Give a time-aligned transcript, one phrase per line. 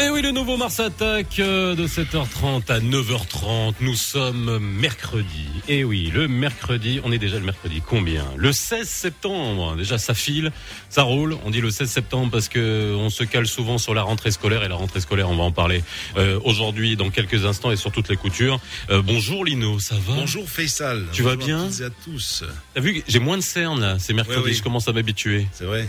[0.00, 3.74] Et oui, le nouveau Mars Attack euh, de 7h30 à 9h30.
[3.80, 5.48] Nous sommes mercredi.
[5.66, 7.82] Et oui, le mercredi, on est déjà le mercredi.
[7.84, 8.24] Combien?
[8.36, 9.74] Le 16 septembre.
[9.74, 10.52] Déjà, ça file,
[10.88, 11.36] ça roule.
[11.44, 14.62] On dit le 16 septembre parce que on se cale souvent sur la rentrée scolaire.
[14.62, 15.82] Et la rentrée scolaire, on va en parler
[16.16, 18.60] euh, aujourd'hui, dans quelques instants, et sur toutes les coutures.
[18.90, 20.14] Euh, bonjour Lino, ça va?
[20.14, 21.06] Bonjour Faisal.
[21.12, 21.64] Tu vas bien?
[21.64, 22.44] à, à tous.
[22.72, 23.96] T'as vu, j'ai moins de cernes là.
[23.98, 25.48] C'est mercredi, je commence à m'habituer.
[25.52, 25.88] C'est vrai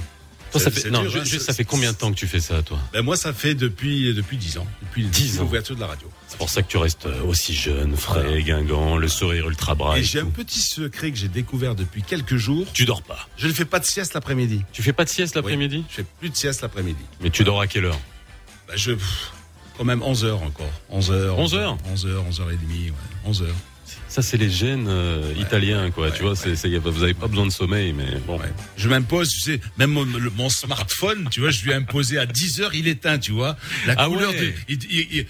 [0.57, 3.03] ça fait, non, hein, ça fait combien de temps que tu fais ça, toi ben
[3.03, 6.07] Moi, ça fait depuis depuis dix ans, depuis, 10 l'ouverture de la radio.
[6.27, 9.99] C'est pour ça que tu restes euh, aussi jeune, frais, guingant, le sourire ultra bras.
[9.99, 12.65] Et, j'ai un petit secret que j'ai découvert depuis quelques jours.
[12.73, 14.63] Tu dors pas Je ne fais pas de sieste l'après-midi.
[14.71, 17.03] Tu fais pas de sieste l'après-midi Je fais plus de sieste l'après-midi.
[17.21, 17.99] Mais tu dors à quelle heure
[18.67, 18.91] ben je
[19.77, 20.71] quand même 11 heures encore.
[20.89, 21.39] 11 heures.
[21.39, 22.95] 11 heures 11 heures, 11 heures et demie, ouais.
[23.25, 23.55] 11 heures.
[24.09, 26.09] Ça, c'est les gènes euh, italiens, quoi.
[26.09, 28.39] tu vois, c'est, vous avez pas besoin de sommeil, mais bon.
[28.75, 32.61] Je m'impose, tu sais, même mon, smartphone, tu vois, je lui ai imposé à 10
[32.61, 33.55] heures, il éteint, tu vois.
[33.85, 34.33] La ah couleur,
[34.67, 35.25] il, il,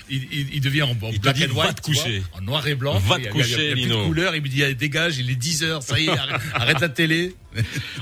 [0.53, 2.23] il, devient en, en black and white, coucher.
[2.31, 2.97] en noir et blanc.
[2.99, 5.83] Va te coucher, il, y a, couleur, il me dit, dégage, il est 10 heures,
[5.83, 6.17] ça y est,
[6.53, 7.35] arrête, la télé.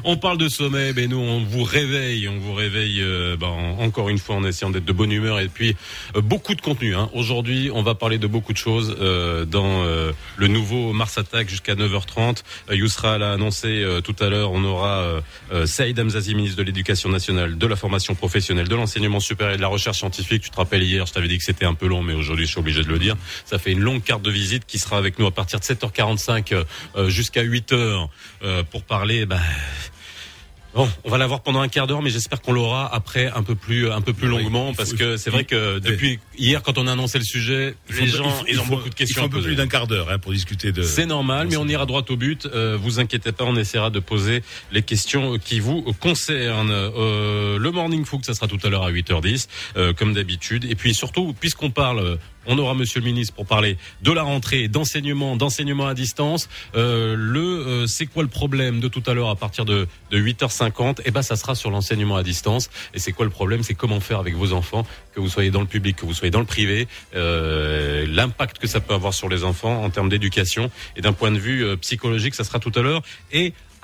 [0.03, 3.48] On parle de sommeil, mais nous on vous réveille, on vous réveille euh, ben,
[3.80, 5.76] encore une fois en essayant d'être de bonne humeur et puis
[6.16, 6.95] euh, beaucoup de contenu.
[6.95, 7.09] Hein.
[7.14, 9.86] Aujourd'hui, on va parler de beaucoup de choses dans
[10.38, 12.44] le nouveau Mars Attack jusqu'à 9h30.
[12.70, 14.52] Euh, Yousra l'a annoncé euh, tout à l'heure.
[14.52, 19.20] On aura euh, Saïd Amzazi, ministre de l'Éducation nationale, de la formation professionnelle, de l'enseignement
[19.20, 20.44] supérieur et de la recherche scientifique.
[20.44, 22.52] Tu te rappelles hier, je t'avais dit que c'était un peu long, mais aujourd'hui je
[22.52, 23.16] suis obligé de le dire.
[23.45, 26.64] Ça fait une longue carte de visite qui sera avec nous à partir de 7h45
[27.08, 28.08] jusqu'à 8h
[28.72, 29.26] pour parler.
[29.26, 29.37] Bah,
[30.78, 33.56] Bon, on va l'avoir pendant un quart d'heure, mais j'espère qu'on l'aura après un peu
[33.56, 36.92] plus, un peu plus longuement, parce que c'est vrai que depuis hier, quand on a
[36.92, 39.24] annoncé le sujet, les gens, ils ont beaucoup de questions.
[39.24, 40.84] Il un peu plus d'un quart d'heure hein, pour discuter de.
[40.84, 42.46] C'est normal, mais on ira droit au but.
[42.46, 46.70] Euh, vous inquiétez pas, on essaiera de poser les questions qui vous concernent.
[46.70, 50.66] Euh, le morning fook, ça sera tout à l'heure à 8h10, euh, comme d'habitude.
[50.70, 54.68] Et puis surtout, puisqu'on parle on aura Monsieur le ministre pour parler de la rentrée,
[54.68, 56.50] d'enseignement, d'enseignement à distance.
[56.76, 61.02] Euh, le euh, c'est quoi le problème de tout à l'heure à partir de, 8h50
[61.06, 62.70] Eh ben ça sera sur l'enseignement à distance.
[62.94, 63.64] Et c'est quoi le problème?
[63.64, 66.32] C'est comment faire avec vos enfants, que vous soyez dans le public, que vous soyez
[66.32, 70.72] dans le privé, euh, l'impact que ça peut avoir sur les enfants en termes d'éducation
[70.96, 73.02] et d'un point de vue psychologique, ça sera tout à l'heure.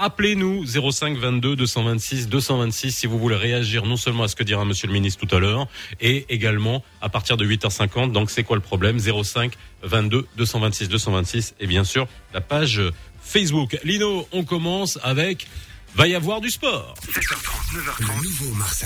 [0.03, 4.65] Appelez-nous 05 22 226 226 si vous voulez réagir non seulement à ce que dira
[4.65, 5.65] Monsieur le Ministre tout à l'heure,
[6.01, 8.11] et également à partir de 8h50.
[8.11, 8.99] Donc c'est quoi le problème?
[8.99, 9.53] 05
[9.83, 12.81] 22 226 226 et bien sûr la page
[13.21, 13.79] Facebook.
[13.85, 15.47] Lino, on commence avec
[15.95, 16.95] Va y avoir du sport.
[17.07, 18.01] 7h30, 9h30.
[18.01, 18.83] Le nouveau Mars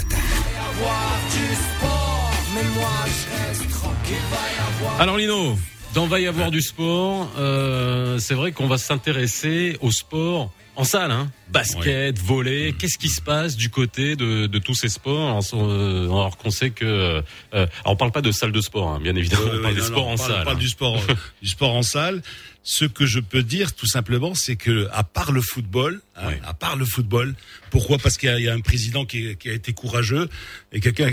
[5.00, 5.58] Alors Lino,
[5.96, 10.84] dans Va y avoir du sport, euh, c'est vrai qu'on va s'intéresser au sport en
[10.84, 12.72] salle, hein Basket, volley.
[12.72, 12.78] Mm.
[12.78, 15.42] Qu'est-ce qui se passe du côté de, de tous ces sports?
[15.54, 17.22] Euh, Alors qu'on sait que, euh,
[17.52, 19.52] alors on parle pas de salle de sport, hein, bien évidemment.
[19.54, 20.42] on parle des sports en salle.
[20.42, 21.02] On parle du sport,
[21.42, 22.22] du sport en salle.
[22.64, 26.54] Ce que je peux dire, tout simplement, c'est que à part le football, hein, à
[26.54, 27.34] part le football,
[27.72, 27.98] pourquoi?
[27.98, 30.30] Parce qu'il y, y, a un président qui, qui a été courageux
[30.74, 31.10] et quelqu'un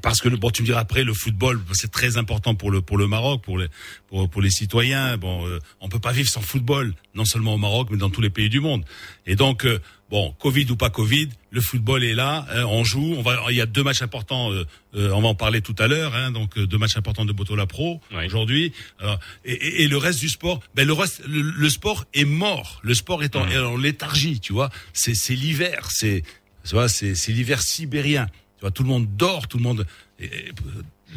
[0.00, 2.96] parce que bon, tu me diras après le football, c'est très important pour le pour
[2.96, 3.66] le Maroc, pour les
[4.08, 5.16] pour, pour les citoyens.
[5.18, 8.20] Bon, euh, on peut pas vivre sans football, non seulement au Maroc, mais dans tous
[8.20, 8.84] les pays du monde.
[9.26, 12.46] Et donc, euh, bon, Covid ou pas Covid, le football est là.
[12.50, 13.14] Hein, on joue.
[13.16, 13.38] On va.
[13.50, 14.50] Il y a deux matchs importants.
[14.52, 14.64] Euh,
[14.94, 16.14] on va en parler tout à l'heure.
[16.14, 18.72] Hein, donc deux matchs importants de Botola Pro aujourd'hui.
[19.44, 22.80] Et, et, le reste du sport, ben le reste, le, sport est mort.
[22.82, 24.40] Le sport est en, en léthargie.
[24.40, 25.88] Tu vois, c'est c'est l'hiver.
[25.90, 26.22] C'est
[26.64, 28.28] c'est c'est l'hiver sibérien
[28.70, 29.86] tout le monde dort, tout le monde.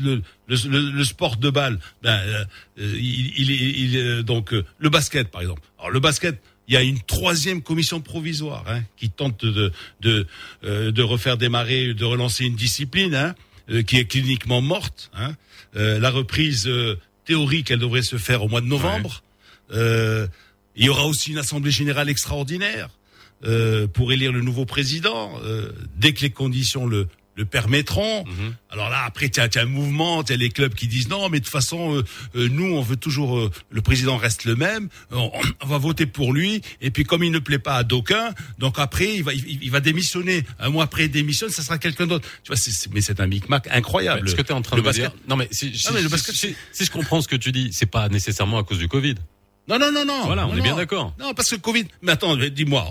[0.01, 2.45] Le, le, sport de balle, ben, euh,
[2.77, 5.61] il, il, il, euh, donc euh, le basket par exemple.
[5.79, 10.27] Alors le basket, il y a une troisième commission provisoire hein, qui tente de de,
[10.63, 13.35] de refaire démarrer, de relancer une discipline hein,
[13.83, 15.11] qui est cliniquement morte.
[15.13, 15.35] Hein.
[15.73, 16.69] la reprise
[17.23, 19.23] théorique, elle devrait se faire au mois de novembre.
[19.71, 20.27] il
[20.75, 22.89] y aura aussi une assemblée générale extraordinaire.
[23.93, 25.39] pour élire le nouveau président,
[25.97, 28.25] dès que les conditions le, le permettront.
[28.25, 28.55] Mhm.
[28.69, 31.39] Alors là, après, tu as, un mouvement, tu as les clubs qui disent non, mais
[31.39, 32.03] de toute façon, euh,
[32.35, 35.31] euh, nous, on veut toujours, euh, le président reste le même, on,
[35.65, 39.15] va voter pour lui, et puis comme il ne plaît pas à d'aucuns, donc après,
[39.15, 40.43] il va, il, va démissionner.
[40.59, 42.27] Un mois après, il démissionne, ça sera quelqu'un d'autre.
[42.43, 42.61] Tu vois,
[42.91, 44.29] mais c'est un micmac incroyable.
[44.29, 47.21] Ce que tu es en train de dire, non mais, si, si, si, je comprends
[47.21, 49.15] ce que tu dis, c'est pas nécessairement à cause du Covid.
[49.67, 50.25] Non, non, non, non.
[50.25, 51.13] Voilà, on est bien d'accord.
[51.19, 51.85] Non, parce que Covid.
[52.01, 52.85] Mais attends, dis-moi,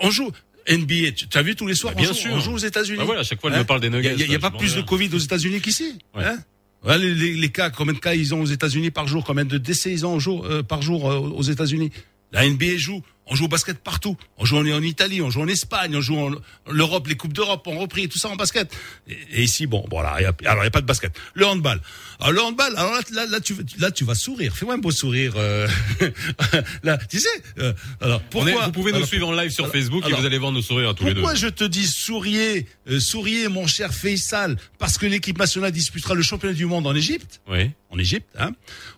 [0.00, 0.30] on, joue.
[0.68, 2.32] NBA, tu as vu tous les soirs Bien on sûr.
[2.32, 2.98] on joue aux États-Unis.
[2.98, 4.14] Bah voilà, à chaque fois, elle me hein parle des Nuggets.
[4.18, 5.98] Il n'y a, pas plus de Covid aux États-Unis qu'ici.
[6.14, 6.38] Hein
[6.84, 9.58] ouais, les, les, cas, combien de cas ils ont aux États-Unis par jour Combien de
[9.58, 11.90] décès ils ont au jour, euh, par jour euh, aux États-Unis?
[12.32, 13.02] La NBA joue.
[13.28, 14.16] On joue au basket partout.
[14.38, 16.30] On joue en, en Italie, on joue en Espagne, on joue en
[16.70, 18.72] l'Europe, les coupes d'Europe ont repris, tout ça en basket.
[19.08, 21.12] Et, ici, bon, a, alors il y a pas de basket.
[21.34, 21.80] Le handball.
[22.20, 24.54] Alors le handball, alors là, là, tu, là tu vas sourire.
[24.54, 25.34] Fais-moi un beau sourire.
[25.36, 25.66] Euh,
[26.82, 27.28] là, tu sais.
[27.58, 30.52] Euh, alors pourquoi Vous pouvez nous suivre en live sur Facebook et vous allez voir
[30.52, 31.20] nos sourires à tous les deux.
[31.20, 36.14] Pourquoi je te dis souriez, euh, souriez, mon cher Faisal, parce que l'équipe nationale disputera
[36.14, 37.40] le championnat du monde en Égypte.
[37.48, 37.70] Oui.
[37.90, 38.52] En Égypte, hein,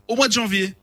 [0.07, 0.75] au mois de janvier.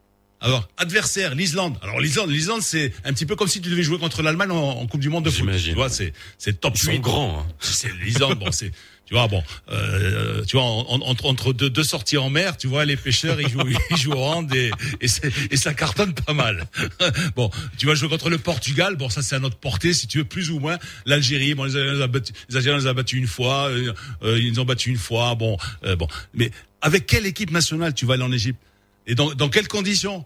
[0.42, 1.78] Alors, adversaire, l'Islande.
[1.82, 4.86] Alors, l'Islande, l'Islande, c'est un petit peu comme si tu devais jouer contre l'Allemagne en,
[4.86, 5.50] Coupe du Monde de foot.
[5.64, 6.96] Tu vois, c'est, c'est top Ils 8.
[6.96, 7.40] Sont grands.
[7.40, 7.54] Hein.
[7.60, 8.38] C'est l'Islande.
[8.38, 8.72] bon, c'est,
[9.06, 12.86] tu vois, bon, euh, tu vois, entre, entre deux, deux, sorties en mer, tu vois,
[12.86, 13.62] les pêcheurs, ils jouent,
[13.92, 15.08] ils jouent au hand et, et,
[15.52, 16.68] et, ça cartonne pas mal.
[17.36, 18.96] bon, tu vas jouer contre le Portugal.
[18.96, 20.80] Bon, ça, c'est à notre portée, si tu veux, plus ou moins.
[21.06, 22.08] L'Algérie, bon, les Algériens,
[22.50, 23.94] les Algériens les ont battus une fois, euh,
[24.24, 25.36] euh, ils ont battu une fois.
[25.36, 26.08] Bon, euh, bon.
[26.34, 26.50] Mais
[26.82, 28.60] avec quelle équipe nationale tu vas aller en Égypte?
[29.08, 30.26] Et dans, dans quelles conditions?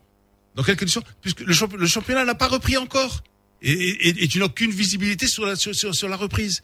[0.55, 1.03] Dans quelles conditions?
[1.21, 3.23] Puisque le, champ, le championnat n'a pas repris encore.
[3.61, 6.61] Et, et, et tu n'as aucune visibilité sur la, sur, sur, la reprise.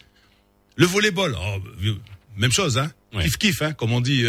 [0.75, 1.57] Le volleyball, oh,
[2.37, 2.91] même chose, hein.
[3.13, 3.23] Ouais.
[3.23, 4.25] Kiff kiff, hein, comme on dit.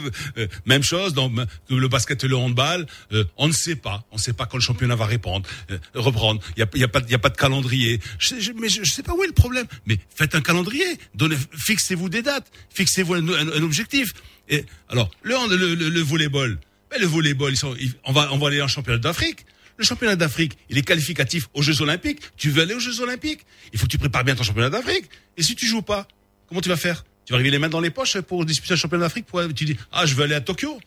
[0.66, 1.30] même chose dans
[1.68, 2.86] le basket et le handball.
[3.12, 5.78] Euh, on ne sait pas, on ne sait pas quand le championnat va répondre, euh,
[5.94, 6.40] reprendre.
[6.56, 8.00] Il y a, y a pas, y a pas de calendrier.
[8.18, 9.66] Je, je, mais je, je, sais pas où est le problème.
[9.84, 10.86] Mais faites un calendrier.
[11.14, 12.50] Donnez, fixez-vous des dates.
[12.70, 14.14] Fixez-vous un, un, un, objectif.
[14.48, 16.58] Et alors le, le, le, le volleyball.
[16.94, 19.44] Mais le volleyball, ils sont, ils, on va, on va aller en championnat d'Afrique.
[19.76, 22.20] Le championnat d'Afrique, il est qualificatif aux Jeux Olympiques.
[22.36, 23.44] Tu veux aller aux Jeux Olympiques?
[23.72, 25.06] Il faut que tu prépares bien ton championnat d'Afrique.
[25.36, 26.06] Et si tu joues pas,
[26.48, 27.04] comment tu vas faire?
[27.24, 29.64] Tu vas arriver les mains dans les poches pour disputer un championnat d'Afrique pour, Tu
[29.64, 30.78] dis ah je veux aller à Tokyo.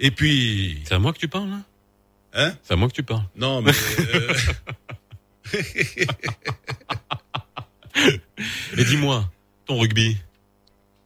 [0.00, 0.82] Et puis.
[0.84, 1.60] C'est à moi que tu parles là?
[2.32, 2.56] Hein?
[2.64, 3.22] C'est à moi que tu parles.
[3.36, 3.70] Non mais.
[4.14, 4.34] euh...
[8.76, 9.30] Et dis-moi,
[9.66, 10.16] ton rugby?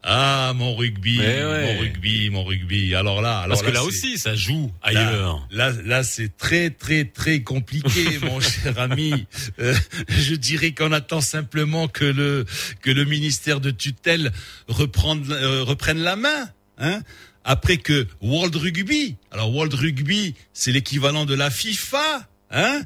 [0.02, 1.74] Ah mon rugby, ouais.
[1.74, 2.94] mon rugby, mon rugby.
[2.94, 5.46] Alors là, alors parce que là, aussi ça joue ailleurs.
[5.50, 9.26] Là, là, là c'est très très très compliqué, mon cher ami.
[9.58, 9.74] Euh,
[10.08, 12.46] je dirais qu'on attend simplement que le
[12.80, 14.32] que le ministère de tutelle
[14.68, 16.48] reprenne euh, reprenne la main,
[16.78, 17.02] hein.
[17.44, 22.82] Après que World Rugby, alors World Rugby, c'est l'équivalent de la FIFA, hein.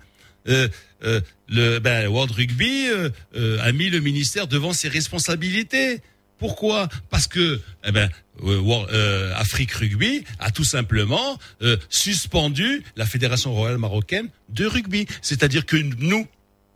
[0.49, 0.69] Euh,
[1.05, 6.01] euh, le ben, World Rugby euh, a mis le ministère devant ses responsabilités.
[6.43, 8.11] Pourquoi Parce que eh ben,
[8.43, 15.07] euh, Afrique Rugby a tout simplement euh, suspendu la Fédération royale marocaine de rugby.
[15.21, 16.27] C'est-à-dire que nous,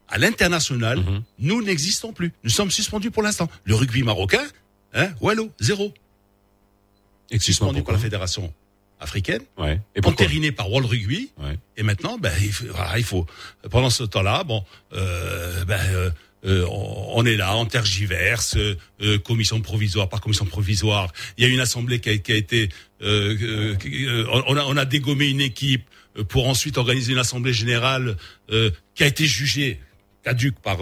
[0.08, 1.22] à l'international, -hmm.
[1.40, 2.30] nous n'existons plus.
[2.44, 3.48] Nous sommes suspendus pour l'instant.
[3.64, 4.46] Le rugby marocain,
[4.94, 5.92] hein, wallo, zéro.
[7.32, 8.54] Et suspendu par la Fédération
[9.00, 9.80] africaine, ouais.
[9.96, 11.32] et entériné par World Rugby.
[11.42, 11.58] Ouais.
[11.76, 13.26] Et maintenant, ben, il faut, voilà, il faut
[13.74, 14.60] pendant ce temps-là, bon,
[14.92, 16.12] euh, ben,
[16.44, 21.12] euh, euh, on est là, on tergiverse, euh, commission provisoire par commission provisoire.
[21.36, 22.68] Il y a une assemblée qui a, qui a été,
[23.02, 23.74] euh,
[24.46, 25.84] on, a, on a dégommé une équipe
[26.28, 28.16] pour ensuite organiser une assemblée générale
[28.94, 29.80] qui a été jugée
[30.24, 30.78] caduque par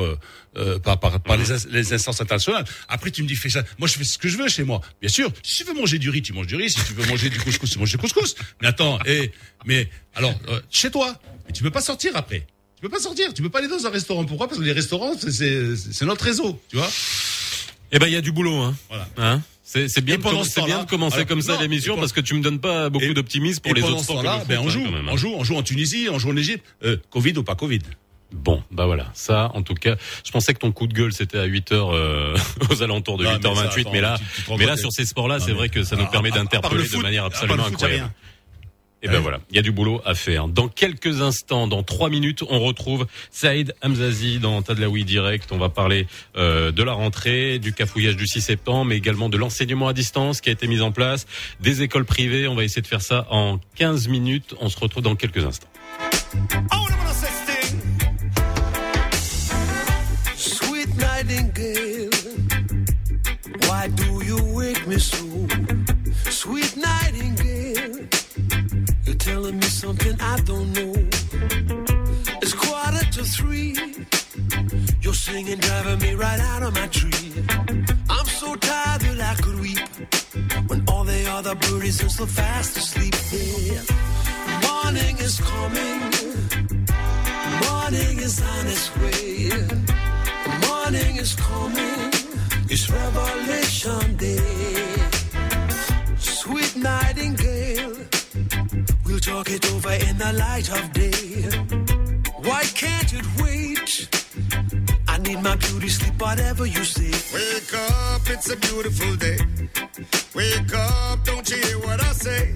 [0.56, 2.64] euh, par, par, par les, les, instances internationales.
[2.88, 3.64] Après, tu me dis, fais ça.
[3.78, 4.80] Moi, je fais ce que je veux chez moi.
[5.00, 6.70] Bien sûr, si tu veux manger du riz, tu manges du riz.
[6.70, 8.36] Si tu veux manger du couscous, tu manges du couscous.
[8.62, 9.32] Mais attends, et,
[9.64, 12.46] mais alors, euh, chez toi, mais tu peux pas sortir après.
[12.84, 13.32] Tu peux pas sortir.
[13.32, 14.26] Tu peux pas aller dans un restaurant.
[14.26, 14.46] Pourquoi?
[14.46, 16.90] Parce que les restaurants, c'est notre réseau, tu vois.
[17.90, 18.76] Eh ben, il y a du boulot, hein.
[18.90, 19.08] Voilà.
[19.16, 19.40] Hein?
[19.62, 22.58] C'est bien, de, bien de commencer alors, comme ça l'émission parce que tu me donnes
[22.58, 24.22] pas beaucoup d'optimisme pour les autres sports.
[24.22, 26.62] Là, ben on joue, hein, on joue, on joue en Tunisie, on joue en Égypte.
[26.84, 27.80] Euh, Covid ou pas Covid?
[28.32, 31.38] Bon, bah voilà, ça en tout cas, je pensais que ton coup de gueule c'était
[31.38, 32.36] à 8h euh,
[32.70, 35.52] aux alentours de 8h28 mais, mais là tu, tu mais là sur ces sports-là, c'est
[35.52, 38.10] vrai que ça nous permet d'interpeller de manière absolument incroyable.
[39.04, 40.48] Et ben voilà, il y a du boulot à faire.
[40.48, 45.52] Dans quelques instants, dans trois minutes, on retrouve Saïd Hamzazi dans Tadlaoui Direct.
[45.52, 46.06] On va parler
[46.38, 50.40] euh, de la rentrée, du cafouillage du 6 septembre, mais également de l'enseignement à distance
[50.40, 51.26] qui a été mis en place,
[51.60, 52.48] des écoles privées.
[52.48, 54.54] On va essayer de faire ça en 15 minutes.
[54.58, 55.68] On se retrouve dans quelques instants.
[60.96, 62.10] Nightingale,
[63.68, 65.46] why do you wake me so?
[66.30, 68.23] Sweet Nightingale, you're
[69.24, 70.94] telling me something I don't know.
[72.42, 73.72] It's quarter to three.
[75.00, 77.32] You're singing, driving me right out of my tree.
[78.10, 79.88] I'm so tired that I could weep
[80.68, 83.14] when all the other birdies are so fast asleep.
[83.32, 83.82] Yeah.
[84.68, 86.00] Morning is coming,
[87.64, 89.94] morning is on its way
[90.84, 92.10] morning is coming.
[92.68, 94.94] It's Revelation Day.
[96.18, 97.43] Sweet nightingale,
[99.24, 101.48] talk it over in the light of day.
[102.46, 104.08] Why can't it wait?
[105.08, 107.12] I need my beauty sleep, whatever you say.
[107.32, 109.38] Wake up, it's a beautiful day.
[110.34, 112.54] Wake up, don't you hear what I say?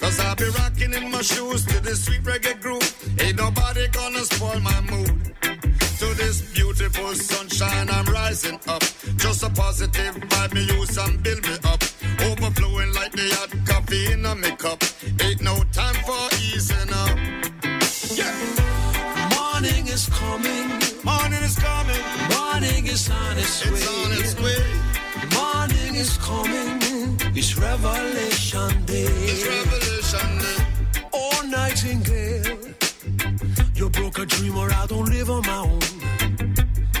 [0.00, 3.20] Cause I'll be rocking in my shoes to this sweet reggae groove.
[3.20, 5.34] Ain't nobody gonna spoil my mood.
[6.00, 8.82] To this beautiful sunshine, I'm rising up.
[9.16, 11.82] Just a positive vibe, me use and build me up.
[12.30, 13.28] Overflowing like the
[13.92, 14.82] coffee in a cup.
[15.22, 17.16] Ain't no time for easing up.
[18.14, 18.34] Yeah.
[19.36, 20.68] Morning is coming.
[21.04, 22.02] Morning is coming.
[22.36, 23.72] Morning is on its way.
[23.72, 24.64] It's on its way.
[25.34, 26.80] Morning is coming.
[27.36, 29.06] It's Revelation Day.
[29.30, 30.58] It's Revelation Day.
[31.12, 32.58] Oh, Nightingale.
[33.74, 35.80] You broke a dream or I don't live on my own.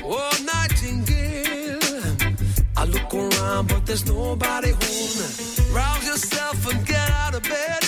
[0.04, 0.41] Oh,
[2.92, 5.74] look around, but there's nobody home.
[5.74, 7.82] Rouse yourself and get out of bed.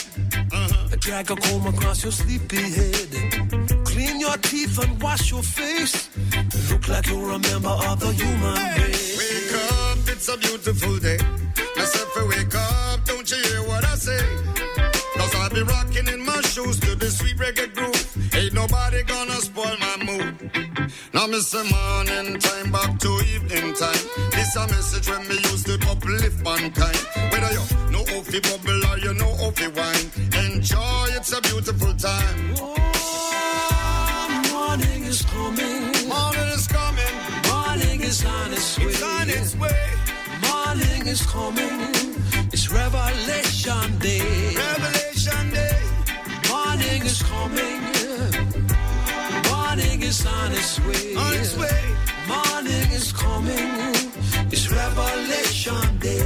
[0.53, 0.97] Uh-huh.
[0.99, 3.11] Drag a comb across your sleepy head.
[3.85, 6.09] Clean your teeth and wash your face.
[6.71, 9.19] Look like you're a member of the human race.
[9.19, 11.19] Wake up, it's a beautiful day.
[11.77, 14.23] Myself, wake up, don't you hear what I say?
[15.17, 18.35] Cause I'll be rocking in my shoes to the sweet reggae groove.
[18.35, 19.54] Ain't nobody gonna spoil my mood.
[21.35, 21.67] Now, Mr.
[21.69, 24.07] Morning time, back to evening time.
[24.31, 26.97] This a message when me used to uplift mankind.
[27.33, 30.11] Whether you know off bubble or you know off wine.
[30.47, 32.55] Enjoy, it's a beautiful time.
[32.61, 32.77] Oh,
[34.53, 36.09] morning is coming.
[36.09, 37.15] Morning is coming,
[37.51, 38.85] Morning is on its way.
[38.85, 39.91] it's on its way.
[40.47, 41.81] Morning is coming.
[42.53, 44.55] It's Revelation Day.
[44.55, 45.83] Revelation Day.
[46.49, 47.84] Morning is coming.
[50.23, 51.17] Morning is on its way.
[51.17, 51.83] On its way.
[52.29, 53.95] Morning is coming.
[54.53, 56.23] It's Revelation Day.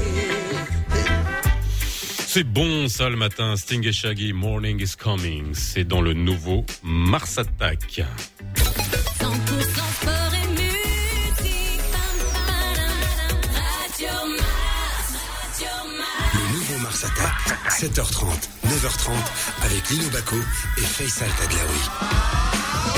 [2.27, 5.55] C'est bon ça le matin, Sting et Shaggy, Morning is Coming.
[5.55, 8.03] C'est dans le nouveau Mars Attack.
[8.03, 8.05] 100%
[9.25, 11.81] sport et musique.
[13.55, 15.13] Radio Mars.
[15.41, 16.35] Radio Mars.
[16.35, 19.13] Le nouveau Mars Attack, 7h30, 9h30,
[19.63, 20.37] avec Lino Baco
[20.77, 22.98] et Faisal Tadlaoui.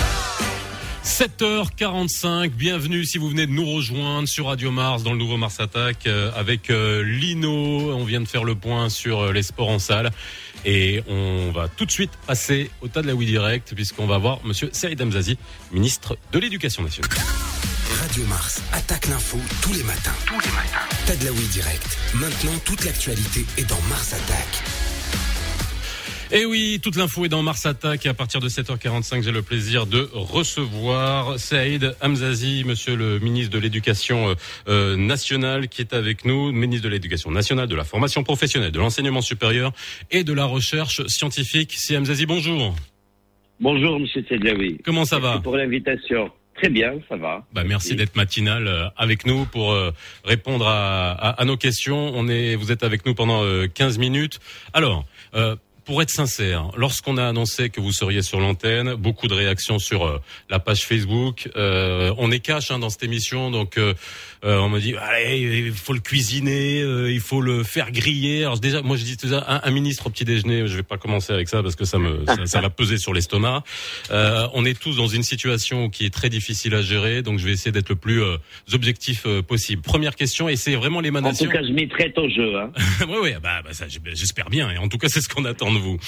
[1.21, 5.61] 7h45, bienvenue si vous venez de nous rejoindre sur Radio Mars dans le nouveau Mars
[5.61, 7.93] Attack euh, avec euh, Lino.
[7.93, 10.13] On vient de faire le point sur euh, les sports en salle
[10.65, 14.17] et on va tout de suite passer au tas de la Wii Direct puisqu'on va
[14.17, 15.37] voir Monsieur Saïd Amzazi,
[15.73, 17.11] ministre de l'Éducation nationale.
[18.01, 20.15] Radio Mars attaque l'info tous les matins.
[20.25, 20.89] Tous les matins.
[21.05, 21.99] Tadlaoui direct.
[22.15, 24.90] Maintenant, toute l'actualité est dans Mars Attack.
[26.33, 29.43] Et oui, toute l'info est dans Mars Attack et à partir de 7h45, j'ai le
[29.43, 34.35] plaisir de recevoir Saïd Hamzazi, monsieur le ministre de l'Éducation euh,
[34.69, 38.79] euh, nationale qui est avec nous, ministre de l'Éducation nationale, de la formation professionnelle, de
[38.79, 39.73] l'enseignement supérieur
[40.13, 41.73] et de la recherche scientifique.
[41.75, 42.77] Si Hamzazi, bonjour.
[43.59, 44.79] Bonjour, Monsieur Tedlaoui.
[44.85, 46.31] Comment ça Merci va pour l'invitation.
[46.55, 47.45] Très bien, ça va.
[47.53, 49.75] bah, merci d'être matinal euh, avec nous pour
[50.25, 52.13] répondre à, à- à nos questions.
[52.15, 54.39] On est, vous êtes avec nous pendant euh, 15 minutes.
[54.75, 55.57] Alors, euh,
[55.91, 60.07] pour être sincère, lorsqu'on a annoncé que vous seriez sur l'antenne, beaucoup de réactions sur
[60.07, 61.51] euh, la page Facebook.
[61.57, 63.77] Euh, on est cash hein, dans cette émission, donc
[64.45, 68.45] euh, on me dit allez, il faut le cuisiner, euh, il faut le faire griller.
[68.45, 70.97] Alors déjà, moi je dis déjà, un, un ministre au petit déjeuner, je vais pas
[70.99, 73.63] commencer avec ça parce que ça me ça, ça va peser sur l'estomac.
[74.11, 77.45] Euh, on est tous dans une situation qui est très difficile à gérer, donc je
[77.47, 78.37] vais essayer d'être le plus euh,
[78.73, 79.83] objectif euh, possible.
[79.83, 81.51] Première question, et c'est vraiment En tout l'émanation.
[81.51, 82.57] cas, je m'y traite au jeu.
[82.59, 82.71] Hein.
[83.09, 84.71] oui, oui, bah, bah, ça, j'espère bien.
[84.71, 85.99] Et en tout cas, c'est ce qu'on attend de vous.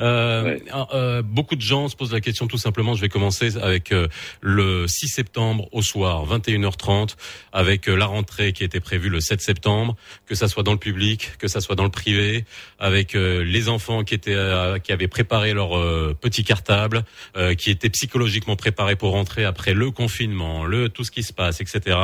[0.00, 0.62] Euh, Ouais.
[0.94, 2.94] euh, beaucoup de gens se posent la question tout simplement.
[2.94, 4.08] Je vais commencer avec euh,
[4.40, 7.16] le 6 septembre au soir, 21h30,
[7.52, 9.96] avec la rentrée qui était prévue le 7 septembre,
[10.26, 12.44] que ça soit dans le public, que ça soit dans le privé,
[12.78, 17.04] avec euh, les enfants qui étaient euh, qui avaient préparé leur euh, petit cartable,
[17.58, 21.60] qui étaient psychologiquement préparés pour rentrer après le confinement, le tout ce qui se passe,
[21.60, 21.98] etc.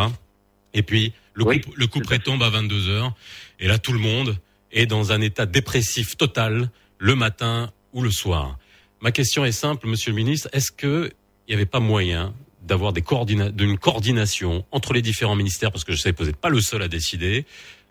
[0.74, 3.14] Et puis le Oui, coup, le coup près tombe à 22 heures.
[3.60, 4.36] Et là, tout le monde
[4.72, 8.58] est dans un état dépressif total le matin ou le soir.
[9.00, 10.48] Ma question est simple, Monsieur le Ministre.
[10.52, 11.10] Est-ce que
[11.46, 12.34] il n'y avait pas moyen
[12.68, 16.26] d'avoir des coordina d'une coordination entre les différents ministères, parce que je sais que vous
[16.26, 17.44] n'êtes pas le seul à décider,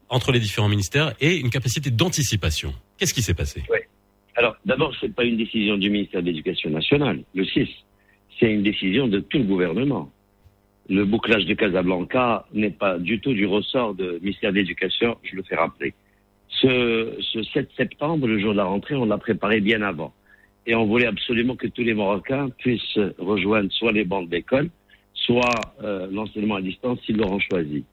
[0.10, 2.74] entre les différents ministères et une capacité d'anticipation.
[2.98, 3.64] Qu'est-ce qui s'est passé?
[4.36, 7.68] Alors, d'abord, c'est pas une décision du ministère de l'Éducation nationale, le 6.
[8.40, 10.12] C'est une décision de tout le gouvernement.
[10.90, 15.36] Le bouclage de Casablanca n'est pas du tout du ressort du ministère de l'Éducation, je
[15.36, 15.94] le fais rappeler.
[16.50, 20.14] Ce, ce 7 septembre, le jour de la rentrée, on l'a préparé bien avant.
[20.68, 24.70] Et on voulait absolument que tous les Marocains puissent rejoindre soit les bancs d'école,
[25.14, 27.86] soit euh, l'enseignement à distance s'ils l'auront choisi.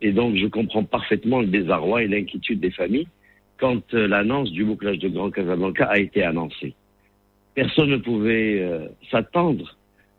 [0.00, 3.08] Et donc, je comprends parfaitement le désarroi et l'inquiétude des familles
[3.58, 6.74] quand euh, l'annonce du bouclage de Grand Casablanca a été annoncée.
[7.54, 9.76] Personne ne pouvait euh, s'attendre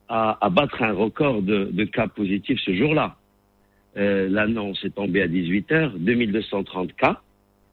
[0.10, 3.16] à, battre un record de, de cas positifs ce jour-là.
[3.96, 7.22] L'annonce est tombée à 18 heures, 2230 cas.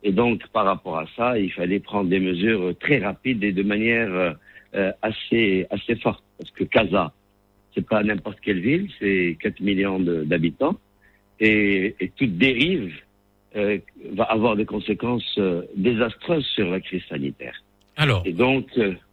[0.03, 3.63] Et donc, par rapport à ça, il fallait prendre des mesures très rapides et de
[3.63, 4.37] manière
[4.75, 6.23] euh, assez, assez forte.
[6.39, 7.13] Parce que Casa,
[7.75, 10.77] c'est pas n'importe quelle ville, c'est 4 millions d'habitants.
[11.39, 12.95] Et, et toute dérive
[13.57, 13.79] euh,
[14.13, 17.63] va avoir des conséquences euh, désastreuses sur la crise sanitaire.
[17.97, 18.67] Alors, Et donc,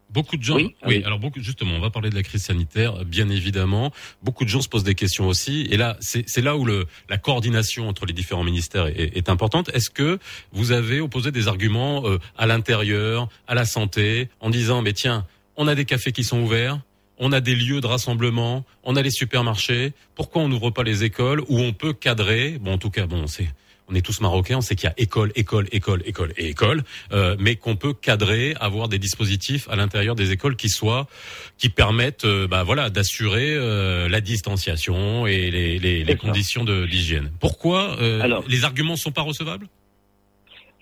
[0.10, 3.04] Beaucoup de gens, Oui, oui, alors beaucoup, justement, on va parler de la crise sanitaire,
[3.04, 3.92] bien évidemment.
[4.24, 6.86] Beaucoup de gens se posent des questions aussi, et là, c'est c'est là où le,
[7.10, 9.70] la coordination entre les différents ministères est, est importante.
[9.74, 10.18] Est-ce que
[10.54, 15.26] vous avez opposé des arguments euh, à l'intérieur, à la santé, en disant, mais tiens,
[15.58, 16.80] on a des cafés qui sont ouverts,
[17.20, 21.04] on a des lieux de rassemblement, on a les supermarchés, pourquoi on n'ouvre pas les
[21.04, 23.50] écoles où on peut cadrer Bon, en tout cas, bon, c'est
[23.90, 26.84] on est tous marocains, on sait qu'il y a école, école, école, école et école,
[27.12, 31.08] euh, mais qu'on peut cadrer, avoir des dispositifs à l'intérieur des écoles qui soient,
[31.58, 37.32] qui permettent, euh, bah voilà, d'assurer euh, la distanciation et les, conditions de d'hygiène.
[37.40, 38.44] Pourquoi euh, Alors.
[38.50, 39.68] les arguments sont pas recevables?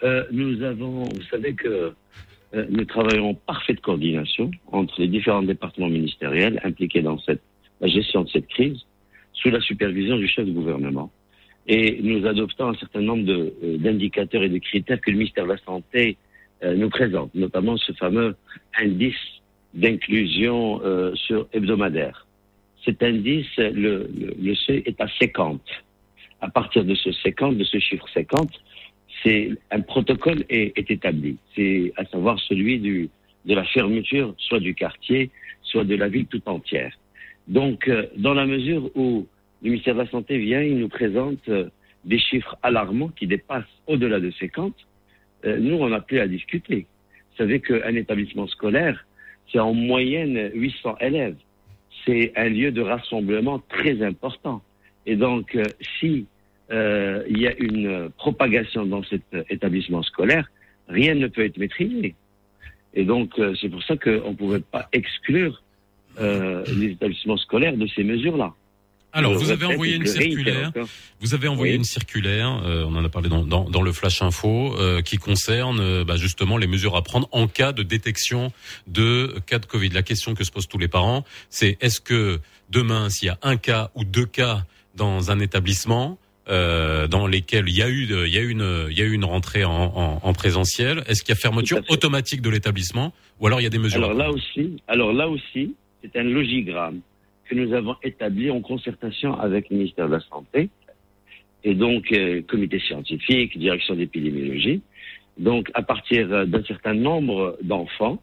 [0.03, 1.93] Euh, nous avons, vous savez que
[2.53, 7.41] euh, nous travaillons en parfaite coordination entre les différents départements ministériels impliqués dans cette,
[7.81, 8.79] la gestion de cette crise,
[9.33, 11.11] sous la supervision du chef de gouvernement.
[11.67, 15.51] Et nous adoptons un certain nombre euh, d'indicateurs et de critères que le ministère de
[15.51, 16.17] la Santé
[16.63, 18.35] euh, nous présente, notamment ce fameux
[18.79, 19.15] indice
[19.73, 22.27] d'inclusion euh, sur hebdomadaire.
[22.83, 23.71] Cet indice, le,
[24.13, 25.61] le, le seuil est à 50.
[26.41, 28.49] À partir de ce 50, de ce chiffre 50,
[29.23, 31.37] c'est un protocole est, est établi.
[31.55, 33.09] C'est à savoir celui du,
[33.45, 35.31] de la fermeture, soit du quartier,
[35.63, 36.93] soit de la ville tout entière.
[37.47, 39.27] Donc, euh, dans la mesure où
[39.63, 41.69] le ministère de la Santé vient, il nous présente euh,
[42.03, 44.73] des chiffres alarmants qui dépassent au-delà de 50,
[45.45, 46.87] euh, nous, on n'a plus à discuter.
[47.31, 49.05] Vous savez qu'un établissement scolaire,
[49.51, 51.37] c'est en moyenne 800 élèves.
[52.05, 54.61] C'est un lieu de rassemblement très important.
[55.05, 55.63] Et donc, euh,
[55.99, 56.25] si
[56.71, 60.49] euh, il y a une propagation dans cet établissement scolaire,
[60.87, 62.15] rien ne peut être maîtrisé.
[62.93, 65.61] Et donc, c'est pour ça qu'on ne pouvait pas exclure
[66.17, 68.53] euh, les établissements scolaires de ces mesures-là.
[69.17, 70.71] Alors, vous avez envoyé une circulaire.
[71.21, 71.77] Vous avez envoyé Oui.
[71.77, 75.15] une circulaire, euh, on en a parlé dans, dans, dans le Flash Info, euh, qui
[75.17, 78.51] concerne euh, bah, justement les mesures à prendre en cas de détection
[78.87, 79.89] de cas de Covid.
[79.89, 83.39] La question que se posent tous les parents, c'est est-ce que demain, s'il y a
[83.41, 88.05] un cas ou deux cas dans un établissement, euh, dans lesquels il y a eu,
[88.07, 90.33] de- il y a eu une, il y a eu une rentrée en, en, en
[90.33, 93.79] présentiel, est-ce qu'il y a fermeture automatique de l'établissement, ou alors il y a des
[93.79, 95.73] mesures à Alors là aussi, alors là aussi,
[96.03, 96.99] c'est un logigramme
[97.45, 100.69] que nous avons établi en concertation avec le ministère de la Santé
[101.63, 104.81] et donc euh, comité scientifique, direction d'épidémiologie.
[105.37, 108.21] Donc à partir euh, d'un certain nombre d'enfants,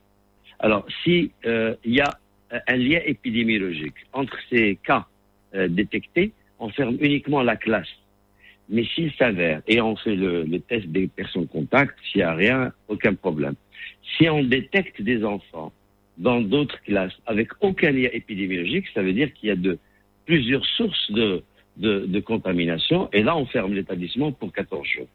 [0.58, 2.18] alors si euh, il y a
[2.52, 5.06] euh, un lien épidémiologique entre ces cas
[5.54, 7.88] euh, détectés, on ferme uniquement la classe.
[8.68, 12.34] Mais s'il s'avère, et on fait le, le test des personnes contacts, s'il n'y a
[12.34, 13.54] rien, aucun problème.
[14.16, 15.72] Si on détecte des enfants
[16.18, 19.78] dans d'autres classes avec aucun lien épidémiologique, ça veut dire qu'il y a de,
[20.26, 21.42] plusieurs sources de,
[21.76, 25.08] de, de contamination, et là on ferme l'établissement pour 14 jours.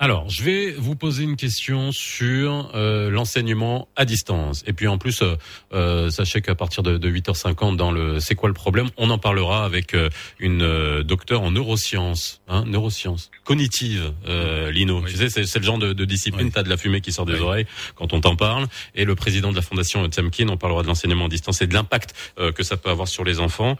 [0.00, 4.62] Alors, je vais vous poser une question sur euh, l'enseignement à distance.
[4.68, 5.34] Et puis en plus, euh,
[5.72, 9.18] euh, sachez qu'à partir de, de 8h50 dans le C'est quoi le problème, on en
[9.18, 10.08] parlera avec euh,
[10.38, 15.00] une euh, docteure en neurosciences, hein, neurosciences cognitives, euh, Lino.
[15.02, 15.10] Oui.
[15.10, 16.52] Tu sais, c'est, c'est le genre de, de discipline, Oui.
[16.54, 17.40] t'as de la fumée qui sort des Oui.
[17.40, 18.66] oreilles quand on t'en parle.
[18.94, 21.74] Et le président de la fondation Temkin, on parlera de l'enseignement à distance et de
[21.74, 23.76] l'impact euh, que ça peut avoir sur les enfants.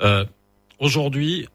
[0.00, 0.24] Euh,
[0.80, 1.46] aujourd'hui,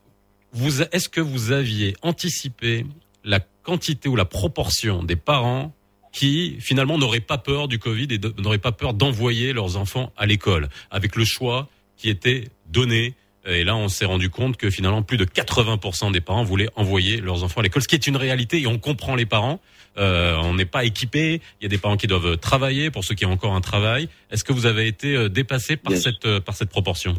[0.53, 2.85] vous, est-ce que vous aviez anticipé
[3.25, 5.73] la quantité ou la proportion des parents
[6.13, 10.13] qui finalement n'auraient pas peur du Covid et de- n'auraient pas peur d'envoyer leurs enfants
[10.15, 13.15] à l'école avec le choix qui était donné.
[13.47, 17.19] Et là, on s'est rendu compte que finalement, plus de 80% des parents voulaient envoyer
[17.21, 19.59] leurs enfants à l'école, ce qui est une réalité et on comprend les parents.
[19.97, 21.41] Euh, on n'est pas équipé.
[21.59, 24.09] Il y a des parents qui doivent travailler pour ceux qui ont encore un travail.
[24.31, 27.15] Est-ce que vous avez été euh, dépassé par cette euh, par cette proportion?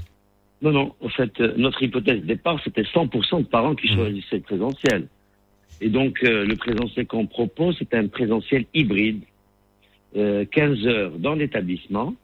[0.63, 3.97] Non, non, en fait, notre hypothèse de départ, c'était 100% de parents qui Mhm.
[3.97, 5.09] choisissaient le présentiel.
[5.81, 9.23] Et donc, euh, le présentiel qu'on propose, c'est un présentiel hybride,
[10.17, 12.15] euh, 15 heures dans l'établissement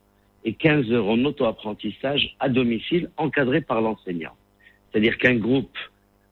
[0.45, 4.33] et 15 heures en auto-apprentissage à domicile, encadré par l'enseignant.
[4.91, 5.77] C'est-à-dire qu'un groupe,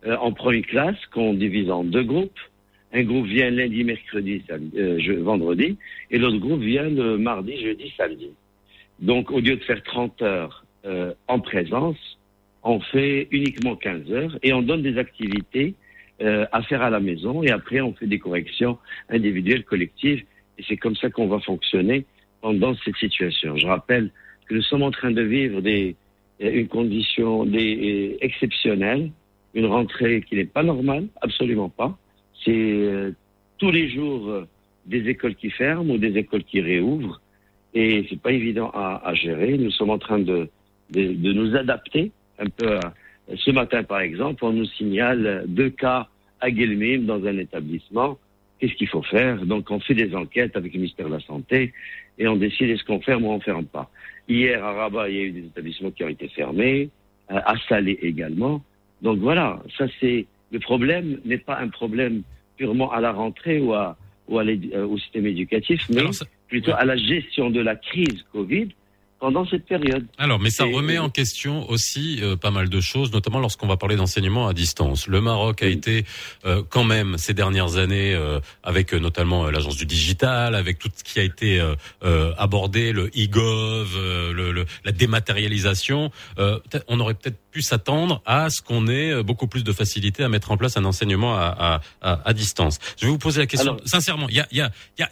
[0.06, 2.38] euh, on prend une classe qu'on divise en deux groupes.
[2.92, 5.76] Un groupe vient lundi, mercredi, samedi, euh, vendredi,
[6.10, 8.30] et l'autre groupe vient le mardi, jeudi, samedi.
[8.98, 12.18] Donc, au lieu de faire 30 heures euh, en présence,
[12.62, 15.74] on fait uniquement 15 heures et on donne des activités
[16.22, 18.78] euh, à faire à la maison et après on fait des corrections
[19.08, 20.22] individuelles, collectives
[20.58, 22.04] et c'est comme ça qu'on va fonctionner
[22.40, 23.56] pendant cette situation.
[23.56, 24.10] Je rappelle
[24.46, 25.96] que nous sommes en train de vivre des,
[26.42, 29.10] euh, une condition des, euh, exceptionnelle,
[29.54, 31.96] une rentrée qui n'est pas normale, absolument pas.
[32.44, 33.12] C'est euh,
[33.58, 34.46] tous les jours euh,
[34.86, 37.20] des écoles qui ferment ou des écoles qui réouvrent.
[37.74, 39.56] Et c'est pas évident à, à gérer.
[39.56, 40.48] Nous sommes en train de,
[40.90, 42.76] de, de nous adapter un peu.
[42.76, 42.94] à-
[43.36, 46.08] ce matin, par exemple, on nous signale deux cas
[46.40, 48.18] à Guelmim dans un établissement.
[48.58, 49.44] Qu'est-ce qu'il faut faire?
[49.46, 51.72] Donc, on fait des enquêtes avec le ministère de la Santé
[52.18, 53.90] et on décide est-ce qu'on ferme ou on ferme pas.
[54.28, 56.90] Hier, à Rabat, il y a eu des établissements qui ont été fermés,
[57.30, 58.62] euh, à Salé également.
[59.02, 62.22] Donc voilà, ça c'est le problème n'est pas un problème
[62.56, 63.96] purement à la rentrée ou, à,
[64.28, 68.22] ou à euh, au système éducatif, mais ça- plutôt à la gestion de la crise
[68.32, 68.68] Covid
[69.20, 70.06] pendant cette période.
[70.18, 73.66] Alors, mais ça Et- remet en question aussi euh, pas mal de choses, notamment lorsqu'on
[73.66, 75.06] va parler d'enseignement à distance.
[75.06, 75.72] Le Maroc a Oui.
[75.72, 76.04] été
[76.46, 80.78] euh, quand même ces dernières années, euh, avec euh, notamment euh, l'agence du digital, avec
[80.78, 86.10] tout ce qui a été euh, euh, abordé, le e-gov, euh, le, le- la dématérialisation.
[86.38, 90.22] euh, on aurait peut-être pu s'attendre à ce qu'on ait euh, beaucoup plus de facilité
[90.22, 92.78] à mettre en place un enseignement à, à, à, à distance.
[92.98, 94.28] Je vais vous poser la question Alors- sincèrement.
[94.28, 94.70] Il y a, y a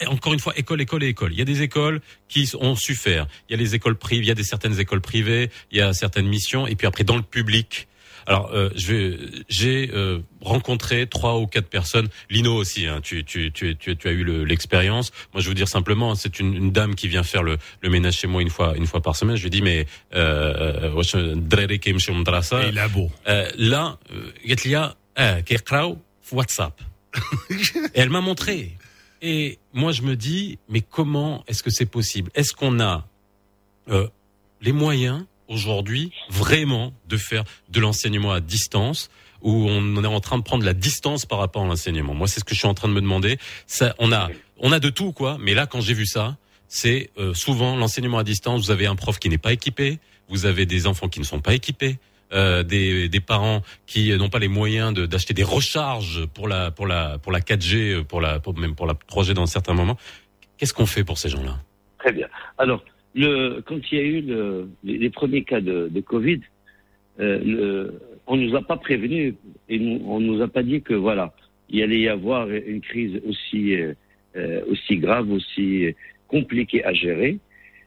[0.09, 1.33] encore une fois école, école et école.
[1.33, 3.27] Il y a des écoles qui ont su faire.
[3.49, 5.81] Il y a les écoles privées, il y a des certaines écoles privées, il y
[5.81, 7.89] a certaines missions, et puis après dans le public.
[8.29, 12.09] Alors, euh, j'ai euh, rencontré trois ou quatre personnes.
[12.29, 12.87] Lino aussi.
[12.87, 15.13] Hein, tu, tu, tu, tu, as eu l'expérience.
[15.33, 18.19] Moi, je veux dire simplement, c'est une, une, dame qui vient faire le, le, ménage
[18.19, 19.37] chez moi une fois, une fois par semaine.
[19.37, 21.35] Je lui dis, mais euh, euh, euh
[22.69, 23.11] il a beau.
[23.29, 23.99] Euh, là,
[24.47, 24.95] Gatlia,
[26.31, 26.81] WhatsApp.
[27.95, 28.77] Elle m'a montré.
[29.23, 32.31] Et moi, je me dis, mais comment est-ce que c'est possible?
[32.35, 33.07] Est-ce qu'on a
[33.91, 34.07] euh,
[34.61, 39.11] les moyens aujourd'hui vraiment de faire de l'enseignement à distance
[39.43, 42.41] où on est en train de prendre la distance par rapport à l'enseignement Moi, c'est
[42.41, 43.39] ce que je suis en train de me demander.
[43.99, 45.37] On a, on a de tout, quoi.
[45.41, 48.67] Mais là, quand j'ai vu ça, c'est euh, souvent l'enseignement à distance.
[48.67, 51.41] Vous avez un prof qui n'est pas équipé, vous avez des enfants qui ne sont
[51.41, 51.99] pas équipés,
[52.33, 57.19] euh, des, parents qui n'ont pas les moyens d'acheter des recharges pour la pour la
[57.19, 59.97] pour la 4G, euh, pour la même pour la 3G dans certains moments.
[60.59, 61.59] Qu'est-ce qu'on fait pour ces gens-là?
[61.99, 62.29] Très bien.
[62.59, 62.83] Alors,
[63.15, 66.41] le, quand il y a eu le, les, premiers cas de, de Covid,
[67.21, 69.35] euh, le, on nous a pas prévenu
[69.69, 71.33] et nous, on nous a pas dit que voilà,
[71.69, 73.75] il allait y avoir une crise aussi
[74.37, 75.95] euh, aussi grave, aussi
[76.29, 77.39] compliquée à gérer.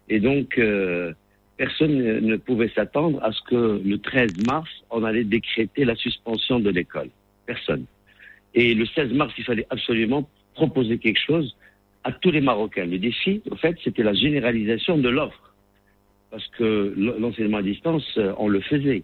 [0.09, 1.13] Et donc, euh,
[1.55, 5.95] personne ne, ne pouvait s'attendre à ce que le 13 mars, on allait décréter la
[5.95, 7.09] suspension de l'école.
[7.45, 7.85] Personne.
[8.53, 11.55] Et le 16 mars, il fallait absolument proposer quelque chose
[12.03, 12.85] à tous les Marocains.
[12.85, 15.53] Le défi, au fait, c'était la généralisation de l'offre.
[16.29, 19.03] Parce que l'enseignement à distance, euh, on le faisait.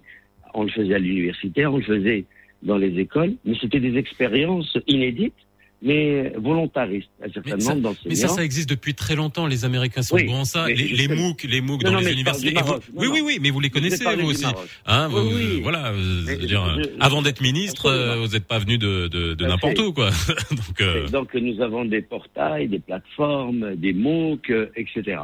[0.53, 2.25] On le faisait à l'université, on le faisait
[2.63, 5.35] dans les écoles, mais c'était des expériences inédites,
[5.81, 7.09] mais volontaristes.
[7.23, 9.45] Un certain Mais ça- nombre Mais ça, ça existe depuis très longtemps.
[9.45, 10.67] Les Américains sont Oui, bons en ça.
[10.67, 11.07] Les, les.
[11.07, 12.53] MOOC, les MOOC Non, dans non, les universités.
[12.63, 12.73] vous-.
[12.73, 14.45] Non, oui, oui, oui, mais vous les connaissez vous aussi.
[14.85, 15.59] Hein, Oui, vous- oui.
[15.61, 15.87] Voilà.
[15.91, 18.11] euh, Mais je dire, je- avant d'être ministre, Absolument.
[18.13, 20.09] euh, vous n'êtes pas venu de, de, de Tout à n'importe où, quoi.
[20.51, 25.17] Donc, euh, Donc nous avons des portails, des plateformes, des MOOC, euh, etc.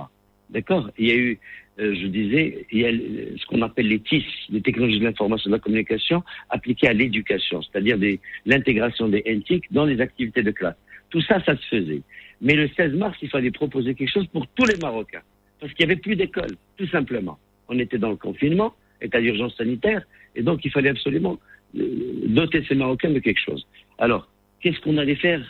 [0.50, 0.92] D'accord?
[1.00, 1.40] Il y a eu,
[1.80, 5.48] euh, je disais, il y a ce qu'on appelle les TIS, les technologies de l'information
[5.50, 10.44] et de la communication, appliquées à l'éducation, c'est-à-dire des- l'intégration des NTIC dans les activités
[10.44, 10.76] de classe.
[11.10, 12.02] Tout ça, ça se faisait.
[12.42, 15.22] Mais le 16 mars, il fallait proposer quelque chose pour tous les Marocains,
[15.60, 17.40] parce qu'il n'y avait plus d'école, tout simplement.
[17.70, 20.04] On était dans le confinement, état d'urgence sanitaire,
[20.36, 21.40] et donc il fallait absolument
[21.80, 21.88] euh,
[22.28, 23.66] doter ces Marocains de quelque chose.
[23.98, 24.28] Alors,
[24.62, 25.42] qu'est-ce qu'on allait faire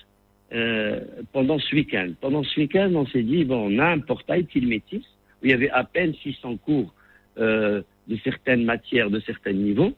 [0.54, 1.00] euh,
[1.34, 2.12] pendant ce week-end?
[2.22, 5.06] Pendant ce week-end, on s'est dit, bon, on a un portail Tilmétis,
[5.43, 6.93] où il y avait à peine 600 cours
[7.38, 9.93] euh, de certaines matières, de certains niveaux.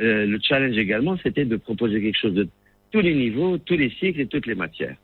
[0.00, 2.48] Euh, le challenge également, c'était de proposer quelque chose de
[2.90, 4.96] tous les niveaux, tous les cycles et toutes les matières.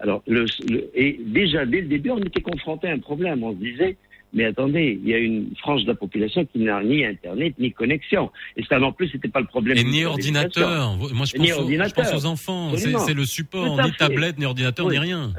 [0.00, 3.42] Alors, le, le- et déjà, dès le début, on était confronté à un problème.
[3.42, 3.96] On se disait,
[4.32, 7.72] mais attendez, il y a une frange de la population qui n'a ni Internet, ni
[7.72, 8.30] connexion.
[8.56, 9.76] Et ça, non plus, c'était pas le problème.
[9.76, 10.96] et ni ordinateur.
[10.96, 12.04] Moi, je pense, aux, je ordinateur.
[12.04, 12.72] pense aux enfants.
[12.76, 13.96] C'est le support, ni fait.
[13.98, 14.92] tablette, ni ordinateur, Oui.
[14.94, 15.32] ni rien.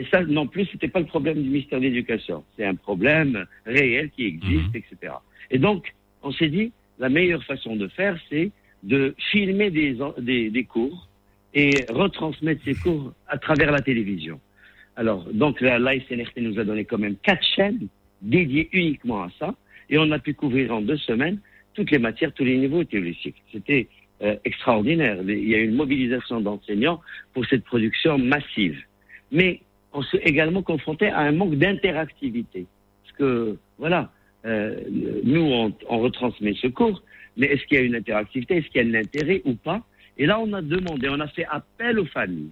[0.00, 2.42] Et ça, non plus, c'était pas le problème du ministère de l'Éducation.
[2.56, 4.76] C'est un problème réel qui existe, Mhm.
[4.82, 5.12] etc.
[5.50, 8.50] Et donc, on s'est dit, la meilleure façon de faire, c'est
[8.82, 11.06] de filmer des, des, des cours
[11.52, 14.40] et retransmettre ces cours à travers la télévision.
[14.96, 17.86] Alors, donc, la, nous a donné quand même quatre chaînes
[18.22, 19.54] dédiées uniquement à ça,
[19.90, 21.40] et on a pu couvrir en deux semaines
[21.74, 23.42] toutes les matières, tous les niveaux et tous les cycles.
[23.52, 23.86] C'était
[24.22, 25.18] euh, extraordinaire.
[25.28, 27.00] Il y a eu une mobilisation d'enseignants
[27.34, 28.78] pour cette production massive.
[29.30, 29.60] Mais
[29.92, 32.66] on s'est également confronté à un manque d'interactivité.
[33.02, 34.10] Parce que, voilà,
[34.46, 34.80] euh,
[35.24, 37.02] nous, on, on retransmet ce cours,
[37.36, 39.82] mais est-ce qu'il y a une interactivité Est-ce qu'il y a un intérêt ou pas?
[40.18, 42.50] Et là, on a demandé, on a fait appel aux familles,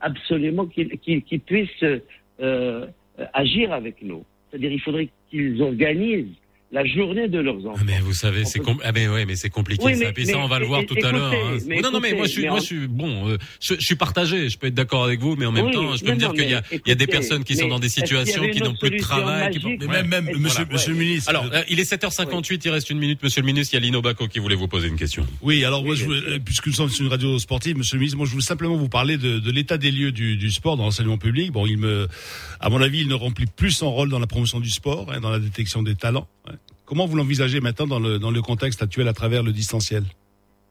[0.00, 2.00] absolument qu'ils qu'ils puissent euh,
[2.40, 2.86] euh,
[3.32, 4.24] agir avec nous.
[4.50, 6.36] C'est-à-dire, il faudrait qu'ils organisent
[6.72, 7.74] la journée de leurs enfants.
[7.78, 10.06] Ah, mais vous savez, c'est com- ah mais ouais, mais c'est compliqué Oui, ça.
[10.06, 11.32] mais- Puis ça, on va le voir tout à l'heure.
[11.32, 11.58] hein.
[11.82, 13.28] non, non, mais moi, je suis, moi, je suis bon.
[13.28, 14.48] euh, je, je suis partagé.
[14.48, 16.18] Je peux être d'accord avec vous, mais en même Oui, temps, je peux non, me
[16.18, 18.60] dire qu'il y a, il y a des personnes qui sont dans des situations qui
[18.60, 19.50] n'ont plus de travail.
[19.52, 20.32] qui magique font- Mais même, même Ouais.
[20.38, 21.28] monsieur, Voilà, monsieur le ministre.
[21.28, 23.22] Alors, euh, il est 7h58, il reste une minute.
[23.22, 25.26] Monsieur le ministre, il y a Lino Baco qui voulait vous poser une question.
[25.42, 26.12] Oui, alors moi, je sûr.
[26.12, 28.76] euh, puisque nous sommes sur une radio sportive, Monsieur le ministre, moi je voulais simplement
[28.76, 31.52] vous parler de, de l'état des lieux du, du sport dans l'enseignement public.
[31.52, 32.08] Bon, il me,
[32.60, 35.20] à mon avis, il ne remplit plus son rôle dans la promotion du sport, hein,
[35.20, 36.26] dans la détection des talents.
[36.84, 40.04] Comment vous l'envisagez maintenant dans le, dans le contexte actuel à travers le distanciel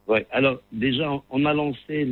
[0.08, 0.28] Ouais.
[0.32, 2.08] Alors déjà, on- a lancé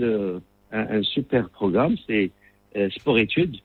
[0.71, 2.31] un super programme, c'est
[2.77, 3.57] euh, Sport Études,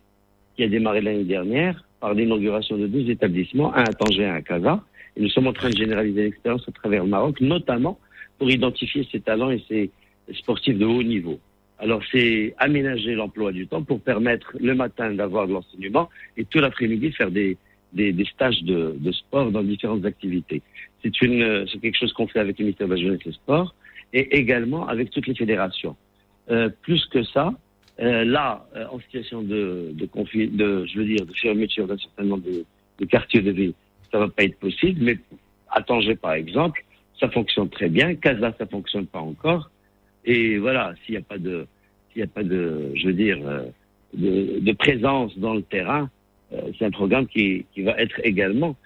[0.56, 4.34] qui a démarré l'année dernière par l'inauguration de deux établissements, un à Tanger et un
[4.34, 4.82] à Casa.
[5.16, 7.98] Et nous sommes en train de généraliser l'expérience à travers le Maroc, notamment
[8.38, 9.90] pour identifier ces talents et ces
[10.32, 11.38] sportifs de haut niveau.
[11.78, 16.58] Alors c'est aménager l'emploi du temps pour permettre le matin d'avoir de l'enseignement et tout
[16.58, 17.56] l'après-midi faire des,
[17.94, 20.62] des, des stages de, de sport dans différentes activités.
[21.02, 23.74] C'est quelque chose qu'on fait avec le ministère de la Jeunesse et des Sports
[24.12, 25.96] et également avec toutes les fédérations.
[26.50, 27.54] Euh, plus que ça,
[28.00, 31.98] euh, là, euh, en situation de, de conflit, de, je veux dire, de fermeture d'un
[31.98, 32.44] certain nombre
[32.98, 33.72] de, quartiers de ville,
[34.10, 35.02] ça va pas être possible.
[35.02, 35.18] Mais
[35.70, 36.84] à Tanger, par exemple,
[37.20, 38.14] ça fonctionne très bien.
[38.16, 39.70] Casa, ça fonctionne pas encore.
[40.24, 41.66] Et voilà, s'il n'y a pas de,
[42.12, 43.64] s'il n'y a pas de, je veux dire, euh,
[44.14, 46.10] de, de présence dans le terrain,
[46.50, 48.76] c'est un programme qui, qui va être également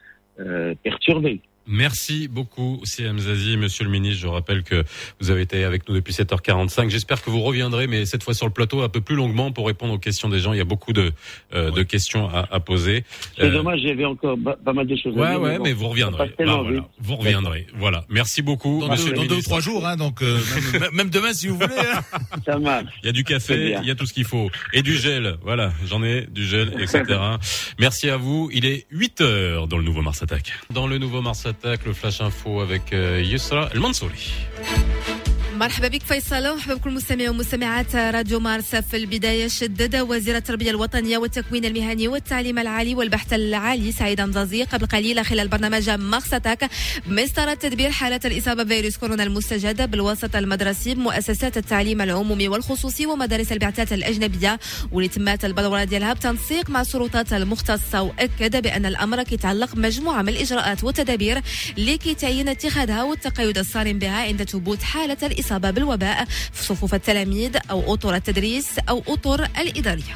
[0.41, 1.41] euh, perturbé.
[1.69, 3.57] Merci beaucoup, CM Zazie.
[3.57, 4.85] Monsieur le ministre, je rappelle que
[5.21, 6.89] vous avez été avec nous depuis 7h45.
[6.89, 9.67] J'espère que vous reviendrez, mais cette fois sur le plateau un peu plus longuement pour
[9.67, 10.53] répondre aux questions des gens.
[10.53, 11.13] Il y a beaucoup de,
[11.55, 13.05] euh, de questions à, à poser.
[13.37, 15.41] C'est Euh, dommage, j'avais encore pas mal de choses à Ouais, dire.
[15.41, 16.29] ouais, bon, mais vous reviendrez.
[16.39, 16.85] Bah, voilà, vite.
[17.01, 17.67] vous reviendrez.
[17.77, 18.05] Voilà.
[18.09, 20.39] Merci beaucoup, Dans, monsieur deux, le dans deux ou trois jours, hein, donc euh,
[20.81, 21.75] même, même demain si vous voulez.
[21.79, 22.03] hein.
[22.47, 22.87] Ça marche.
[23.03, 24.51] Il y a du café, il y a tout ce qu'il faut.
[24.73, 25.37] Et du gel.
[25.43, 25.73] Voilà.
[25.87, 27.05] J'en ai du gel, etc.
[27.79, 28.49] Merci à vous.
[28.53, 30.53] Il est 8 heures dans le nouveau Mars Attack.
[30.71, 34.33] Dans le nouveau Mars Attack, le flash info avec euh, Yusra El Mansouri.
[35.59, 41.19] مرحبا بك فيصل ومرحبا بكل مستمعي ومستمعات راديو مارس في البداية شدد وزير التربية الوطنية
[41.19, 46.71] والتكوين المهني والتعليم العالي والبحث العالي سعيد مزازي قبل قليل خلال برنامج مقصتك
[47.07, 53.93] بمسطرة تدبير حالة الإصابة بفيروس كورونا المستجدة بالوسط المدرسي بمؤسسات التعليم العمومي والخصوصي ومدارس البعثات
[53.93, 54.59] الأجنبية.
[54.93, 61.43] واللي البلورة ديالها بتنسيق مع السلطات المختصة وأكد بأن الأمر كيتعلق بمجموعة من الإجراءات والتدابير
[61.79, 65.48] اللي كيتعين اتخاذها والتقيد الصارم بها عند ثبوت حالة الإصابة.
[65.53, 70.15] بالوباء في صفوف التلاميذ أو أطر التدريس أو أطر الإدارية.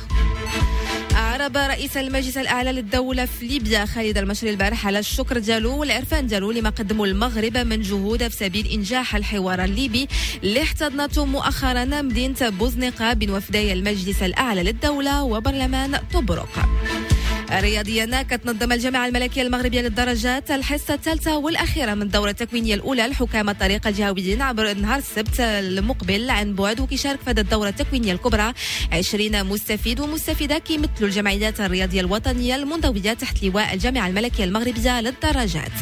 [1.15, 6.51] أعرب رئيس المجلس الأعلى للدولة في ليبيا خالد المشري البارح على الشكر ديالو والعرفان ديالو
[6.51, 10.09] لما قدموا المغرب من جهود في سبيل إنجاح الحوار الليبي
[10.45, 16.49] اللي احتضنته مؤخرا مدينة بوزنقة بين وفدي المجلس الأعلى للدولة وبرلمان طبرق
[17.61, 23.87] رياضيا كتنظم الجامعة الملكية المغربية للدرجات الحصة الثالثة والأخيرة من الدورة التكوينية الأولى لحكام الطريق
[23.87, 28.53] الجهويين عبر نهار السبت المقبل عن بعد وكيشارك في هذه الدورة التكوينية الكبرى.
[28.93, 35.73] 20 مستفيد ومستفيدة كيمثلوا الجمعيات الرياضية الوطنية المنضوية تحت لواء الجامعة الملكية المغربية للدرجات.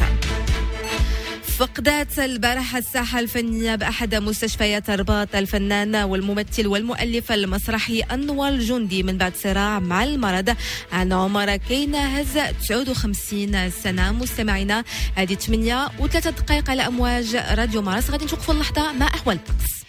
[1.61, 9.35] فقدات البارحة الساحة الفنية بأحد مستشفيات الرباط الفنان والممثل والمؤلف المسرحي أنور الجندي من بعد
[9.35, 10.55] صراع مع المرض.
[10.91, 14.11] عن عمر كي ناهز 59 سنة.
[14.11, 14.83] مستمعينا
[15.15, 18.09] هذه 8 وثلاثة دقائق على أمواج راديو مارس.
[18.09, 19.81] غادي نشوفوا اللحظة مع أحوال الطقس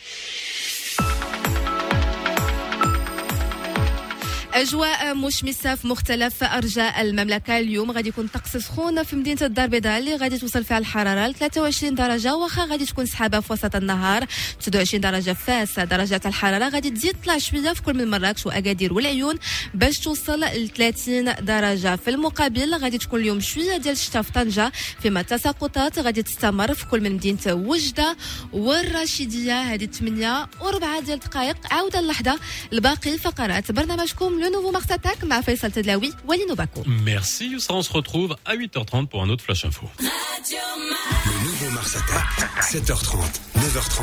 [4.54, 6.44] أجواء مشمسة في مختلف.
[6.44, 10.78] أرجاء المملكة اليوم غادي يكون طقس سخون في مدينة الدار البيضاء اللي غادي توصل فيها
[10.78, 14.26] الحرارة ل 23 درجة واخا غادي تكون سحابة في وسط النهار.
[14.60, 18.92] 29 درجة في فاس درجات الحرارة غادي تزيد تطلع شوية في كل من مراكش وأكادير
[18.92, 19.38] والعيون
[19.74, 21.96] باش توصل ل 30 درجة.
[21.96, 24.72] في المقابل غادي تكون اليوم شوية ديال الشتاء في طنجة.
[25.02, 28.16] فيما التساقطات غادي تستمر في كل من مدينة وجدة
[28.52, 32.38] والرشيدية هذه 8 وربعة ديال الدقائق عودة اللحظة
[32.72, 36.82] لباقي فقرات برنامجكم le nouveau Mars Attack, Mafel Saltedlaoui, Walid Obako.
[36.86, 39.88] Merci Youssra, on se retrouve à 8h30 pour un autre Flash Info.
[40.00, 43.18] Le nouveau Mars Attack, 7h30,
[43.58, 44.02] 9h30,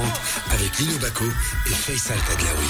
[0.54, 2.70] avec Lino Baco et Faisal Tadlaoui.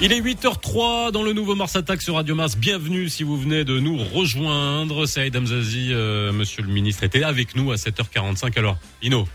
[0.00, 2.56] Il est 8h03 dans le nouveau Mars Attack sur Radio Mars.
[2.56, 5.06] Bienvenue si vous venez de nous rejoindre.
[5.06, 8.56] Saïd Hamzazi, euh, monsieur le ministre, était avec nous à 7h45.
[8.56, 9.26] Alors, Ino,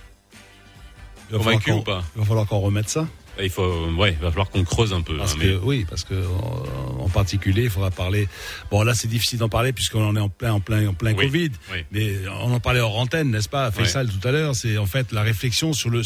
[1.30, 3.06] convaincu ou pas Il va falloir qu'on remette ça.
[3.40, 5.18] Il faut, ouais, va falloir qu'on creuse un peu.
[5.18, 8.28] Parce hein, que mais- oui, parce que en, en particulier, il faudra parler.
[8.70, 11.14] Bon, là, c'est difficile d'en parler puisqu'on en est en plein, en plein, en plein
[11.14, 11.52] Oui, Covid.
[11.72, 11.80] oui.
[11.92, 14.56] Mais on en parlait hors antenne, n'est-ce pas Faisal tout à l'heure.
[14.56, 16.02] C'est en fait la réflexion sur le.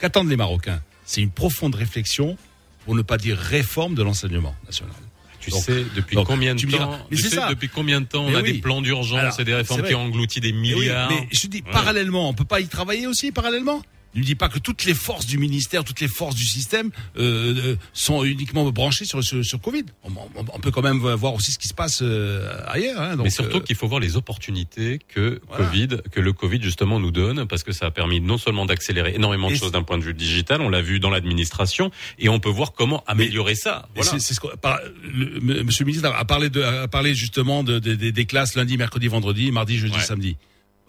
[0.00, 2.36] Qu'attendent les Marocains C'est une profonde réflexion,
[2.84, 4.94] pour ne pas dire réforme de l'enseignement national.
[5.40, 7.48] Tu Donc- sais depuis donc, combien de temps mais tu c'est sais ça.
[7.48, 8.52] depuis combien de temps on a oui.
[8.54, 11.10] des plans d'urgence et des réformes qui ont englouti des Mais oui, milliards.
[11.10, 11.72] mais je dis Ouais.
[11.72, 13.82] parallèlement, on peut pas y travailler aussi parallèlement?
[14.14, 17.54] Ne dis pas que toutes les forces du ministère, toutes les forces du système euh,
[17.74, 19.84] euh, sont uniquement branchées sur sur, sur Covid.
[20.02, 23.00] On, on- on peut quand même voir aussi ce qui se passe euh, ailleurs.
[23.00, 25.66] Hein, donc, mais surtout euh, qu'il faut voir les opportunités que Voilà.
[25.66, 29.14] Covid, que le Covid justement nous donne, parce que ça a permis non seulement d'accélérer
[29.14, 32.28] énormément de Et choses d'un point de vue digital, on l'a vu dans l'administration, et
[32.30, 33.88] on peut voir comment améliorer ça.
[33.94, 34.10] Voilà.
[34.12, 37.78] c'est- c'est ce par- le- Monsieur le ministre a parlé de, a parlé justement de,
[37.78, 40.02] de- de- des classes lundi, mercredi, vendredi, mardi, jeudi, Ouais.
[40.02, 40.36] samedi.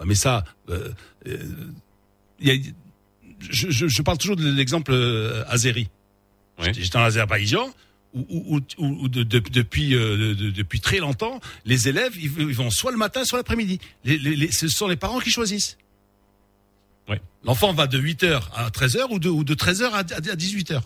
[0.05, 0.89] Mais ça, euh,
[1.27, 1.37] euh,
[2.39, 2.71] il y a-
[3.39, 5.89] je, je, je parle toujours de l'exemple euh, azéri.
[6.59, 6.73] Ouais.
[6.73, 7.69] J'étais- en Azerbaïdjan
[8.13, 12.13] où, où, où- où de- de- depuis euh, de- de- depuis très longtemps, les élèves
[12.17, 13.79] ils, ils vont soit le matin, soit l'après-midi.
[14.03, 15.77] Les, les, les- ce sont les parents qui choisissent.
[17.45, 20.81] L'enfant va de 8h à 13h ou de, ou de 13h à, à 18h.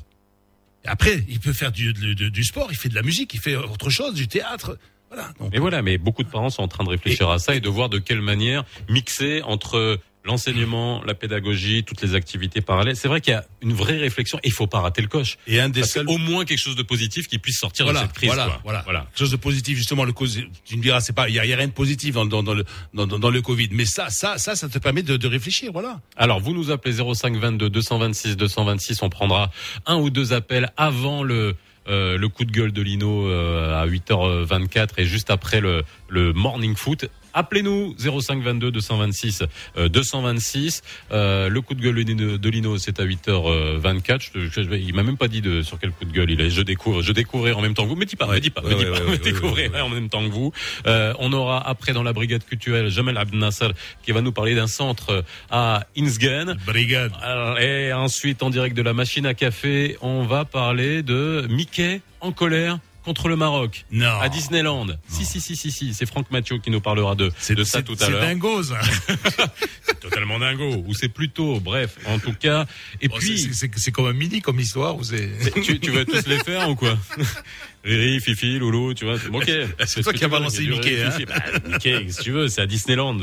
[0.86, 3.34] Et après, il peut faire du, du, du- du sport, il fait de la musique,
[3.34, 4.78] il fait autre chose, du théâtre.
[5.10, 5.34] Voilà.
[5.40, 7.60] Donc, Mais voilà, mais beaucoup de parents sont en train de réfléchir à ça et
[7.60, 12.96] de voir de quelle manière mixer entre l'enseignement, la pédagogie, toutes les activités parallèles.
[12.96, 15.38] C'est vrai qu'il y a une vraie réflexion et il faut pas rater le coche.
[15.48, 16.08] et un des seuls.
[16.10, 18.30] au moins quelque chose de positif qui puisse sortir Voilà, de cette crise.
[18.30, 18.60] voilà, quoi.
[18.64, 19.00] voilà, voilà.
[19.02, 20.04] Quelque chose de positif justement.
[20.06, 21.74] Le cause, tu me diras, c'est pas, il y a, il y a rien de
[21.74, 23.70] positif dans, dans, dans le dans le Covid.
[23.72, 25.72] Mais ça, ça, ça, ça te permet de, de réfléchir.
[25.74, 26.00] Voilà.
[26.16, 29.02] Alors, vous nous appelez 05 22 226 226.
[29.02, 29.52] On prendra
[29.86, 31.56] un ou deux appels avant le
[31.90, 36.32] euh, le coup de gueule de Lino euh, à 8h24 et juste après le le
[36.34, 37.06] morning foot.
[37.34, 39.44] Appelez-nous 05 22 226
[39.78, 40.82] euh, 226.
[41.12, 44.30] Euh, le coup de gueule de Lino- c'est à 8h24.
[44.34, 46.42] Je, je- je- il m'a même pas dit de sur quel coup de gueule il
[46.42, 46.50] est.
[46.50, 47.96] Je découvre, je découvrirai en même temps que vous.
[47.96, 49.12] Mais dis pas, Ouais, me dis pas, ouais, me dis ouais, pas.
[49.12, 50.52] me découvrirai en même temps que vous.
[50.88, 53.70] Euh, on aura après dans la brigade culturelle Jamal Abd Nasser
[54.04, 56.56] qui va nous parler d'un centre à Insgen.
[56.66, 57.12] Brigade.
[57.22, 62.02] Alors, Et ensuite, en direct de la machine à café, on va parler de Mickey
[62.22, 63.86] en colère contre le Maroc.
[63.92, 64.20] Non.
[64.20, 64.88] À Disneyland.
[65.08, 65.94] Si, si, si, si, si.
[65.94, 68.22] C'est Franck Mathieu qui nous parlera de, C'est de ça c'est- tout à C'est l'heure.
[68.22, 68.80] dingo, ça.
[70.02, 70.84] Totalement dingo.
[70.88, 72.66] Ou c'est plutôt, bref, en tout cas.
[73.02, 75.30] Et Bon, puis, c'est- c'est c'est comme un mini comme histoire ou c'est.
[75.64, 76.98] tu, tu vas tous les faire ou quoi?
[77.84, 79.16] Riri, Fifi, Loulou, tu vois.
[79.34, 79.52] Ok.
[79.86, 81.10] C'est toi qui as balancé Mickey, hein.
[81.28, 81.36] Bah,
[81.68, 83.18] Mickey, si tu veux, c'est à Disneyland.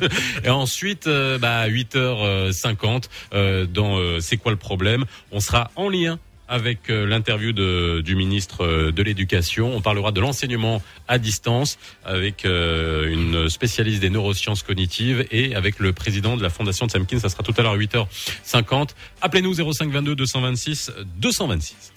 [0.44, 5.04] Et ensuite, euh, bah, 8h50, euh, dans euh, C'est quoi le problème?
[5.30, 6.18] On sera en lien
[6.50, 9.74] avec euh, l'interview du ministre euh, de l'Éducation.
[9.74, 15.78] On parlera de l'enseignement à distance avec euh, une spécialiste des neurosciences cognitives et avec
[15.78, 17.20] le président de la Fondation de Samkin.
[17.20, 18.90] Ça sera tout à l'heure à 8h50.
[19.22, 21.92] Appelez-nous 05 22 226 226.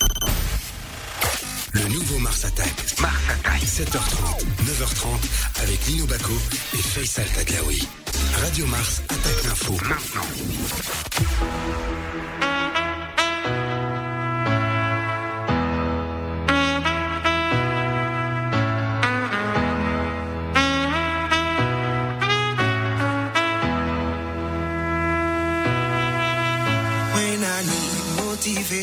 [1.74, 2.72] Le nouveau Mars Attack.
[3.02, 3.62] Mars Attack.
[3.64, 6.34] 7h30, 9h30 avec Lino Baco
[6.76, 7.82] et Faisal Taglaoui.
[8.44, 10.22] Radio Mars attaque l'info maintenant.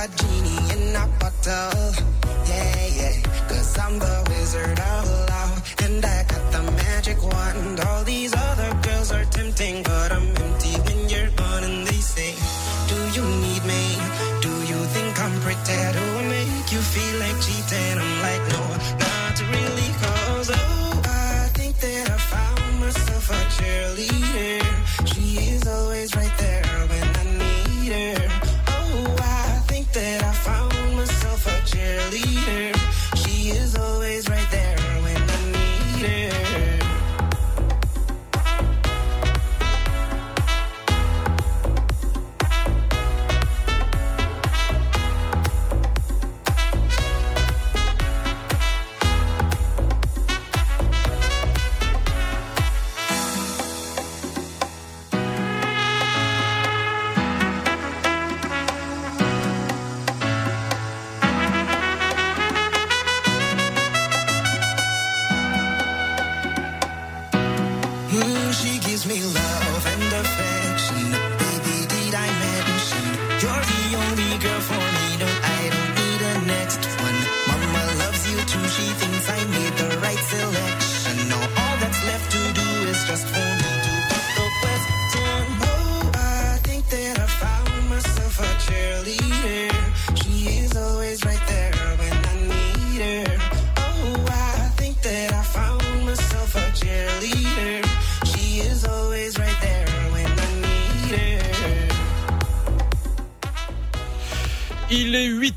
[0.00, 2.09] A genie in a bottle.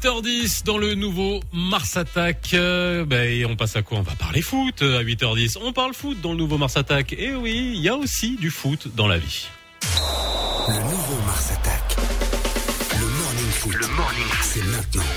[0.04, 2.54] 8h10 dans le nouveau Mars Attack.
[2.56, 4.00] Euh, ben, et on passe à quoi?
[4.00, 5.58] On va parler foot euh, à 8h10.
[5.62, 7.14] On parle foot dans le nouveau Mars Attack.
[7.14, 9.48] Et oui, il y a aussi du foot dans la vie.
[10.68, 11.96] Le nouveau Mars Attack.
[13.00, 13.76] Le morning foot.
[13.76, 14.44] Le morning foot.
[14.44, 15.10] C'est maintenant.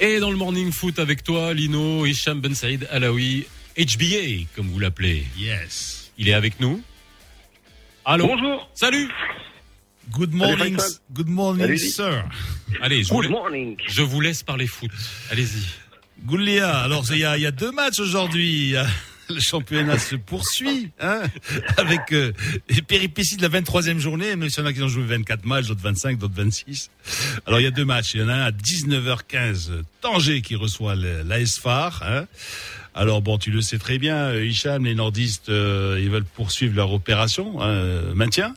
[0.00, 3.46] Et dans le morning foot avec toi, Lino, Hicham Ben Saïd Alaoui,
[3.78, 5.24] HBA, comme vous l'appelez.
[5.38, 6.12] Yes.
[6.18, 6.82] Il est avec nous.
[8.04, 8.26] Allô?
[8.26, 8.68] Bonjour.
[8.74, 9.08] Salut
[10.12, 10.76] Good morning,
[11.12, 11.78] good morning, Salut.
[11.78, 12.24] sir.
[12.82, 13.76] Allez, je vous, Good la- morning.
[13.86, 14.90] je vous laisse parler foot.
[15.30, 15.64] Allez-y.
[16.26, 18.74] Goulia, alors il y a, il y a deux matchs aujourd'hui.
[19.32, 21.22] Le championnat se poursuit, hein,
[21.76, 22.32] avec euh,
[22.68, 25.44] les péripéties de la 23e journée, même s'il y en a qui ont joué 24
[25.44, 26.90] matchs, d'autres 25, d'autres 26.
[27.46, 28.14] Alors il y a deux matchs.
[28.14, 32.02] Il y en a un à 19h15, Tanger qui reçoit l'AS Phare.
[32.04, 32.26] Hein.
[32.92, 36.74] Alors bon, tu le sais très bien, euh, Hicham, les nordistes, euh, ils veulent poursuivre
[36.74, 38.52] leur opération, hein, maintien.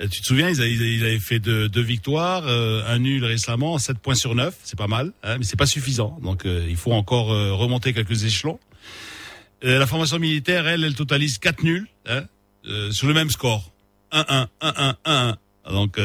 [0.00, 0.60] Euh, Tu te souviens, ils
[1.02, 5.12] avaient, fait deux, victoires, euh, un nul récemment, 7 points sur 9, c'est pas mal,
[5.24, 6.18] hein, mais c'est pas suffisant.
[6.22, 8.58] Donc euh, il faut encore remonter quelques échelons.
[9.62, 12.22] La formation militaire, elle, elle totalise 4 nuls hein,
[12.92, 13.72] sur le même score.
[14.12, 15.34] 1-1, 1-1, 1-1.
[15.72, 15.92] Donc,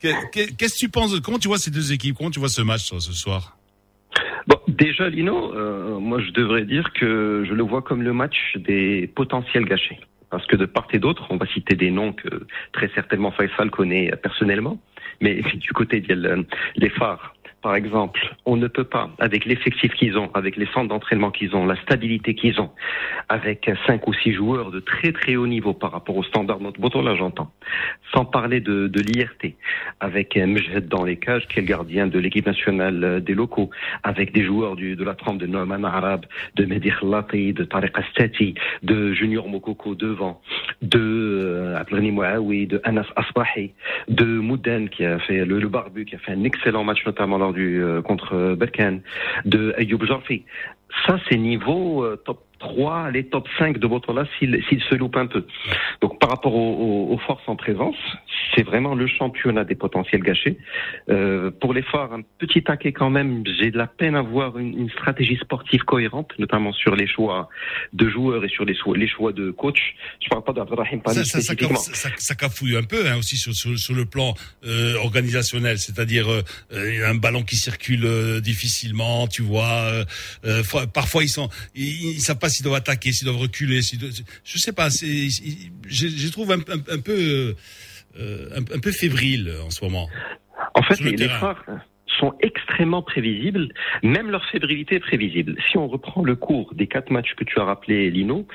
[0.00, 2.16] que- que- qu'est-ce que tu penses Comment tu vois ces deux équipes?
[2.16, 3.56] Comment tu vois ce match ce soir?
[4.48, 5.52] Bon, déjà, Lino,
[6.00, 10.00] moi, je devrais dire que je le vois comme le match des potentiels gâchés.
[10.32, 13.70] Parce que de part et d'autre, on va citer des noms que très certainement Faisal
[13.70, 14.78] connaît personnellement,
[15.20, 20.30] mais du côté des phares, par exemple, on ne peut pas, avec l'effectif qu'ils ont,
[20.34, 22.70] avec les centres d'entraînement qu'ils ont, la stabilité qu'ils ont,
[23.28, 26.64] avec cinq ou six joueurs de très très haut niveau par rapport au standard de
[26.64, 27.50] notre bouton, là j'entends,
[28.12, 29.54] sans parler de, de l'IRT,
[30.00, 33.70] avec Mejhed dans les cages, qui est le gardien de l'équipe nationale euh, des locaux,
[34.02, 38.54] avec des joueurs de la trempe de Norman Arab, de Mehdi Khlati, de Tariq Astati,
[38.82, 40.40] de Junior Mokoko devant,
[40.82, 43.70] de euh, Abdelghani Mouaoui, de Anas Asbahi,
[44.08, 47.38] de Mouden qui a fait le, le barbu, qui a fait un excellent match notamment
[47.38, 49.02] lors du euh, contre euh, Berkane,
[49.44, 50.44] de Ayoub Jarfi.
[51.06, 55.26] Ça, c'est niveau euh, top 3, les top 5 de Botola s'il se loupe un
[55.26, 55.44] peu.
[56.00, 57.96] Donc par rapport aux, aux- forces en présence,
[58.54, 60.56] c'est vraiment le championnat des potentiels gâchés.
[61.08, 64.58] Euh, pour les phares, un petit taquet quand même, j'ai de la peine à voir
[64.58, 67.48] une, une stratégie sportive cohérente, notamment sur les choix
[67.92, 69.80] de joueurs et sur les, choix- les choix de coach.
[70.22, 73.36] Je parle pas d'Abdelrahim Pani ça, ça, ça, ça, ça cafouille un peu hein, aussi
[73.36, 74.34] sur, sur, sur le plan
[74.66, 76.42] euh, organisationnel, c'est-à-dire euh,
[77.08, 79.68] un ballon qui circule euh, difficilement, tu vois.
[79.92, 80.04] euh,
[80.44, 83.82] euh, parfois ils sont, ils, ils savent pas s'ils doivent attaquer, s'ils doivent reculer.
[83.82, 84.12] S'ils doivent-
[84.44, 84.90] je sais pas.
[84.90, 85.28] c'est-
[85.88, 87.54] Je, je trouve un, un, un peu
[88.20, 90.08] euh, un, un peu fébrile en ce moment.
[90.74, 91.56] En fait, les, terrain.
[92.20, 93.68] sont extrêmement prévisibles,
[94.02, 95.56] même leur fébrilité est prévisible.
[95.70, 98.46] Si on reprend le cours des quatre matchs que tu as rappelé, Lino,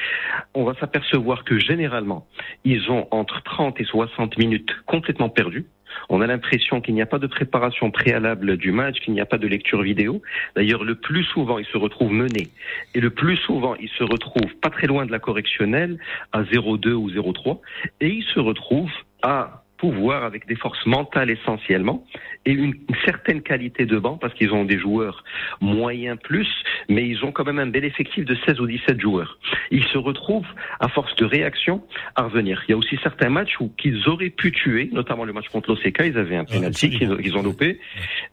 [0.54, 2.28] on va s'apercevoir que généralement,
[2.64, 5.66] ils ont entre 30 et 60 minutes complètement perdues.
[6.10, 9.26] On a l'impression qu'il n'y a pas de préparation préalable du match, qu'il n'y a
[9.26, 10.22] pas de lecture vidéo.
[10.56, 12.50] D'ailleurs, le plus souvent, ils se retrouvent menés.
[12.94, 15.98] Et le plus souvent, ils se retrouvent pas très loin de la correctionnelle,
[16.32, 17.60] à 0,2 ou 0,3.
[18.02, 18.92] Et ils se retrouvent
[19.22, 22.04] à pouvoir avec des forces mentales essentiellement
[22.46, 22.74] et une
[23.06, 25.24] certaine qualité de banc parce qu'ils ont des joueurs
[25.62, 26.48] moyens plus,
[26.90, 29.38] mais ils ont quand même un bel effectif de 16 ou 17 joueurs.
[29.72, 30.48] Ils se retrouvent
[30.80, 31.84] à force de réaction
[32.16, 32.64] à revenir.
[32.68, 35.70] Il y a aussi certains matchs où qu'ils auraient pu tuer, notamment le match contre
[35.70, 37.18] l'OCK, ils avaient un penalty qu'ils absolument.
[37.22, 37.80] qu'ils ont loupé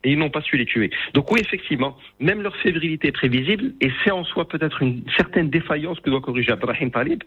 [0.04, 0.90] et ils n'ont pas su les tuer.
[1.12, 5.50] Donc oui, effectivement, même leur fébrilité est prévisible et c'est en soi peut-être une certaine
[5.50, 7.22] défaillance que doit corriger Abrahim Talib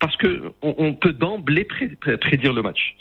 [0.00, 2.96] parce que on, on peut d'emblée pré- pré- prédire le match.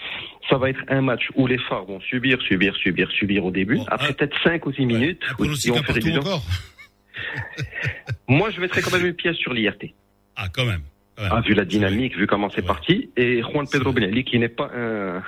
[0.50, 3.76] Ça va être un match où les phares vont subir, subir, subir, subir au début.
[3.78, 6.44] Bon, Après un- peut-être 5 ou 6 minutes, Un où ils vont faire encore.
[8.28, 9.94] Moi, je mettrais quand même une pièce sur l'IRT.
[10.36, 10.82] Ah quand même.
[11.20, 12.68] Ah, vu la dynamique, vu comment c'est Ouais.
[12.68, 13.10] parti.
[13.18, 13.92] Et Juan Pedro.
[13.92, 15.24] Benelli, qui n'est pas un,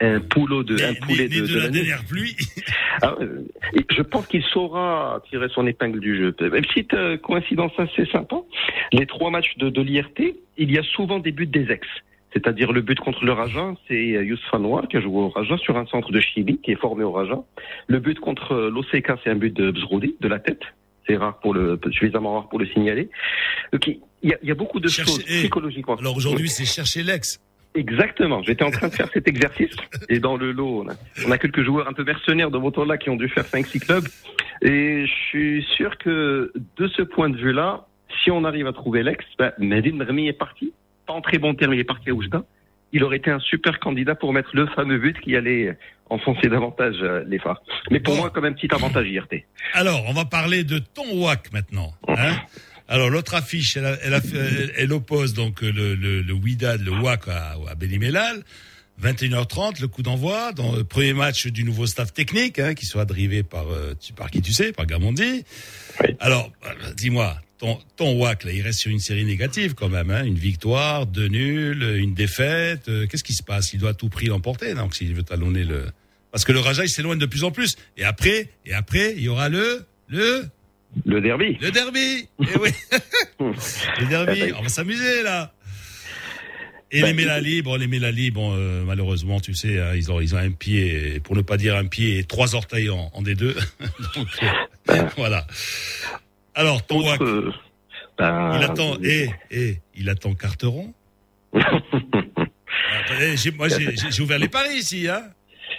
[0.00, 2.36] un poulot de, un poulet de, de, de la dernière pluie.
[3.00, 3.42] Ah, euh,
[3.76, 6.34] et je pense qu'il saura tirer son épingle du jeu.
[6.40, 8.34] Même petite euh, coïncidence assez sympa,
[8.90, 11.86] les trois matchs de, de l'IRT, il y a souvent des buts des ex.
[12.32, 15.76] C'est-à-dire le but contre le Raja, c'est Youssef Anwar qui a joué au Raja sur
[15.78, 17.38] un centre de Chili, qui est formé au Raja.
[17.86, 20.60] Le but contre l'OCK, c'est un but de Bzroudi, de la tête.
[21.06, 23.08] C'est rare pour le, suffisamment rare pour le signaler.
[23.72, 25.94] Donc, il y a, il y a beaucoup de Cherchez- choses eh, psychologiquement.
[25.94, 27.40] Alors aujourd'hui, c'est chercher l'ex.
[27.74, 28.42] Exactement.
[28.42, 29.74] J'étais en train de faire cet exercice
[30.10, 30.94] et dans le lot, on a,
[31.26, 34.04] on a quelques joueurs un peu mercenaires de Motola qui ont dû faire 5-6 clubs.
[34.62, 37.86] Et je suis sûr que de ce point de vue-là,
[38.22, 40.72] si on arrive à trouver l'ex, ben, Mehdi Nrmi est parti.
[41.08, 42.44] Pas en très bon terme, il est parti à Oujda.
[42.92, 45.76] Il aurait été un super candidat pour mettre le fameux but qui allait
[46.10, 47.60] enfoncer davantage euh, les phares.
[47.90, 48.20] Mais pour Bon.
[48.20, 49.44] moi, quand même, petit avantage IRT.
[49.74, 51.92] Alors, on va parler de ton WAC maintenant.
[52.08, 52.36] Hein
[52.88, 56.32] Alors, l'autre affiche, elle, a- elle, a fait- elle- elle oppose donc le, le, le
[56.32, 58.42] Wydad, le WAC à, à Beni Mellal.
[59.02, 63.04] 21h30, le coup d'envoi dans le premier match du nouveau staff technique, hein, qui soit
[63.04, 65.44] drivé par, euh, tu- par qui tu sais, par Gamondi.
[66.02, 66.16] Oui.
[66.20, 70.10] Alors, euh, dis-moi, ton, ton WAC, là, il reste sur une série négative quand même,
[70.10, 72.88] hein, une victoire, deux nuls, une défaite.
[72.88, 73.72] euh, Qu'est-ce qui se passe?
[73.72, 75.86] Il doit à tout prix l'emporter, donc s'il veut talonner le.
[76.30, 77.76] Parce que le Raja, il s'éloigne de plus en plus.
[77.96, 80.44] Et après, et après, il y aura le, le,
[81.06, 81.56] Le derby.
[81.60, 82.28] le derby.
[82.40, 82.70] Eh oui.
[83.40, 84.52] le derby.
[84.58, 85.52] On va s'amuser là.
[86.90, 90.20] Et Ben, les Mélali, bon, les Mélali, bon, euh, malheureusement, tu sais, hein, ils ont,
[90.22, 93.20] ils ont un pied, pour ne pas dire un pied, et trois orteils en, en
[93.20, 93.54] des deux.
[94.14, 94.28] Donc,
[94.90, 95.46] euh, voilà.
[96.58, 97.52] Alors, ton WAC, Autre, euh,
[98.18, 100.92] ben, il attend, et, et, il attend Carteron.
[103.20, 105.22] Eh, j'ai- moi, j'ai ouvert les paris ici, hein.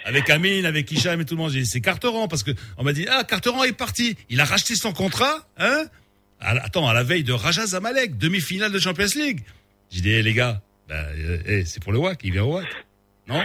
[0.04, 1.52] Avec Amine, avec Hicham et tout le monde.
[1.52, 4.16] J'ai dit, C'est Carteron, parce que on m'a dit, ah, Carteron est parti.
[4.30, 5.84] Il a racheté son contrat, hein.
[6.40, 9.40] À attends, à la veille de Raja Zamalek, demi-finale de Champions League.
[9.90, 12.54] J'ai dit, eh, les gars, ben, euh, eh, c'est pour le WAC, il vient au
[12.54, 12.66] WAC.
[13.30, 13.42] Non?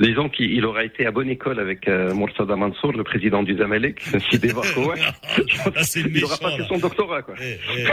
[0.00, 3.56] Disons qu'il il aura été à bonne école avec euh, Moursada Mansour, le président du
[3.56, 4.94] Zamalek, s'il débarque au Il aura
[5.36, 6.02] méchant, passé
[6.58, 6.66] là.
[6.68, 7.34] son doctorat, quoi.
[7.40, 7.86] Eh, eh,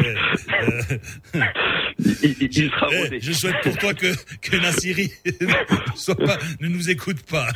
[0.00, 1.38] eh,
[2.22, 3.18] Il, il- il sera rodé.
[3.20, 4.06] je souhaite pour toi que,
[4.42, 5.10] que Nassiri
[5.40, 5.46] ne,
[5.94, 7.46] soit pas, ne nous écoute pas.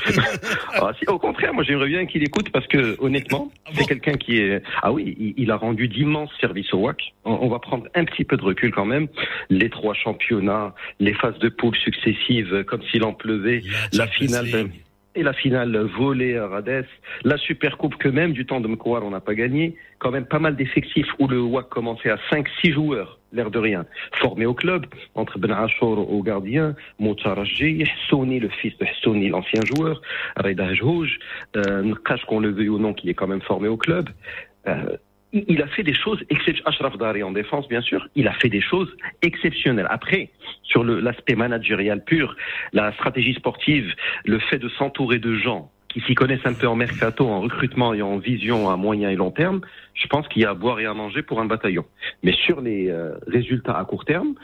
[0.74, 4.14] Ah, si, au contraire, moi j'aimerais bien qu'il écoute parce que honnêtement, Ah c'est quelqu'un
[4.14, 4.62] qui est.
[4.82, 7.12] Ah oui, il, il a rendu d'immenses services au WAC.
[7.24, 9.08] On, on va prendre un petit peu de recul quand même.
[9.50, 13.62] Les trois championnats, les phases de poule successives, comme s'il en pleuvait,
[13.92, 14.68] la finale de-
[15.14, 16.86] et la finale volée à Rades,
[17.24, 19.74] la super coupe que même du temps de Mkouar on n'a pas gagné.
[19.98, 23.84] Quand même pas mal d'effectifs où le WAC commençait à 5-6 joueurs, l'air de rien,
[24.20, 29.28] formés au club, entre Ben Achour au gardien, Moussa Rajji, Sony, le fils de Sony,
[29.30, 30.00] l'ancien joueur,
[30.36, 31.18] Reda Houj,
[31.56, 34.08] euh, Nkash, qu'on le veuille ou non, qui est quand même formé au club.
[34.68, 34.96] Euh,
[35.32, 36.62] il a fait des choses exceptionnelles.
[36.66, 39.86] Ashraf Dari en défense, bien sûr, il a fait des choses exceptionnelles.
[39.90, 40.30] Après,
[40.62, 42.36] sur l'aspect managérial pur,
[42.72, 46.76] la stratégie sportive, le fait de s'entourer de gens qui s'y connaissent un peu en
[46.76, 49.60] mercato, en recrutement et en vision à moyen et long terme,
[49.94, 51.84] je pense qu'il y a à boire et à manger pour un bataillon.
[52.22, 54.34] Mais sur les euh, résultats à court terme,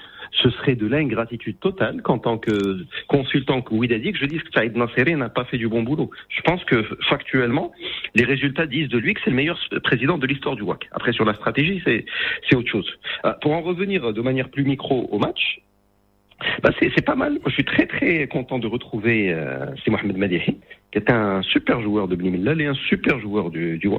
[0.42, 4.50] ce serait de l'ingratitude totale qu'en tant que consultant que Ouidadi, que je dise que
[4.54, 6.10] Saïd Nasseri n'a pas fait du bon boulot.
[6.28, 7.72] Je pense que factuellement,
[8.14, 10.88] les résultats disent de lui que c'est le meilleur président de l'histoire du WAC.
[10.92, 12.04] Après, sur la stratégie, c'est
[12.48, 12.90] c'est autre chose.
[13.24, 15.60] Euh, pour en revenir de manière plus micro au match,
[16.62, 17.38] bah c'est pas mal.
[17.46, 20.58] Je suis très très content de retrouver euh, c'est Mohamed Madihi,
[20.92, 23.90] qui est un super joueur de Blimillal et un super joueur du, du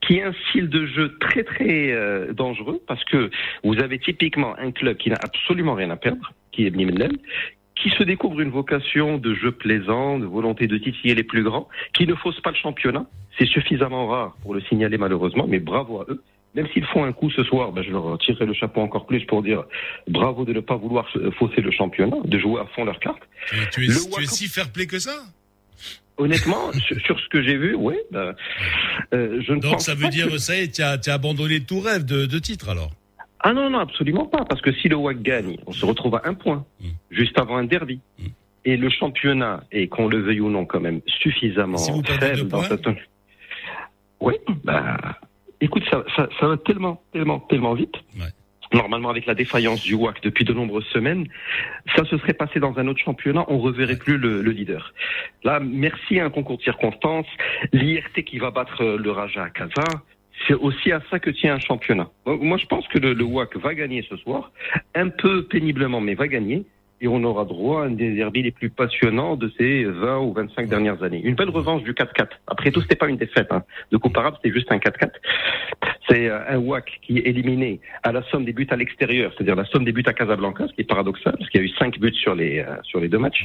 [0.00, 3.30] qui a un style de jeu très très euh, dangereux parce que
[3.62, 7.12] vous avez typiquement un club qui n'a absolument rien à perdre, qui est Blimillal,
[7.76, 11.68] qui se découvre une vocation de jeu plaisant, de volonté de titiller les plus grands,
[11.92, 13.06] qui ne fausse pas le championnat.
[13.38, 16.22] C'est suffisamment rare pour le signaler malheureusement, mais bravo à eux.
[16.54, 19.24] Même s'ils font un coup ce soir, ben je leur tirerai le chapeau encore plus
[19.26, 19.64] pour dire
[20.08, 23.22] bravo de ne pas vouloir fausser le championnat, de jouer à fond leurs cartes.
[23.48, 25.16] Tu, tu es, Le tu es WAC- si fair play que ça?
[26.16, 28.34] Honnêtement, sur, sur ce que j'ai vu, oui, ben,
[29.12, 31.12] euh, je ne Donc pense ça veut pas dire, que- ça y est, tu as,
[31.12, 32.90] abandonné tout rêve de, de titre alors?
[33.40, 36.22] Ah non, non, absolument pas, parce que si le WAC gagne, on se retrouve à
[36.24, 36.84] un point, Mm.
[37.10, 37.98] juste avant un derby.
[38.20, 38.26] Mm.
[38.66, 42.48] Et le championnat est, qu'on le veuille ou non, quand même suffisamment Si vous faible
[42.48, 42.86] dans points cette...
[44.20, 45.18] Oui, bah,
[45.64, 47.94] écoute, ça, ça, ça va tellement, tellement, tellement vite.
[48.16, 48.28] Ouais.
[48.72, 51.28] Normalement, avec la défaillance du WAC depuis de nombreuses semaines,
[51.94, 54.92] ça se serait passé dans un autre championnat, on reverrait plus le, le leader.
[55.44, 57.26] Là, merci à un concours de circonstances,
[57.72, 59.84] l'IRT qui va battre euh, le Raja à Casa,
[60.48, 62.08] c'est aussi à ça que tient un championnat.
[62.26, 64.50] Moi, je pense que le, le WAC va gagner ce soir,
[64.94, 66.64] un peu péniblement, mais va gagner.
[67.04, 70.32] Et on aura droit à un des derbys les plus passionnants de ces 20 ou
[70.32, 71.20] 25 dernières années.
[71.22, 72.28] Une belle revanche du 4-4.
[72.46, 73.48] Après tout, c'était pas une défaite.
[73.50, 73.62] Hein.
[73.92, 75.10] De comparable, c'était juste un 4-4.
[76.08, 79.54] C'est euh, un WAC qui est éliminé à la somme des buts à l'extérieur, c'est-à-dire
[79.54, 81.72] la somme des buts à Casablanca, ce qui est paradoxal, parce qu'il y a eu
[81.78, 83.44] 5 buts sur les, euh, sur les deux matchs.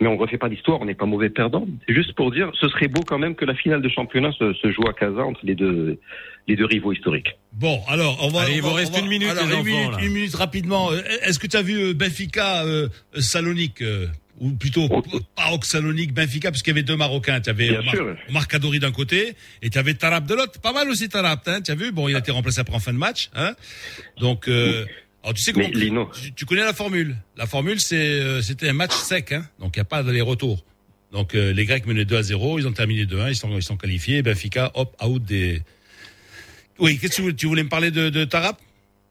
[0.00, 1.66] Mais on refait pas l'histoire, on n'est pas mauvais perdant.
[1.86, 4.54] C'est juste pour dire, ce serait beau quand même que la finale de championnat se,
[4.54, 5.98] se joue à Casa entre les deux,
[6.48, 7.28] les deux rivaux historiques.
[7.52, 8.42] Bon, alors, on va.
[8.42, 10.34] Allez, on il va- vous reste va- une minute, alors, les une minute, une minute
[10.34, 10.90] rapidement.
[10.90, 12.88] Euh, Est-ce que tu as vu euh, Benfica euh,
[13.18, 14.06] Salonique euh,
[14.40, 15.02] ou plutôt Oh.
[15.36, 17.40] pas Salonique, Benfica, parce qu'il y avait deux Marocains.
[17.40, 17.76] Tu avais
[18.48, 20.60] Kadori d'un côté et tu avais Tarab de l'autre.
[20.60, 21.92] Pas mal aussi Tarab, hein, tu as vu?
[21.92, 23.30] Bon, il a été remplacé après en fin de match.
[23.34, 23.54] Hein
[24.20, 24.84] Donc, euh,
[25.22, 27.16] alors tu sais comment tu, tu connais la formule.
[27.36, 30.64] La formule, c'est euh, c'était un match sec, hein, donc il n'y a pas d'aller-retour.
[31.12, 33.62] Donc euh, les Grecs menaient 2 à 0, ils ont terminé 2-1, ils sont, ils
[33.62, 34.22] sont qualifiés.
[34.22, 35.62] Benfica, hop, out des...
[36.78, 38.56] Oui, qu'est-ce que tu voulais, me parler de, de Tarab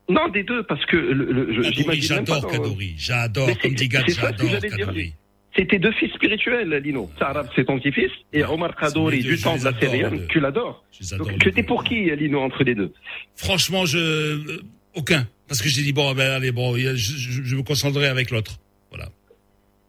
[0.10, 4.06] non des deux parce que le, le, Kadori, j'adore Kadori, j'adore, comme c'est- dit Gad,
[4.08, 4.60] j'adore.
[4.62, 5.14] Kadori.
[5.54, 7.10] C'était deux fils spirituels, Lino.
[7.20, 10.28] Sarab, c'est ton petit-fils, et Omar Kadori, du temps de la deux.
[10.30, 10.86] tu l'adores.
[11.18, 12.94] Donc, tu étais pour qui, Lino, entre les deux?
[13.36, 14.62] Franchement, je euh,
[14.96, 18.60] aucun, parce que j'ai dit bon, ben allez, bon, je me concentrerai avec l'autre.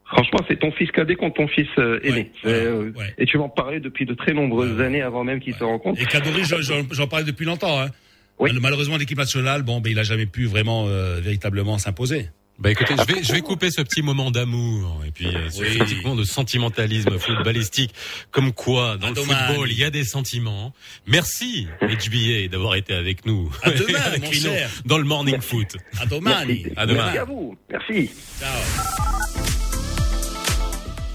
[0.09, 2.31] Franchement, c'est ton fils cadet contre ton fils euh, aîné.
[2.45, 3.15] Ouais, Euh, ouais.
[3.19, 6.01] Et tu m'en parlais depuis de très nombreuses années avant même qu'il se rencontre.
[6.01, 7.81] Et Kadori, j'en- j'en j'en parlais depuis longtemps.
[7.81, 7.89] Hein.
[8.39, 8.53] Oui.
[8.53, 12.31] Mal- Malheureusement, l'équipe nationale, bon, ben, il a jamais pu vraiment, euh, véritablement s'imposer.
[12.61, 15.61] Bah écoutez, je vais, je vais couper ce petit moment d'amour et puis euh, ce
[15.63, 15.79] Oui.
[15.79, 17.95] petit moment de sentimentalisme footballistique.
[18.33, 20.73] Comme quoi, dans le football, il y a des sentiments.
[21.07, 23.53] Merci, HBA, d'avoir été avec nous.
[23.63, 24.71] À demain, Avec mon Lino, cher.
[24.87, 25.77] Dans le morning foot.
[26.01, 26.67] À domani.
[26.77, 27.05] À demain.
[27.05, 27.57] Merci à vous.
[27.71, 28.11] Merci.
[28.41, 29.28] Ciao.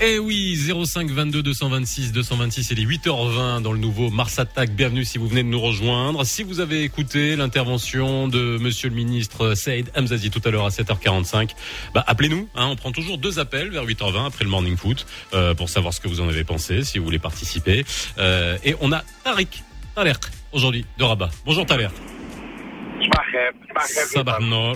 [0.05, 4.71] Eh oui, 05 22 226 226, c'est les 8h20 dans le nouveau Mars Attack.
[4.71, 6.25] Bienvenue si vous venez de nous rejoindre.
[6.25, 10.71] Si vous avez écouté l'intervention de monsieur le ministre Saïd Hamzazi tout à l'heure à
[10.71, 11.51] 7h45,
[11.93, 15.53] bah appelez-nous, hein, on prend toujours deux appels vers 8h20 après le morning foot euh,
[15.53, 17.85] pour savoir ce que vous en avez pensé, si vous voulez participer.
[18.17, 19.63] Euh, et on a Tariq,
[19.95, 20.11] Taler
[20.51, 21.29] aujourd'hui de Rabat.
[21.45, 21.87] Bonjour Taler.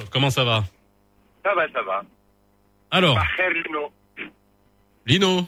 [0.10, 0.64] Comment ça va?
[1.44, 2.04] Ça va, ça va.
[2.92, 3.20] Alors,
[5.08, 5.48] Lino.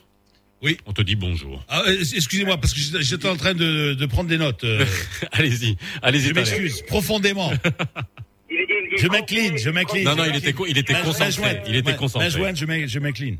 [0.61, 0.77] Oui.
[0.85, 1.63] On te dit bonjour.
[1.69, 4.63] Ah, euh, excusez-moi, parce que j'étais en train de, de prendre des notes.
[4.63, 4.83] euh,
[5.31, 7.51] allez-y, allez-y je m'excuse profondément.
[8.49, 10.03] Il, il, il Je m'incline, je m'incline.
[10.05, 11.31] Non, non, il était, il était concentré.
[11.31, 11.57] jointe.
[11.67, 12.29] Il était concentré.
[12.29, 13.37] jointe, je m'in- je m'incline.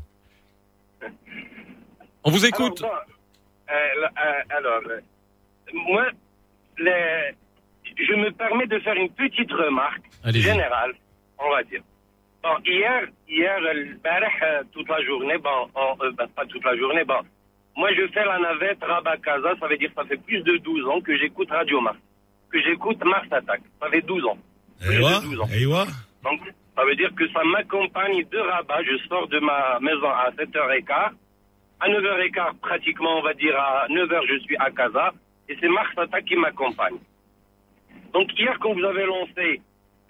[2.24, 2.80] On vous Alors, écoute.
[2.82, 4.06] bon, euh,
[4.50, 5.00] alors, euh,
[5.74, 6.06] moi,
[6.78, 7.34] les-
[7.98, 10.02] je me permets de faire une petite remarque
[10.32, 10.92] générale,
[11.38, 11.82] on va dire.
[12.42, 13.58] Bon, hier, hier,
[14.02, 17.20] barih, euh, toute la journée, bon, on- euh, ben, pas toute la journée, bon,
[17.76, 20.86] moi je fais la navette Rabat-Casa, ça veut dire que ça fait plus de 12
[20.88, 21.98] ans que j'écoute Radio Mars,
[22.50, 24.38] que j'écoute Mars Attack, ça fait 12 ans.
[25.20, 25.48] 12 ans.
[25.52, 25.84] Ewa.
[26.24, 26.40] Donc,
[26.74, 28.82] ça veut dire que ça m'accompagne de Rabat.
[28.84, 31.12] Je sors de ma maison à 7h15.
[31.80, 35.12] À 9h15, pratiquement, on va dire à 9h, je suis à Casa.
[35.50, 36.96] Et c'est Mars Attack qui m'accompagne.
[38.14, 39.60] Donc, hier, quand vous avez lancé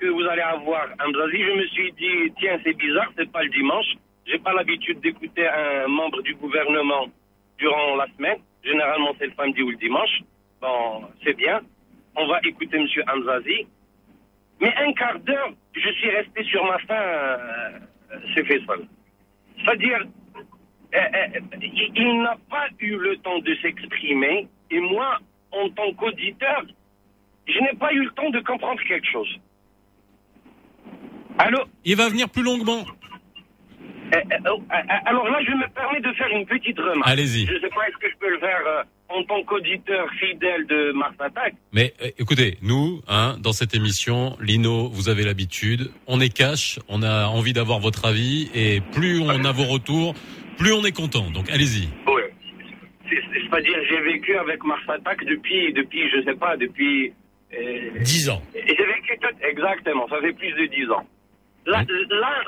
[0.00, 3.42] que vous allez avoir un Mzazi, je me suis dit, tiens, c'est bizarre, c'est pas
[3.42, 3.92] le dimanche.
[4.26, 7.06] J'ai pas l'habitude d'écouter un membre du gouvernement
[7.58, 8.38] durant la semaine.
[8.64, 10.22] Généralement, c'est le samedi ou le dimanche.
[10.60, 11.60] Bon, c'est bien.
[12.16, 13.66] On va écouter Monsieur Hamzazi.
[14.60, 17.78] Mais un quart d'heure, je suis resté sur ma faim, euh,
[18.34, 18.86] c'est fait seul.
[19.58, 20.04] C'est-à-dire,
[20.94, 21.40] euh, euh,
[21.96, 25.18] il n'a pas eu le temps de s'exprimer, et moi,
[25.52, 26.64] en tant qu'auditeur,
[27.46, 29.40] je n'ai pas eu le temps de comprendre quelque chose.
[31.46, 32.84] Allô Il va venir plus longuement.
[34.12, 37.08] Euh, euh, euh, euh, Alors là, je me permets de faire une petite remarque.
[37.08, 37.46] Allez-y.
[37.46, 40.66] Je ne sais pas, est-ce que je peux le faire euh, en tant qu'auditeur fidèle
[40.66, 45.90] de Mars Attack Mais euh, écoutez, nous, hein, dans cette émission, Lino, vous avez l'habitude,
[46.08, 50.14] on est cash, on a envie d'avoir votre avis, et plus on a vos retours,
[50.58, 51.30] plus on est content.
[51.30, 51.88] Donc allez-y.
[52.08, 52.22] Oui.
[53.08, 57.12] C'est- C'est-à-dire, j'ai vécu avec Mars Attack depuis, depuis, je sais pas, depuis.
[57.52, 58.42] euh, 10 ans.
[58.54, 61.04] et j'ai vécu tout- exactement, ça fait plus de 10 ans.
[61.66, 62.40] Là, là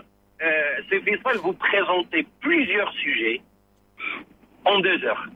[0.42, 3.40] euh, Faisal, vous présentez plusieurs sujets
[4.64, 5.26] en deux heures.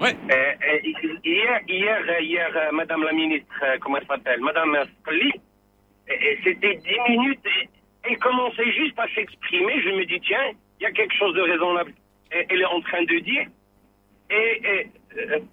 [0.00, 0.14] Ouais.
[0.30, 0.78] Euh, euh,
[1.24, 5.32] hier, hier, hier, euh, Madame la ministre, euh, comment elle s'appelle, Madame Scully,
[6.44, 7.68] c'était 10 minutes, et
[8.10, 9.80] elle commençait juste à s'exprimer.
[9.82, 11.92] Je me dis, tiens, il y a quelque chose de raisonnable.
[12.32, 13.46] Et- Elle est en train de dire,
[14.30, 14.90] et, et,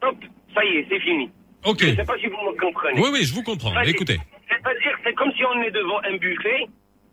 [0.02, 0.18] top,
[0.54, 1.30] ça y est, c'est fini.
[1.64, 1.80] Ok.
[1.82, 3.00] Je ne sais pas si vous me comprenez.
[3.00, 3.80] Oui, oui, je vous comprends.
[3.84, 4.18] Écoutez.
[4.52, 6.68] C'est-à-dire, c'est comme si on est devant un buffet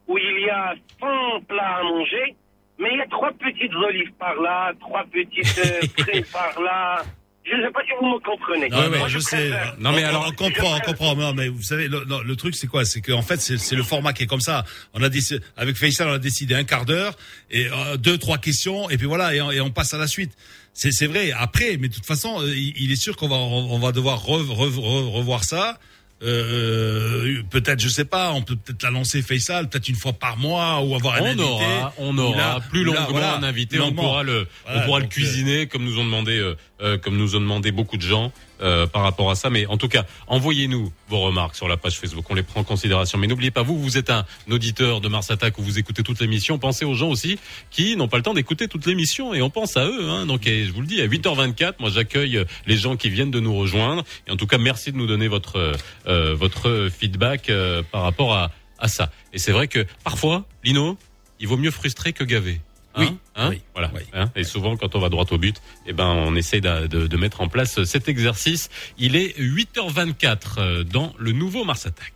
[0.07, 2.35] où il y a 100 plats à manger,
[2.79, 7.03] mais il y a trois petites olives par là, trois petites euh, par là.
[7.51, 8.69] Je ne sais pas si vous me comprenez.
[8.69, 9.37] Non, mais Moi, je sais.
[9.51, 11.17] préfère- Non, mais alors- on comprend, on comprend.
[11.17, 12.85] Non, mais vous savez, le, truc c'est quoi?
[12.85, 14.65] C'est qu'en fait, c'est le format qui est comme ça.
[14.93, 17.15] On a décidé, avec Faisal, on a décidé un quart d'heure
[17.51, 20.07] et euh, deux, trois questions, et puis voilà, et on, et on passe à la
[20.07, 20.33] suite.
[20.75, 21.33] C'est vrai.
[21.33, 23.93] Après, mais de toute façon, euh, il, il est sûr qu'on va on, on va
[23.93, 25.79] devoir re- re- re- revoir ça.
[26.23, 30.37] Euh, peut-être, je sais pas, on peut peut-être la lancer Faisal, peut-être une fois par
[30.37, 31.43] mois ou avoir un On invité.
[31.45, 32.37] aura, on aura.
[32.37, 35.09] là- plus là, longuement voilà, un invité, on pourra le, Voilà, on pourra le euh,
[35.09, 38.87] cuisiner comme nous ont demandé, euh, euh, comme nous ont demandé beaucoup de gens euh,
[38.87, 39.51] par rapport à ça.
[39.51, 42.65] Mais en tout cas, envoyez-nous vos remarques sur la page Facebook, on les prend en
[42.65, 43.19] considération.
[43.19, 46.21] Mais n'oubliez pas, vous, vous êtes un auditeur de Mars Attack où vous écoutez toute
[46.21, 46.59] l'émission.
[46.59, 47.39] Pensez aux gens aussi
[47.71, 50.09] qui n'ont pas le temps d'écouter toute l'émission et on pense à eux.
[50.09, 50.27] Hein.
[50.27, 53.41] Donc, et je vous le dis, à 8h24, moi j'accueille les gens qui viennent de
[53.41, 54.05] nous rejoindre.
[54.27, 58.35] Et en tout cas, merci de nous donner votre euh, votre feedback euh, par rapport
[58.35, 59.11] à à ça.
[59.33, 60.97] Et c'est vrai que parfois, Lino,
[61.41, 62.61] il vaut mieux frustrer que gaver.
[62.99, 63.17] Hein Oui.
[63.37, 63.63] Hein Oui.
[63.75, 63.91] Voilà.
[63.95, 64.03] Oui.
[64.13, 67.07] Hein et souvent, quand on va droit au but, eh ben, on essaye de, de-
[67.07, 68.69] de mettre en place cet exercice.
[68.99, 72.13] Il est 8h24 euh, dans le nouveau Mars Attack.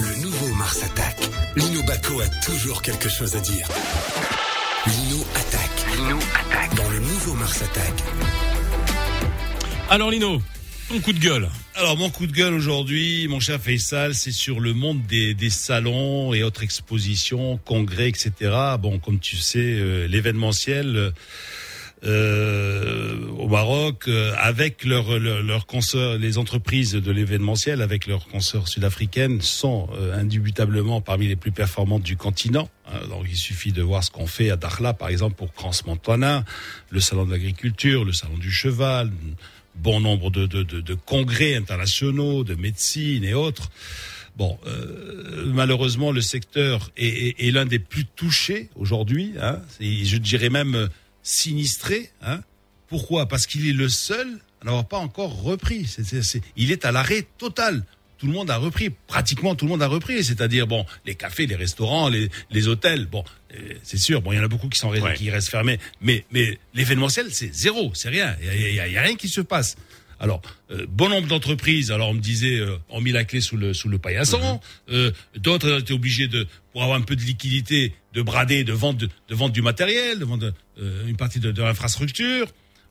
[0.00, 1.16] Le nouveau Mars Attack.
[1.56, 3.66] Lino Baco a toujours quelque chose à dire.
[4.86, 5.96] Lino attaque.
[5.96, 6.74] Lino attaque.
[6.74, 7.92] Dans le nouveau Mars Attack.
[9.90, 10.40] Alors, Lino,
[10.88, 11.48] Ton coup de gueule.
[11.76, 15.50] Alors mon coup de gueule aujourd'hui, mon cher Faisal, c'est sur le monde des, des
[15.50, 18.30] salons et autres expositions, congrès, etc.
[18.78, 21.12] Bon, comme tu sais, euh, l'événementiel
[22.04, 28.68] euh, au Maroc, euh, avec leur, leurs consoeurs, les entreprises de l'événementiel, avec leurs consoeurs
[28.68, 32.68] sud-africaines, sont euh, indubitablement parmi les plus performantes du continent.
[32.86, 33.06] hein.
[33.08, 36.44] donc il suffit de voir ce qu'on fait à Dakhla, par exemple, pour Crans Montana,
[36.90, 39.10] le salon de l'agriculture, le salon du cheval,
[39.76, 43.70] bon nombre de, de, de, de congrès internationaux, de médecine et autres.
[44.36, 47.06] Bon, euh, malheureusement, le secteur est,
[47.38, 49.32] est- est l'un des plus touchés aujourd'hui.
[49.40, 50.88] Hein, je dirais même euh,
[51.22, 52.10] sinistré.
[52.22, 52.40] Hein.
[52.88, 53.26] Pourquoi?
[53.28, 54.26] Parce qu'il est le seul
[54.60, 55.86] à n'avoir pas encore repris.
[56.56, 57.84] Il est à l'arrêt total.
[58.18, 60.22] Tout le monde a repris, pratiquement tout le monde a repris.
[60.24, 64.36] C'est-à-dire, bon, les cafés, les restaurants, les, les hôtels, bon, euh, c'est sûr, bon, il
[64.36, 65.14] y en a beaucoup qui, sont, Ouais.
[65.14, 65.78] qui restent fermés.
[66.00, 68.36] Mais, mais l'événementiel, c'est zéro, c'est rien.
[68.42, 69.76] Il y y y a rien qui se passe.
[70.20, 70.40] Alors,
[70.70, 73.74] euh, bon nombre d'entreprises, alors on me disait, euh, ont mis la clé sous le
[73.74, 74.60] sous le paillasson.
[74.88, 78.72] Euh, D'autres ont été obligés de, pour avoir un peu de liquidité, de brader, de
[78.72, 82.46] vendre, de, de vendre du matériel, de vendre euh, une partie de, de l'infrastructure.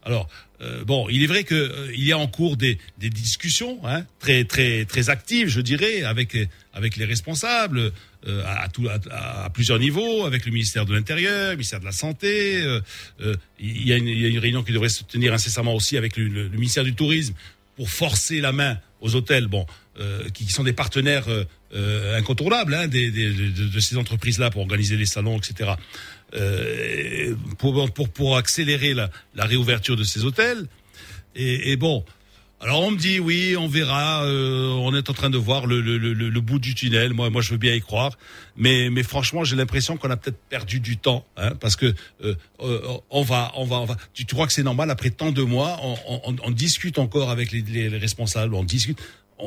[0.06, 0.28] Alors,
[0.62, 4.06] euh, bon, il est vrai que euh, y a en cours des, des discussions hein,
[4.20, 6.38] très très très actives, je dirais, avec
[6.74, 7.92] avec les responsables
[8.26, 12.62] euh, à, plusieurs niveaux, avec le ministère de l'Intérieur, le ministère de la Santé.
[12.62, 12.80] euh,
[13.20, 16.86] euh, il, y a une, réunion qui devrait se tenir incessamment aussi avec le, ministère
[16.86, 17.34] du Tourisme
[17.76, 19.66] pour forcer la main aux hôtels, bon,
[20.34, 21.26] qui, sont des partenaires
[22.16, 25.72] incontournables hein, des, des- de, de ces entreprises-là pour organiser les salons, etc.
[26.36, 30.66] Euh, pour, pour, pour accélérer la, la réouverture de ces hôtels.
[31.36, 32.04] Et, et bon,
[32.60, 35.80] alors on me dit oui, on verra, euh, on est en train de voir le,
[35.82, 37.14] le, le, le bout du tunnel.
[37.14, 38.18] Moi, moi, je veux bien y croire,
[38.58, 42.36] mais, mais franchement, j'ai l'impression qu'on a peut-être perdu du temps, hein, parce que euh,
[42.62, 43.98] euh, on va, on va, on va.
[44.14, 47.52] Tu, crois que c'est normal après tant de mois, on, on, on discute encore avec
[47.52, 49.00] les, les responsables, on discute.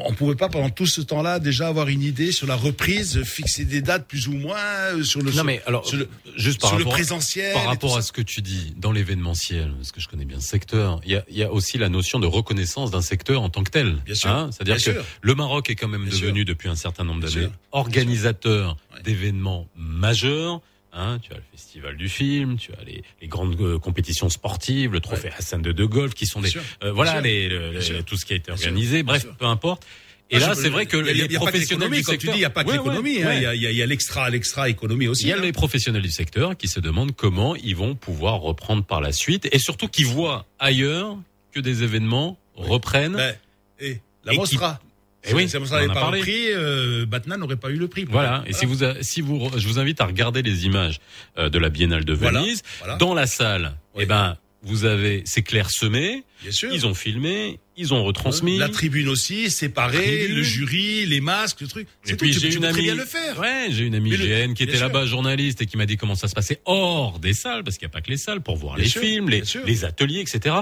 [0.05, 3.23] On ne pouvait pas pendant tout ce temps-là déjà avoir une idée sur la reprise,
[3.23, 6.61] fixer des dates plus ou moins euh, sur le Non mais alors, sur le, juste
[6.61, 7.53] par sur le rapport, présentiel.
[7.55, 10.49] par rapport à ce que tu dis dans l'événementiel, parce que je connais bien ce
[10.49, 13.49] secteur, il y a, il y a aussi la notion de reconnaissance d'un secteur en
[13.49, 13.97] tant que tel.
[14.05, 15.05] Bien sûr, Hein C'est-à-dire que sûr.
[15.23, 19.03] le Maroc est quand même Bien devenu depuis un certain nombre d'années organisateur Ouais.
[19.03, 20.61] d'événements majeurs.
[20.99, 24.93] Hein, tu as le festival du film, tu as les, les grandes euh, compétitions sportives,
[24.93, 26.51] le trophée Hassan de De Golf, qui sont des
[26.83, 29.03] euh, voilà les, le- tout ce qui a été organisé.
[29.03, 29.85] Bref, peu importe.
[30.31, 32.03] Et Ah, là, c'est vrai que y a- les y a pas professionnels l'économie, du
[32.05, 33.37] comme tu secteur, dis, il n'y a pas que Ouais, l'économie, ouais.
[33.37, 35.25] il y a- il y a, il y a l'extra, l'extra économie aussi.
[35.25, 35.41] Il y a hein.
[35.43, 39.47] les professionnels du secteur qui se demandent comment ils vont pouvoir reprendre par la suite
[39.53, 41.17] et surtout qui voient ailleurs
[41.53, 43.17] que des événements reprennent.
[43.17, 43.37] Ben,
[43.81, 44.81] et la Et qui- Mostra.
[45.29, 46.19] Eh oui, Mostra on en n'avait a pas parlé.
[46.21, 48.05] repris, euh, Batman n'aurait pas eu le prix.
[48.09, 48.45] Voilà.
[48.47, 51.01] Et si vous, a- si vous, je vous invite à regarder les images
[51.39, 52.63] euh, de la Biennale de Venise.
[52.79, 52.97] voilà.
[52.97, 54.03] Dans la salle, Oui.
[54.05, 56.25] eh ben, vous avez, c'est clairsemé.
[56.43, 56.73] Bien sûr.
[56.73, 58.59] Ils ont filmé, ils ont retransmis.
[58.59, 61.89] La tribune aussi, séparée, le jury, les masques, le truc.
[62.07, 63.39] Et puis j'ai une amie, bien le faire.
[63.39, 65.97] ouais, j'ai une amie Mais le- GN qui était là-bas journaliste et qui m'a dit
[65.97, 68.41] comment ça se passait hors des salles parce qu'il n'y a pas que les salles
[68.41, 70.57] pour voir Bien les sûr, films, les ateliers, etc.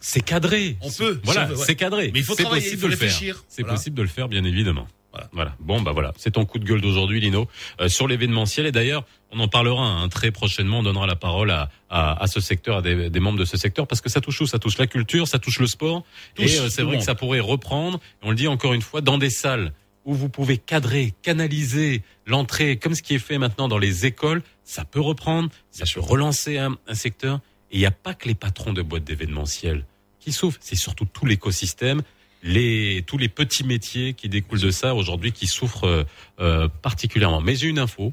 [0.00, 0.76] C'est cadré.
[0.80, 1.54] On peut, Voilà, ouais.
[1.56, 2.10] c'est cadré.
[2.12, 3.08] Mais il faut C'est travailler, possible il faut de le faire.
[3.08, 3.44] réfléchir.
[3.48, 3.76] C'est Voilà.
[3.76, 4.88] possible de le faire, bien évidemment.
[5.12, 5.28] Voilà.
[5.32, 5.56] Voilà.
[5.60, 6.12] Bon, bah voilà.
[6.16, 7.48] C'est ton coup de gueule d'aujourd'hui, Lino,
[7.80, 8.64] euh, sur l'événementiel.
[8.66, 10.78] Et d'ailleurs, on en parlera hein, très prochainement.
[10.78, 13.56] On donnera la parole à, à, à ce secteur, à des, des membres de ce
[13.56, 14.46] secteur, parce que ça touche où?
[14.46, 16.04] Ça touche la culture, ça touche le sport.
[16.36, 17.98] Touche et euh, c'est vrai que ça pourrait reprendre.
[18.22, 19.72] On le dit encore une fois, dans des salles
[20.04, 24.42] où vous pouvez cadrer, canaliser l'entrée, comme ce qui est fait maintenant dans les écoles,
[24.64, 27.40] ça peut reprendre, ça peut relancer un, un secteur.
[27.72, 29.84] Et il n'y a pas que les patrons de boîtes d'événementiel
[30.30, 32.02] qui souffrent, c'est surtout tout l'écosystème,
[32.42, 36.04] les tous les petits métiers qui découlent de ça aujourd'hui qui souffrent euh,
[36.40, 37.40] euh, particulièrement.
[37.40, 38.12] Mais j'ai une info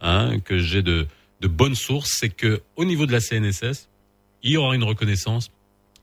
[0.00, 1.06] hein, que j'ai de
[1.40, 3.88] de bonnes sources, c'est que au niveau de la CNSS,
[4.42, 5.50] il y aura une reconnaissance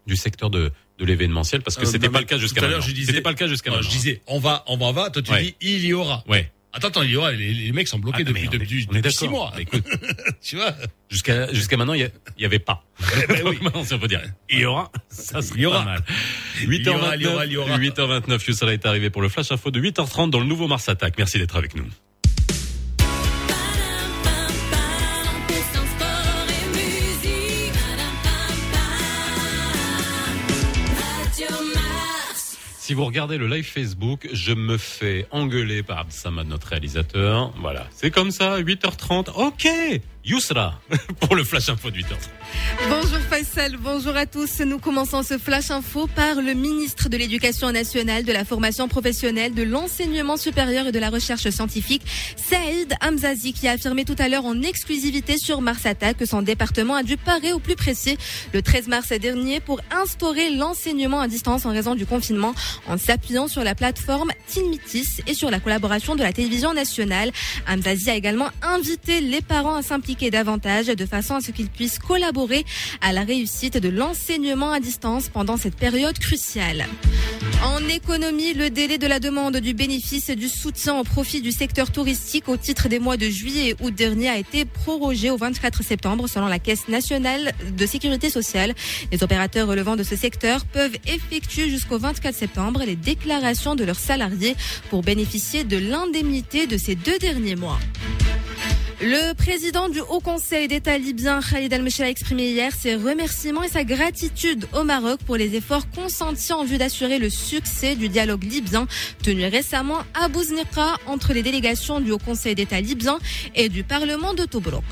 [0.07, 2.80] du secteur de de l'événementiel parce que Euh, c'était pas le cas jusqu'à maintenant.
[2.80, 3.91] je disais- C'était pas le cas jusqu'à Non, maintenant.
[3.91, 5.09] je disais, on va, on va, on va.
[5.09, 5.43] Toi, tu Ouais.
[5.43, 6.24] dis, il y aura.
[6.30, 6.49] Ouais.
[6.76, 7.32] Attends, attends, il y aura.
[7.32, 9.53] Les, les mecs sont bloqués Ah, depuis, on est- depuis, on est depuis six mois.
[9.57, 9.84] Écoute,
[10.41, 10.76] tu vois.
[11.09, 12.84] Jusqu'à jusqu'à maintenant, il y, a- il y avait pas.
[13.30, 13.57] Ben oui.
[13.61, 14.21] Maintenant, si on peut dire?
[14.49, 14.91] Il y aura.
[15.09, 15.80] Ça serait Il y aura.
[15.80, 16.03] pas mal.
[16.61, 17.78] Il y aura, 8h29, il y aura, il y aura.
[17.78, 21.15] 8h29, Youssala est arrivé pour le Flash Info de 8h30 dans le nouveau Mars Attack.
[21.17, 21.86] Merci d'être avec nous.
[32.86, 37.52] Si vous regardez le live Facebook, je me fais engueuler par Absamad, notre réalisateur.
[37.58, 37.88] Voilà.
[37.90, 39.32] C'est comme ça, 8h30.
[39.36, 39.68] Ok.
[40.26, 40.80] Yousra
[41.19, 42.15] pour le flash info de 8h.
[42.89, 44.59] Bonjour Faisal, bonjour à tous.
[44.61, 49.53] Nous commençons ce flash info par le ministre de l'Éducation nationale, de la formation professionnelle,
[49.53, 52.01] de l'enseignement supérieur et de la recherche scientifique,
[52.38, 56.41] Saïd Hamzazi, qui a affirmé tout à l'heure en exclusivité sur Mars Attack que son
[56.41, 58.17] département a dû parer au plus précis
[58.51, 62.55] le 13 mars dernier pour instaurer l'enseignement à distance en raison du confinement
[62.88, 67.32] en s'appuyant sur la plateforme Tinmitis et sur la collaboration de la télévision nationale.
[67.67, 71.99] Hamzazi a également invité les parents à s'impliquer davantage de façon à ce qu'ils puissent
[71.99, 72.66] collaborer
[73.01, 76.86] à la réussite de l'enseignement à distance pendant cette période cruciale.
[77.63, 81.91] En économie, le délai de la demande du bénéfice du soutien au profit du secteur
[81.91, 85.84] touristique au titre des mois de juillet et août dernier a été prorogé au 24
[85.84, 88.74] septembre selon la Caisse nationale de sécurité sociale.
[89.11, 93.99] Les opérateurs relevant de ce secteur peuvent effectuer jusqu'au 24 septembre les déclarations de leurs
[93.99, 94.55] salariés
[94.89, 97.80] pour bénéficier de l'indemnité de ces deux derniers mois.
[99.02, 103.68] Le président du Haut Conseil d'État libyen, Khalid al-Meshra, a exprimé hier ses remerciements et
[103.68, 108.43] sa gratitude au Maroc pour les efforts consentis en vue d'assurer le succès du dialogue
[108.43, 108.88] libyen
[109.22, 113.20] tenu récemment à Bouznika entre les délégations du Haut Conseil d'État libyen
[113.54, 114.84] et du Parlement de Tobruk.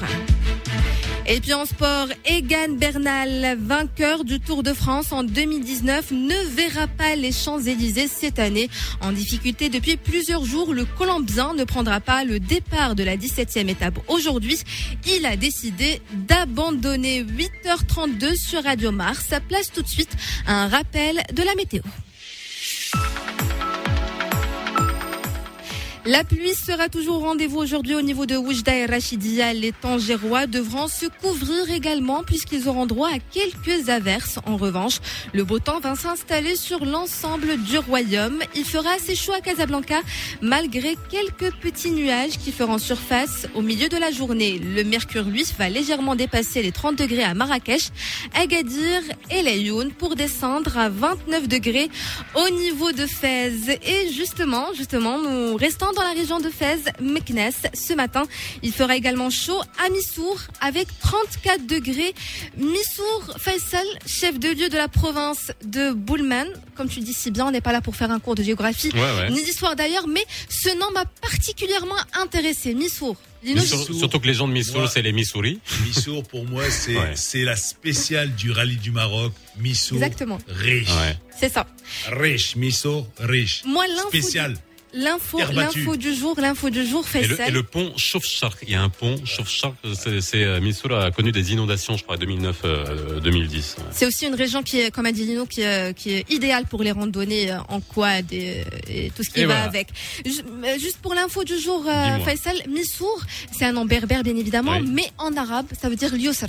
[1.26, 6.88] Et puis en sport, Egan Bernal, vainqueur du Tour de France en 2019, ne verra
[6.88, 8.69] pas les Champs-Élysées cette année.
[8.99, 13.69] En difficulté depuis plusieurs jours, le Colombien ne prendra pas le départ de la 17e
[13.69, 14.59] étape aujourd'hui.
[15.07, 19.26] Il a décidé d'abandonner 8h32 sur Radio Mars.
[19.30, 20.15] Ça place tout de suite
[20.45, 21.82] un rappel de la météo.
[26.06, 29.54] La pluie sera toujours au rendez-vous aujourd'hui au niveau de Oujda et Rachidia.
[29.54, 34.38] Les Tangérois devront se couvrir également puisqu'ils auront droit à quelques averses.
[34.45, 34.99] En revanche,
[35.34, 38.39] le beau temps va s'installer sur l'ensemble du royaume.
[38.54, 40.01] Il fera assez chaud à Casablanca
[40.41, 44.60] malgré quelques petits nuages qui feront surface au milieu de la journée.
[44.60, 47.91] Le mercure, lui, va légèrement dépasser les 30 degrés à Marrakech,
[48.36, 49.01] Agadir
[49.32, 51.89] et Layoun pour descendre à 29 degrés
[52.36, 53.70] au niveau de Fès.
[53.70, 57.52] Et justement, justement, nous restons dans la région de Fès, Meknes.
[57.74, 58.24] Ce matin,
[58.62, 62.14] il fera également chaud à Missour avec 34 degrés.
[62.58, 66.48] Missour Faisal, chef de lieu de la province de Boulman.
[66.76, 68.89] Comme tu dis si bien, on n'est pas là pour faire un cours de géographie
[68.94, 69.30] Ouais, ouais.
[69.32, 72.74] ni d'histoire d'ailleurs, mais ce nom m'a particulièrement intéressé.
[72.74, 73.16] Missour.
[73.98, 75.60] Surtout que les gens de Missouri, Moi- c'est les Missouri.
[75.86, 77.12] Missour, pour moi, c'est Ouais.
[77.16, 79.34] c'est la spéciale du rallye du Maroc.
[79.58, 80.38] Missour, Exactement.
[80.48, 80.88] riche.
[80.89, 81.18] Ouais.
[81.38, 81.68] c'est ça.
[82.10, 83.64] Riche, Missour, riche.
[83.66, 84.56] Moi, Spécial.
[84.96, 87.50] L'info, l'info du jour, l'info du jour, Et le, Faisal.
[87.50, 87.91] et le pont
[88.62, 92.04] il y a un pont Chauffe-Charc, c'est, c'est euh, Missouri a connu des inondations, je
[92.04, 93.76] crois, 2009-2010.
[93.91, 96.66] C'est aussi une région qui est, comme a dit Lino, qui, est- qui est idéale
[96.66, 99.64] pour les randonnées euh, en quad et, et tout ce qui va voilà.
[99.64, 99.88] avec.
[100.26, 102.20] Ju- euh, Juste pour l'info du jour, euh.
[102.20, 103.20] Faisal, Missour,
[103.52, 104.88] c'est un nom berbère bien évidemment, Oui.
[104.91, 106.48] mais en arabe, ça veut dire Lyusr.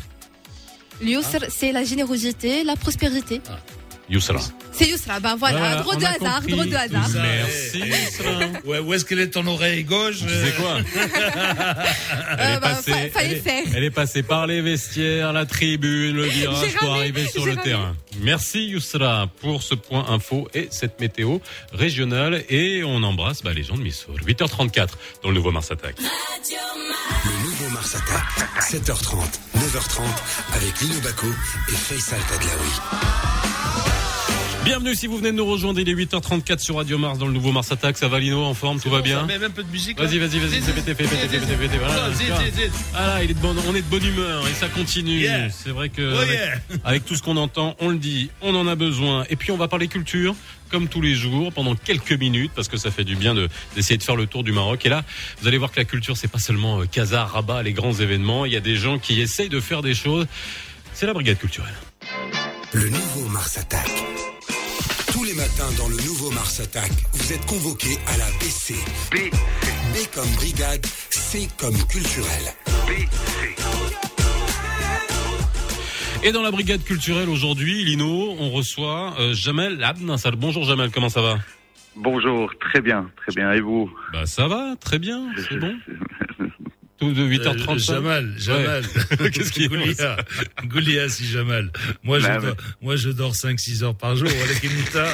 [1.01, 1.47] Lyusr, Ah.
[1.49, 3.41] c'est la générosité, la prospérité.
[4.09, 4.39] Yousra.
[4.73, 7.09] C'est Yusra, ben voilà, Voilà, drôle de hasard, drôle de hasard.
[7.15, 8.33] Merci, Yousra.
[8.65, 12.61] Ouais, où est-ce qu'elle est ton oreille gauche Tu sais quoi Elle Euh, est bah,
[12.61, 13.63] passée, fa- fallait elle, est, faire.
[13.75, 17.63] elle est passée par les vestiaires, la tribune, le virage pour arriver sur le ramé.
[17.63, 17.97] terrain.
[18.21, 21.39] Merci Yousra pour ce point info et cette météo
[21.73, 24.19] régionale et on embrasse bah, les gens de Missouri.
[24.27, 24.89] 8h34
[25.23, 25.97] dans le nouveau Mars Attack.
[25.99, 28.25] Le nouveau Mars Attack,
[28.61, 29.17] 7h30,
[29.57, 30.03] 9h30,
[30.55, 31.27] avec Lino Baco
[31.69, 33.34] et Faisal Tadlaoui.
[34.65, 37.35] Bienvenue si vous venez de nous rejoindre, il est 8h34 sur Radio Mars dans le
[37.35, 37.99] nouveau Mars Attack.
[37.99, 39.99] Ça va Lino en forme, tout va bien Même un peu de musique.
[39.99, 42.09] Vas-y, vas-y, vas-y, péter, fais péter, fais péter, voilà.
[42.95, 45.21] Ah là, il est de bonne, on est de bonne humeur et ça continue.
[45.21, 45.51] Yeah.
[45.51, 46.55] C'est vrai que Oh avec, yeah.
[46.83, 49.27] avec tout ce qu'on entend, on le dit, on en a besoin.
[49.29, 50.35] Et puis on va parler culture,
[50.71, 53.99] comme tous les jours, pendant quelques minutes, parce que ça fait du bien de d'essayer
[53.99, 54.87] de faire le tour du Maroc.
[54.87, 55.05] Et là,
[55.43, 58.47] vous allez voir que la culture, c'est pas seulement euh, Casa, Rabat, les grands événements.
[58.47, 60.27] Il y a des gens qui essayent de faire des choses.
[60.95, 61.75] C'est la brigade culturelle.
[62.73, 63.91] Le nouveau Mars Attack.
[65.35, 68.75] Les matins dans le nouveau Mars Attack, vous êtes convoqués à la BC.
[69.11, 69.31] B.
[69.93, 72.43] B comme brigade, C comme culturel.
[76.23, 80.37] Et dans la brigade culturelle aujourd'hui, Lino, on reçoit euh, Jamel Abnassar.
[80.37, 81.39] Bonjour Jamel, comment ça va?
[81.97, 83.53] Bonjour, très bien, très bien.
[83.53, 83.91] Et vous?
[84.13, 85.75] Bah ça va, très bien, c'est bon.
[86.99, 87.71] Tout de 8h35.
[87.75, 88.83] Euh, Jamal, Jamal.
[89.21, 89.31] Ouais.
[89.33, 90.17] Qu'est-ce qu'il y a Goulia,
[90.67, 91.71] Goulia, si Jamal.
[92.05, 94.29] Moi, je Bah, dors, moi, je dors 5-6 heures par jour.
[94.29, 95.07] Voilà, Kenita.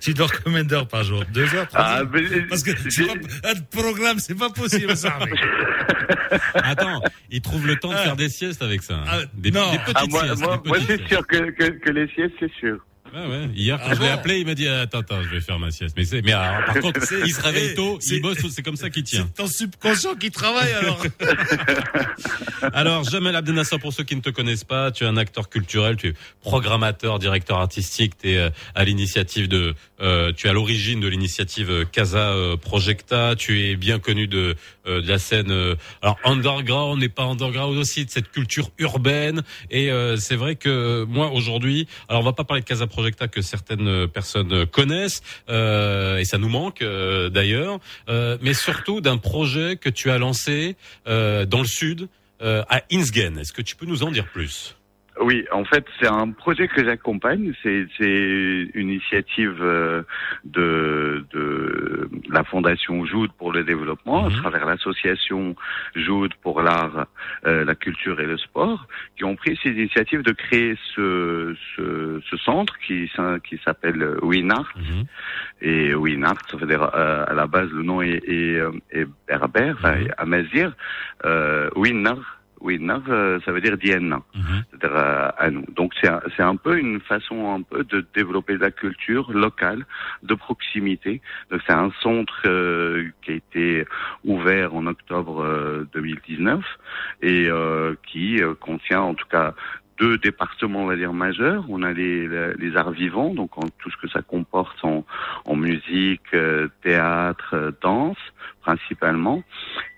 [0.00, 1.24] tu dors combien d'heures par jour?
[1.32, 2.10] Deux heures trois Ah, heures?
[2.12, 3.12] mais- Parce que c'est pas,
[3.50, 5.18] un programme, c'est pas possible, ça.
[6.54, 8.94] Attends, il trouve le temps de faire des siestes avec ça.
[8.94, 9.04] hein.
[9.06, 9.70] Ah, des, non.
[9.72, 10.40] des petites Ah, moi, siestes.
[10.42, 12.78] moi, moi, c'est sûr que, que, que les siestes, c'est sûr.
[13.14, 13.48] Ouais, ouais.
[13.54, 15.94] Hier, quand je l'ai appelé, il m'a dit attends, attends, je vais faire ma sieste.
[15.96, 18.38] Mais c'est, mais alors, par contre, C'est- il se réveille c'est- tôt, c'est- il bosse,
[18.50, 19.28] c'est comme ça qu'il tient.
[19.36, 21.00] Ton subconscient qui travaille alors.
[22.72, 25.96] Alors, Jamel Abdenasser, pour ceux qui ne te connaissent pas, tu es un acteur culturel,
[25.96, 30.98] tu es programmateur, directeur artistique, tu es à l'initiative de, euh, tu es à l'origine
[31.00, 34.56] de l'initiative euh, Casa euh, Projecta, tu es bien connu de,
[34.86, 39.42] euh, de la scène, euh, alors underground, n'est pas underground aussi, de cette culture urbaine.
[39.70, 43.28] Et euh, c'est vrai que moi aujourd'hui, alors on va pas parler de Casa Projecta
[43.28, 47.78] que certaines euh, personnes connaissent, euh, et ça nous manque euh, d'ailleurs,
[48.08, 50.76] mais surtout d'un projet que tu as lancé
[51.06, 52.08] dans le sud,
[52.40, 53.38] à Insgen.
[53.38, 54.76] Est-ce que tu peux nous en dire plus?
[55.20, 57.52] Oui, en fait, c'est un projet que j'accompagne.
[57.62, 60.02] C'est une initiative euh,
[60.44, 65.54] de, de la Fondation Joud pour le développement, à travers l'association
[65.94, 67.06] Joud pour l'art,
[67.46, 72.20] euh, la culture et le sport, qui ont pris cette initiative de créer ce, ce,
[72.28, 73.08] ce centre qui,
[73.48, 74.72] qui s'appelle Winart.
[75.62, 78.60] Et Winart, ça veut dire euh, à la base le nom est, est,
[78.90, 80.72] est berbère, enfin, amazir.
[81.24, 84.22] Euh, Winart, Winnar, euh, ça veut dire Dienna,
[84.70, 85.64] c'est-à-dire euh, à nous.
[85.76, 89.84] Donc c'est un, un peu une façon un peu de développer la culture locale,
[90.22, 91.20] de proximité.
[91.50, 93.84] Donc c'est un centre euh, qui a été
[94.24, 96.64] ouvert en octobre euh, 2019
[97.22, 99.54] et euh, qui euh, contient en tout cas
[99.98, 101.64] deux départements, on va dire, majeurs.
[101.68, 105.04] On a les, les arts vivants, donc en, tout ce que ça comporte en,
[105.44, 108.18] en musique, euh, théâtre, euh, danse,
[108.62, 109.42] principalement,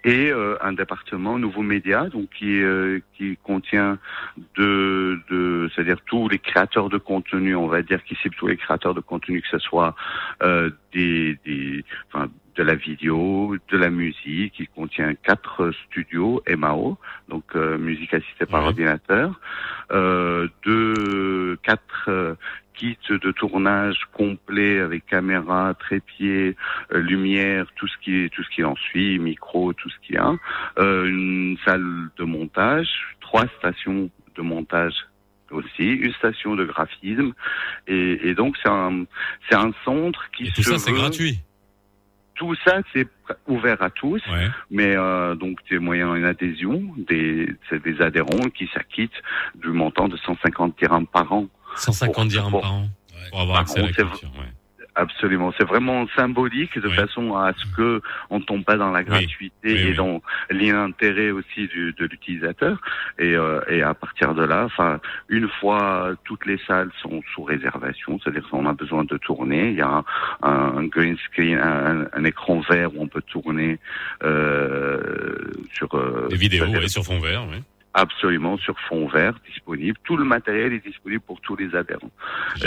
[0.07, 3.99] et euh, un département nouveaux médias, donc qui, euh, qui contient
[4.57, 8.57] de, de c'est-à-dire tous les créateurs de contenu, on va dire, qui cible tous les
[8.57, 9.97] créateurs de contenu, que ce soit
[10.45, 14.55] euh, des, des, enfin, de la vidéo, de la musique.
[14.61, 16.99] Il contient quatre studios MAO,
[17.29, 19.41] donc euh, musique assistée par ordinateur,
[19.91, 22.35] euh, deux, quatre euh,
[22.77, 26.57] kits de tournage complet avec caméra, trépied,
[26.93, 30.19] euh, lumière, tout ce qui tout ce qui en suit, micro, tout ce qu'il y
[30.19, 30.33] a,
[30.79, 31.85] euh, une salle
[32.19, 32.89] de montage,
[33.21, 34.95] trois stations de montage
[35.51, 37.33] aussi, une station de graphisme,
[37.87, 39.05] et, et donc c'est un
[39.49, 41.39] c'est un centre qui Tout se ça, c'est veut- gratuit.
[42.35, 43.09] tout ça, c'est
[43.47, 44.23] ouvert à tous,
[44.71, 49.23] mais euh, donc c'est moyen une adhésion, des, c'est des adhérents qui s'acquittent
[49.55, 51.47] du montant de 150 dirhams par an.
[51.77, 52.89] 150 dirhams par an
[53.31, 54.29] pour avoir accès à la c'est- culture.
[54.39, 54.47] ouais.
[54.99, 58.01] Absolument, c'est vraiment symbolique de façon à ce que
[58.31, 62.81] on tombe pas dans la gratuité et dans l'intérêt aussi du, de l'utilisateur.
[63.19, 64.99] Et, euh, et à partir de là, enfin,
[65.29, 69.75] une fois toutes les salles sont sous réservation, c'est-à-dire qu'on a besoin de tourner, il
[69.77, 70.03] y a
[70.43, 73.79] un, un green screen, un, un écran vert où on peut tourner
[74.25, 74.99] euh,
[75.75, 77.63] sur euh, Des vidéos, ouais, sur fond vert, oui.
[77.99, 79.97] Absolument, sur fond vert, disponible.
[80.05, 82.11] Tout le matériel est disponible pour tous les adhérents.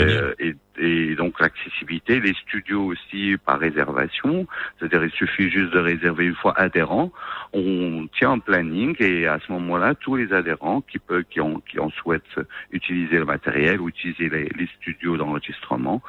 [0.00, 5.78] Euh, et, et donc l'accessibilité, les studios aussi par réservation, c'est-à-dire il suffit juste de
[5.78, 7.12] réserver une fois adhérent.
[7.52, 11.60] On tient un planning et à ce moment-là, tous les adhérents qui peuvent, qui en,
[11.60, 12.40] qui en souhaitent
[12.72, 16.02] utiliser le matériel ou utiliser les, les studios d'enregistrement.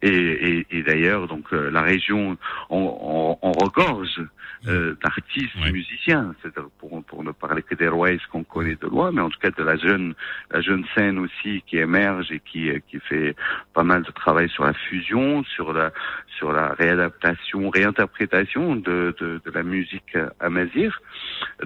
[0.00, 2.38] Et, et, et d'ailleurs, donc euh, la région
[2.70, 4.22] en, en, en regorge
[4.66, 9.10] euh, d'artistes, musiciens, c'est-à-dire pour, pour ne parler que des Royce qu'on connaît de loin,
[9.10, 10.14] mais en tout cas de la jeune,
[10.52, 13.34] la jeune scène aussi qui émerge et qui, euh, qui fait
[13.74, 15.92] pas mal de travail sur la fusion, sur la,
[16.38, 21.00] sur la réadaptation, réinterprétation de, de, de la musique amazir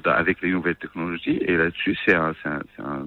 [0.05, 1.39] avec les nouvelles technologies.
[1.43, 3.07] Et là-dessus, c'est un, un, un,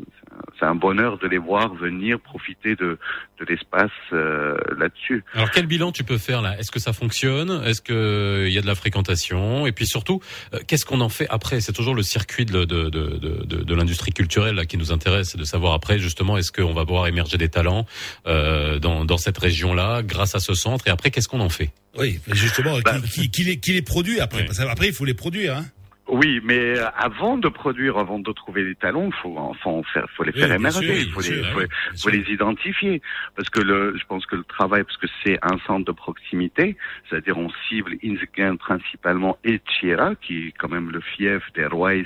[0.61, 2.97] un- bonheur de les voir venir profiter de,
[3.39, 5.23] de l'espace euh, là-dessus.
[5.33, 6.57] Alors quel bilan tu peux faire là?
[6.59, 7.61] Est-ce que ça fonctionne?
[7.65, 9.67] Est-ce que il y a de la fréquentation?
[9.67, 10.21] Et puis surtout,
[10.53, 11.61] euh, qu'est-ce qu'on en fait après?
[11.61, 15.73] C'est toujours le circuit de, de, de, l'industrie culturelle là, qui nous intéresse, de savoir
[15.73, 17.85] après justement est-ce qu'on va voir émerger des talents
[18.27, 20.87] euh, dans, dans cette région-là grâce à ce centre?
[20.87, 23.81] Et après, qu'est-ce qu'on en fait Oui, mais justement, qui, qui, qui les, qui les
[23.81, 24.45] produit après?
[24.45, 25.57] Parce qu'après, il faut les produire.
[25.57, 25.65] Hein.
[26.11, 29.81] Oui, mais euh, avant de produire, avant de trouver les talents, il faut enfin
[30.17, 31.63] faut les faire émerger, il faut, les, oui,
[31.97, 33.01] faut, les identifier,
[33.37, 36.75] parce que le, je pense que le travail, parce que c'est un centre de proximité,
[37.09, 42.03] c'est-à-dire on cible Inzgen principalement et Tchira, qui est quand même le fief des Rois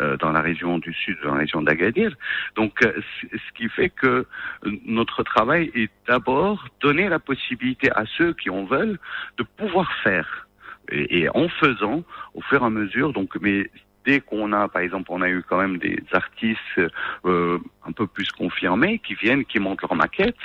[0.00, 2.12] euh, dans la région du sud, dans la région d'Agadir.
[2.56, 2.92] Donc, euh,
[3.22, 4.26] ce qui fait que
[4.66, 8.98] euh, notre travail est d'abord donner la possibilité à ceux qui en veulent
[9.38, 10.43] de pouvoir faire
[10.90, 12.02] et, et en faisant
[12.34, 13.70] au fur et à mesure donc mais
[14.04, 16.80] dès qu'on a par exemple on a eu quand même des artistes
[17.24, 20.36] euh, un peu plus confirmés qui viennent qui montent leur maquette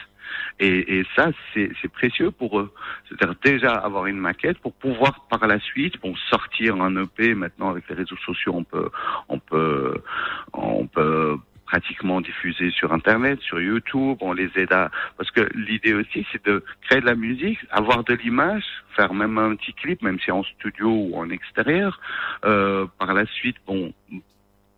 [0.59, 2.71] et, et ça c'est précieux pour eux.
[3.07, 7.69] C'est-à-dire déjà avoir une maquette pour pouvoir par la suite bon sortir un EP maintenant
[7.69, 8.89] avec les réseaux sociaux on peut
[9.27, 9.95] on peut
[10.53, 11.37] on peut
[11.73, 14.17] pratiquement diffusés sur Internet, sur YouTube.
[14.21, 18.03] On les aide à parce que l'idée aussi c'est de créer de la musique, avoir
[18.03, 18.63] de l'image,
[18.95, 21.99] faire même un petit clip, même si en studio ou en extérieur.
[22.45, 23.93] Euh, par la suite, bon,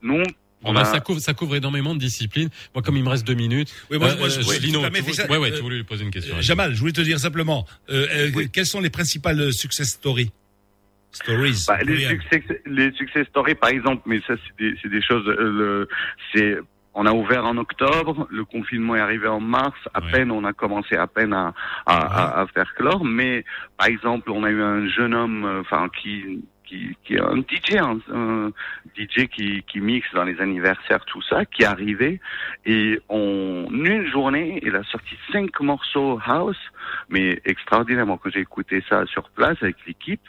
[0.02, 0.22] nous
[0.64, 2.50] On a, ça, couvre, ça couvre énormément de disciplines.
[2.76, 4.82] Moi, comme il me reste deux minutes, Oui, moi, euh, moi, je- euh, ouais, Lino,
[4.94, 6.36] tu Faisal, ouais, ouais, euh, tu voulais lui poser une question.
[6.36, 10.32] Euh, Jamal, je voulais te dire simplement, euh, euh, quelles sont les principales success stories?
[11.14, 11.66] Stories.
[11.68, 15.28] Bah, les, succès, les success stories, par exemple, mais ça, c'est des, des choses.
[15.28, 15.86] euh,
[16.34, 16.58] c'est,
[16.94, 19.78] on a ouvert en octobre, le confinement est arrivé en mars.
[19.94, 21.54] À peine, on a commencé à peine à,
[21.86, 23.06] à, à, à faire clore.
[23.06, 23.46] Mais
[23.78, 27.38] par exemple, on a eu un jeune homme, euh, enfin, qui qui, qui est un
[27.42, 28.52] DJ, un, un
[28.98, 32.20] DJ qui, qui mixe dans les anniversaires, tout ça, qui est arrivé
[32.66, 36.58] et en une journée, il a sorti cinq morceaux house,
[37.10, 38.18] mais extraordinairement.
[38.18, 40.22] Quand j'ai écouté ça sur place avec l'équipe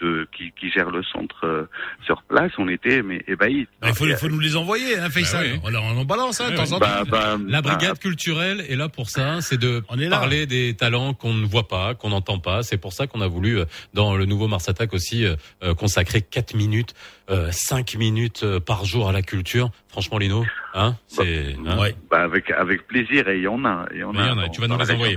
[0.00, 1.68] de qui, qui gère le centre euh,
[2.04, 3.66] sur place, on était mais ébahis.
[3.80, 5.44] Bah, Il faut, faut nous les envoyer, hein, Faisal.
[5.54, 5.60] oui.
[5.64, 7.10] on, en- on en balance, hein, de temps en Bah, temps.
[7.10, 10.10] bah, La bah, brigade culturelle est là pour ça, c'est de est là.
[10.10, 12.62] parler des talents qu'on ne voit pas, qu'on n'entend pas.
[12.62, 13.64] C'est pour ça qu'on a voulu, euh,
[13.94, 16.94] dans le nouveau Mars Attack aussi, euh, euh, consacrer 4 minutes,
[17.30, 19.70] euh, 5 minutes euh, par jour à la culture.
[19.88, 21.54] Franchement, Lino, hein, c'est...
[21.66, 21.76] hein.
[22.10, 24.34] bah, avec avec plaisir et il y en a, il y en y a.
[24.34, 25.16] en a, dans- tu vas nous les envoyer.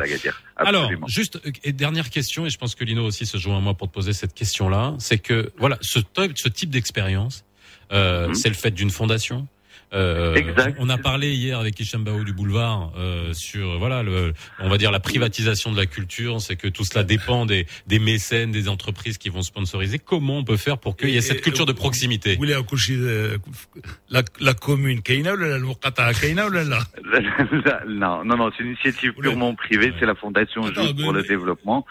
[0.58, 3.62] Alors, juste euh, et dernière question, et je pense que Lino aussi se joint à
[3.62, 7.44] moi pour te poser cette question-là, c'est que voilà, ce, type- ce type d'expérience,
[7.92, 9.48] euh, c'est le fait d'une fondation.
[9.94, 10.36] Euh.
[10.36, 10.76] Exact.
[10.80, 14.78] On a parlé hier avec Hicham Bao du Boulevard euh, sur voilà le, on va
[14.78, 18.70] dire la privatisation de la culture, c'est que tout cela dépend des, des mécènes, des
[18.70, 19.98] entreprises qui vont sponsoriser.
[20.00, 22.62] Comment on peut faire pour qu'il y ait cette culture de proximité Vous voulez à
[22.62, 23.38] coucher, euh,
[24.10, 26.80] la, la commune Kaina ou la Kaina ou la la?
[27.88, 29.92] Non, non, non, c'est une initiative purement privée.
[30.00, 30.62] C'est la Fondation
[31.02, 31.86] pour le développement.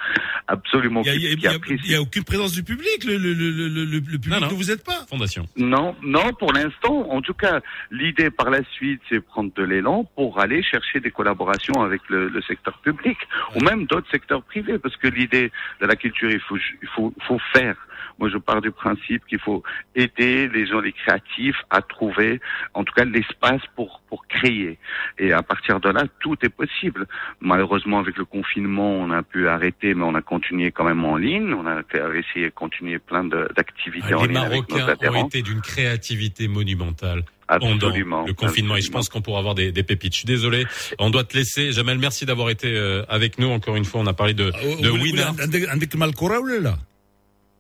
[0.47, 1.03] Absolument.
[1.05, 3.33] Il y a, a- a- apprécie- il y a aucune présence du public, le, le,
[3.33, 4.49] le, le, le, le public non.
[4.49, 5.05] que vous êtes pas.
[5.09, 5.47] Fondation.
[5.57, 7.07] Non, non, pour l'instant.
[7.11, 11.11] En tout cas, l'idée par la suite, c'est prendre de l'élan pour aller chercher des
[11.11, 13.18] collaborations avec le, secteur public
[13.55, 17.12] ou même d'autres secteurs privés, parce que l'idée de la culture, il faut, il faut,
[17.26, 17.76] faut faire.
[18.19, 19.62] Moi, je pars du principe qu'il faut
[19.95, 22.41] aider les gens, les créatifs, à trouver,
[22.75, 24.79] en tout cas, l'espace pour pour créer.
[25.19, 27.07] Et à partir de là, tout est possible.
[27.41, 31.16] Malheureusement, avec le confinement, on a pu arrêter, mais on a continué quand même en
[31.16, 31.53] ligne.
[31.53, 31.83] On a
[32.16, 35.43] essayé de continuer plein de- d'activités en Ah, les ligne avec nos Marocains ont été
[35.43, 37.23] d'une créativité monumentale.
[37.49, 40.12] pendant Absolument, le confinement et je pense qu'on pourra avoir des, des pépites.
[40.12, 40.66] Je suis désolé,
[40.99, 41.73] on doit te laisser.
[41.73, 43.49] Jamel, merci d'avoir été euh, avec nous.
[43.49, 44.51] Encore une fois, on a parlé de,
[44.83, 44.99] de Vous-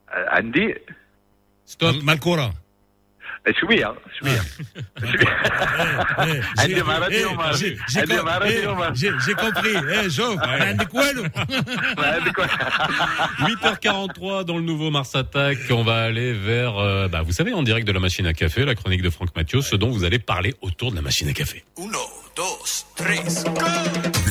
[0.09, 0.75] عندي
[1.65, 2.53] ستوب مالكورة
[3.61, 4.41] شوية شوية
[6.59, 9.75] عندي مرض Eh, يوم j'ai- j'ai عندي com- مرض eh, يوم j'ai- j'ai compris.
[9.93, 11.23] Eh, Joe, عندك والو.
[13.39, 15.57] 8h43 dans le nouveau Mars Attack.
[15.71, 18.63] On va aller vers, euh, bah, vous savez, en direct de la machine à café,
[18.65, 21.33] la chronique de Franck Mathieu, ce dont vous allez parler autour de la machine à
[21.33, 21.63] café.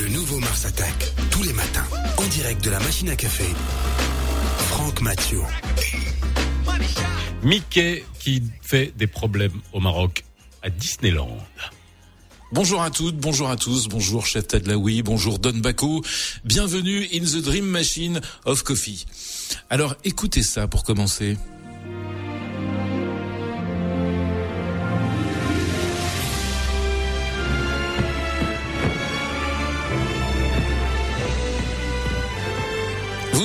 [0.01, 0.99] Le nouveau Mars Attack,
[1.31, 1.89] tous les matins,
[2.23, 3.45] en direct de la machine à café.
[5.02, 5.42] Mathieu.
[7.44, 10.24] Mickey qui fait des problèmes au Maroc
[10.62, 11.38] à Disneyland.
[12.52, 16.04] Bonjour à toutes, bonjour à tous, bonjour chef Tadlaoui, bonjour Don Baco,
[16.46, 19.06] bienvenue in the Dream Machine of Coffee.
[19.70, 21.38] Alors écoutez ça pour commencer.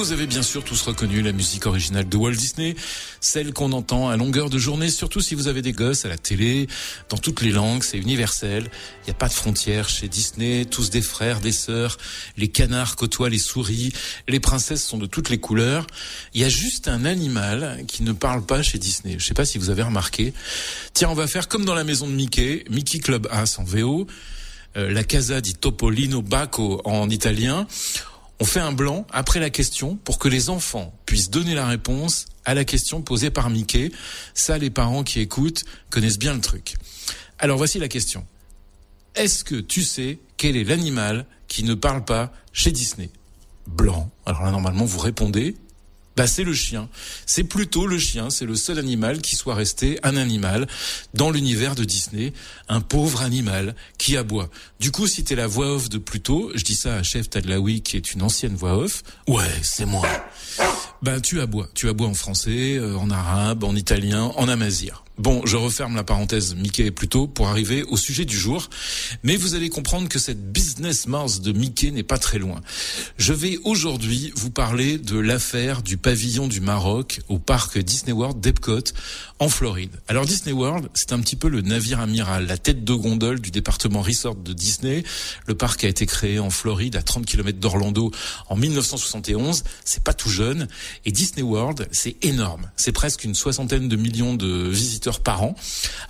[0.02, 2.74] Vous avez bien sûr tous reconnu la musique originale de Walt Disney,
[3.20, 6.18] celle qu'on entend à longueur de journée, surtout si vous avez des gosses à la
[6.18, 6.66] télé,
[7.08, 8.68] dans toutes les langues, c'est universel.
[9.02, 11.98] Il n'y a pas de frontières chez Disney, tous des frères, des sœurs,
[12.36, 13.92] les canards côtoient les souris,
[14.26, 15.86] les princesses sont de toutes les couleurs.
[16.34, 19.14] Il y a juste un animal qui ne parle pas chez Disney.
[19.20, 20.34] Je sais pas si vous avez remarqué.
[20.94, 24.08] Tiens, on va faire comme dans la maison de Mickey, Mickey Club As en VO,
[24.76, 27.68] euh, la Casa di Topolino Bacco en italien.
[28.42, 32.26] On fait un blanc après la question pour que les enfants puissent donner la réponse
[32.44, 33.92] à la question posée par Mickey.
[34.34, 36.74] Ça, les parents qui écoutent connaissent bien le truc.
[37.38, 38.26] Alors voici la question.
[39.14, 43.10] Est-ce que tu sais quel est l'animal qui ne parle pas chez Disney?
[43.68, 44.10] Blanc.
[44.26, 45.54] Alors là, normalement, vous répondez.
[46.16, 46.88] Bah, c'est le chien.
[47.26, 48.30] C'est plutôt le chien.
[48.30, 50.66] C'est le seul animal qui soit resté un animal
[51.14, 52.32] dans l'univers de Disney.
[52.68, 54.50] Un pauvre animal qui aboie.
[54.80, 57.82] Du coup, si t'es la voix off de Pluto, je dis ça à Chef Tadlaoui,
[57.82, 59.02] qui est une ancienne voix off.
[59.26, 60.06] Ouais, c'est moi.
[61.00, 61.68] Ben, tu aboies.
[61.74, 65.04] Tu aboies en français, euh, en arabe, en italien, en amazir.
[65.18, 68.70] Bon, je referme la parenthèse Mickey plutôt pour arriver au sujet du jour.
[69.22, 72.62] Mais vous allez comprendre que cette business Mars de Mickey n'est pas très loin.
[73.18, 78.40] Je vais aujourd'hui vous parler de l'affaire du pavillon du Maroc au parc Disney World
[78.40, 78.94] d'Epcot
[79.38, 79.90] en Floride.
[80.08, 83.50] Alors Disney World, c'est un petit peu le navire amiral, la tête de gondole du
[83.50, 85.04] département resort de Disney.
[85.46, 88.12] Le parc a été créé en Floride à 30 km d'Orlando
[88.48, 89.62] en 1971.
[89.84, 90.68] C'est pas tout jeune.
[91.04, 92.70] Et Disney World, c'est énorme.
[92.76, 94.70] C'est presque une soixantaine de millions de
[95.02, 95.56] visiteurs par an,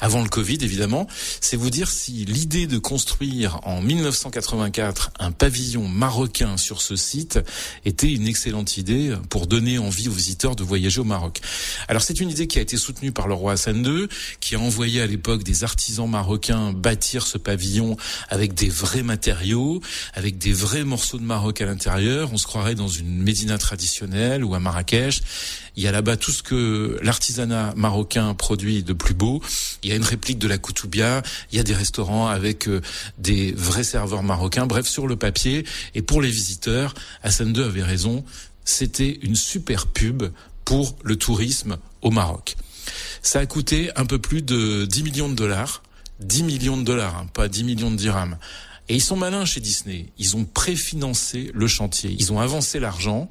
[0.00, 1.06] avant le Covid évidemment.
[1.40, 7.40] C'est vous dire si l'idée de construire en 1984 un pavillon marocain sur ce site
[7.86, 11.40] était une excellente idée pour donner envie aux visiteurs de voyager au Maroc.
[11.88, 14.08] Alors c'est une idée qui a été soutenue par le roi Hassan II,
[14.40, 17.96] qui a envoyé à l'époque des artisans marocains bâtir ce pavillon
[18.28, 19.80] avec des vrais matériaux,
[20.12, 22.30] avec des vrais morceaux de Maroc à l'intérieur.
[22.32, 25.22] On se croirait dans une médina traditionnelle ou à Marrakech.
[25.74, 29.42] Il y a là-bas tout ce que l'artisanat marocain produit de plus beau.
[29.82, 31.22] Il y a une réplique de la Koutoubia.
[31.50, 32.80] Il y a des restaurants avec euh,
[33.18, 34.66] des vrais serveurs marocains.
[34.66, 35.64] Bref, sur le papier.
[35.94, 38.24] Et pour les visiteurs, Hassan II avait raison.
[38.64, 40.24] C'était une super pub
[40.64, 42.56] pour le tourisme au Maroc.
[43.22, 45.82] Ça a coûté un peu plus de 10 millions de dollars.
[46.20, 48.38] 10 millions de dollars, hein, pas 10 millions de dirhams.
[48.88, 50.06] Et ils sont malins chez Disney.
[50.18, 52.14] Ils ont préfinancé le chantier.
[52.18, 53.30] Ils ont avancé l'argent.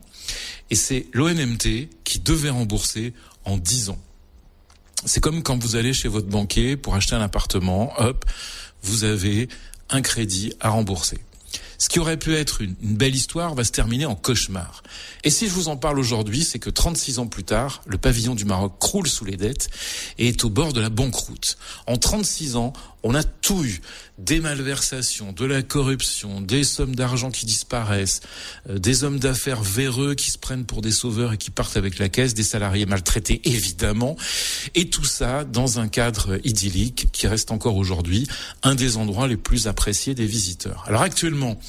[0.69, 3.13] Et c'est l'ONMT qui devait rembourser
[3.45, 3.99] en 10 ans.
[5.05, 8.25] C'est comme quand vous allez chez votre banquier pour acheter un appartement, hop,
[8.83, 9.49] vous avez
[9.89, 11.19] un crédit à rembourser.
[11.77, 14.83] Ce qui aurait pu être une, une, belle histoire va se terminer en cauchemar.
[15.23, 18.35] Et si je vous en parle aujourd'hui, c'est que 36 ans plus tard, le pavillon
[18.35, 19.69] du Maroc croule sous les dettes
[20.19, 21.57] et est au bord de la banqueroute.
[21.87, 22.73] En 36 ans,
[23.03, 23.81] on a tout eu.
[24.17, 28.21] Des malversations, de la corruption, des sommes d'argent qui disparaissent,
[28.69, 31.97] euh, des hommes d'affaires véreux qui se prennent pour des sauveurs et qui partent avec
[31.97, 34.15] la caisse, des salariés maltraités évidemment,
[34.75, 38.27] et tout ça dans un cadre idyllique qui reste encore aujourd'hui
[38.61, 40.83] un des endroits les plus appréciés des visiteurs.
[40.87, 41.59] Alors actuellement,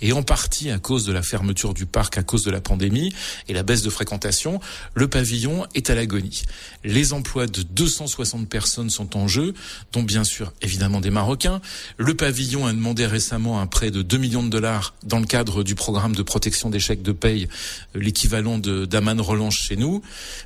[0.00, 3.12] et en partie à cause de la fermeture du parc à cause de la pandémie
[3.48, 4.60] et la baisse de fréquentation,
[4.94, 6.42] le pavillon est à l'agonie.
[6.84, 9.54] Les emplois de 260 personnes sont en jeu,
[9.92, 11.60] dont bien sûr évidemment des Marocains.
[11.96, 15.62] Le pavillon a demandé récemment un prêt de 2 millions de dollars dans le cadre
[15.62, 17.48] du programme de protection des chèques de paye,
[17.94, 20.02] l'équivalent de d'Aman Relance chez nous.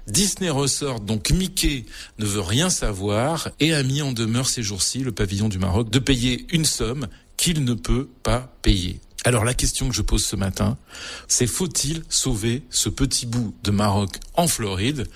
[0.07, 1.85] Disney ressort, donc Mickey
[2.19, 5.91] ne veut rien savoir et a mis en demeure ces jours-ci le pavillon du Maroc
[5.91, 9.01] de payer une somme qu'il ne peut pas payer.
[9.25, 10.79] Alors la question que je pose ce matin,
[11.29, 15.07] c'est faut-il sauver ce petit bout de Maroc en Floride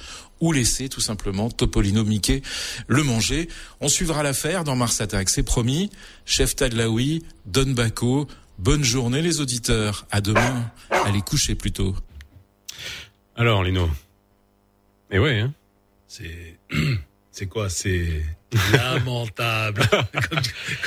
[0.40, 2.42] ou laisser tout simplement Topolino Mickey
[2.86, 3.48] le manger?
[3.80, 5.90] On suivra l'affaire dans Mars Attack, c'est promis.
[6.26, 8.28] Chef Tadlaoui, Don Baco,
[8.58, 10.06] bonne journée les auditeurs.
[10.10, 10.70] À demain.
[10.90, 11.94] Allez coucher plutôt.
[13.36, 13.88] Alors Lino.
[15.10, 15.54] Et ouais, hein
[16.08, 16.58] C'est
[17.34, 18.22] c'est quoi C'est
[18.72, 20.38] lamentable, comme,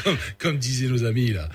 [0.04, 1.50] comme, comme, disaient nos amis là.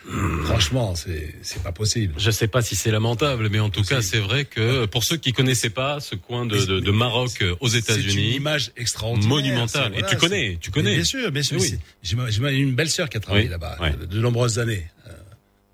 [0.45, 2.13] Franchement, c'est c'est pas possible.
[2.19, 4.01] Je sais pas si c'est lamentable, mais en tout possible.
[4.01, 7.43] cas, c'est vrai que pour ceux qui connaissaient pas ce coin de, de, de Maroc
[7.61, 9.93] aux États-Unis, c'est une image extraordinaire, monumentale.
[9.93, 10.95] Voilà, Et tu connais, tu connais.
[10.97, 11.59] Bien sûr, bien sûr.
[11.59, 11.79] Oui.
[12.03, 13.51] J'ai une belle sœur qui a travaillé oui.
[13.51, 13.93] là-bas ouais.
[13.93, 14.85] de, de nombreuses années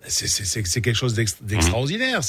[0.07, 2.21] c'est quelque chose d'extraordinaire.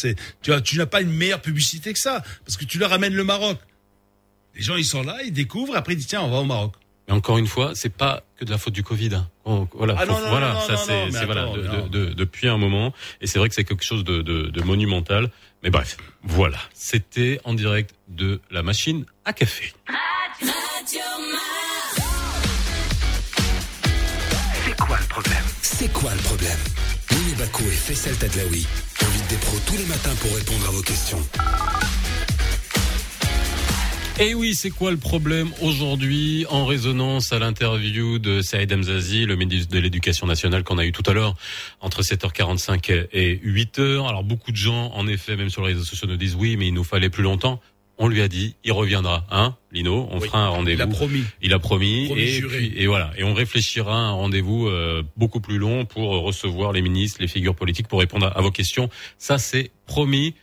[0.42, 3.24] Tu, tu n'as pas une meilleure publicité que ça, parce que tu leur amènes le
[3.24, 3.58] Maroc.
[4.56, 6.74] Les gens, ils sont là, ils découvrent, après ils disent tiens, on va au Maroc.
[7.10, 9.24] Mais encore une fois, c'est pas que de la faute du Covid.
[9.74, 11.88] Voilà, ah faut, non, non, voilà, non, ça c'est voilà, attends, de, non.
[11.88, 15.32] de, de, depuis un moment, et c'est vrai que c'est quelque chose de, de, monumental.
[15.64, 19.74] Mais bref, voilà, c'était en direct de la machine à café.
[24.64, 25.44] C'est quoi le problème?
[25.62, 26.60] C'est quoi le problème?
[27.12, 28.68] Mini Bakou et Faisal Tadlaoui
[29.02, 31.28] invitent des pros tous les matins pour répondre à vos questions.
[34.22, 39.38] Et oui, c'est quoi le problème aujourd'hui en résonance à l'interview de Saïd Mzazi, le
[39.38, 41.36] ministre de l'Éducation nationale qu'on a eu tout à l'heure
[41.80, 44.08] entre 7h45 et 8h.
[44.10, 46.68] Alors beaucoup de gens, en effet, même sur les réseaux sociaux, nous disent oui, mais
[46.68, 47.62] il nous fallait plus longtemps.
[47.98, 50.08] On lui a dit, il reviendra, hein, Lino.
[50.12, 50.78] On Oui, fera un rendez-vous.
[50.80, 51.24] il a promis.
[51.42, 52.06] Il a promis.
[52.08, 52.58] Promis et, juré.
[52.58, 53.12] puis- et voilà.
[53.18, 57.28] Et on réfléchira à un rendez-vous euh, beaucoup plus long pour recevoir les ministres, les
[57.28, 58.90] figures politiques pour répondre à, à vos questions.
[59.18, 60.34] Ça, c'est promis.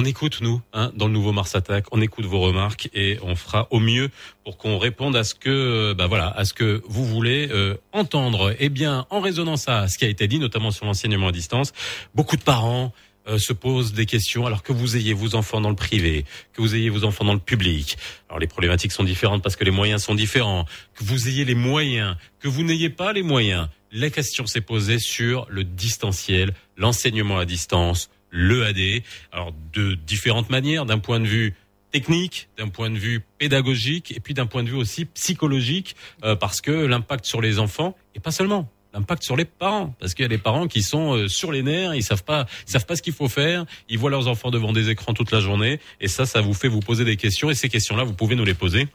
[0.00, 1.86] On écoute nous, hein, dans le nouveau Mars Attack.
[1.90, 4.10] On écoute vos remarques et on fera au mieux
[4.44, 7.74] pour qu'on réponde à ce que, euh, bah voilà, à ce que vous voulez euh,
[7.90, 8.54] entendre.
[8.60, 11.72] Eh bien, en résonance à ce qui a été dit, notamment sur l'enseignement à distance,
[12.14, 12.92] beaucoup de parents
[13.26, 16.62] euh, se posent des questions alors que vous ayez vos enfants dans le privé, que
[16.62, 17.98] vous ayez vos enfants dans le public.
[18.28, 20.64] Alors les problématiques sont différentes parce que les moyens sont différents,
[20.94, 23.66] que vous ayez les moyens, que vous n'ayez pas les moyens.
[23.90, 29.02] La question s'est posée sur le distanciel, l'enseignement à distance, l'EAD.
[29.32, 31.54] Alors de différentes manières, d'un point de vue
[31.90, 36.36] technique, d'un point de vue pédagogique et puis d'un point de vue aussi psychologique, euh,
[36.36, 40.22] parce que l'impact sur les enfants et pas seulement l'impact sur les parents parce qu'il
[40.22, 42.86] y a des parents qui sont euh, sur les nerfs ils savent pas ils savent
[42.86, 45.78] pas ce qu'il faut faire ils voient leurs enfants devant des écrans toute la journée
[46.00, 48.34] et ça ça vous fait vous poser des questions et ces questions là vous pouvez
[48.34, 48.88] nous les poser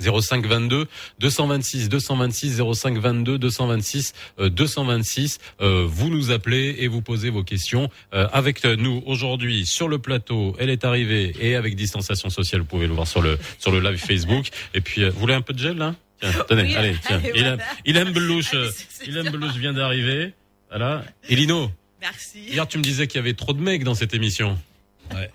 [0.00, 0.86] 05 22
[1.18, 7.42] 226 226 05 22 226 euh, 226 Euh, vous nous appelez et vous posez vos
[7.44, 10.54] questions Euh, avec nous aujourd'hui sur le plateau.
[10.58, 13.80] Elle est arrivée et avec distanciation sociale vous pouvez le voir sur le sur le
[13.80, 14.48] live Facebook.
[14.74, 17.18] Et puis euh, vous voulez un peu de gel là tiens tenez Oui, allez tiens.
[17.18, 17.72] allez, il aime voilà.
[17.84, 18.70] il aime Belouche euh,
[19.06, 20.32] il aime Belouche vient d'arriver.
[20.70, 21.04] Voilà.
[21.28, 22.40] Et Lino Merci.
[22.52, 24.58] hier tu me disais qu'il y avait trop de mecs dans cette émission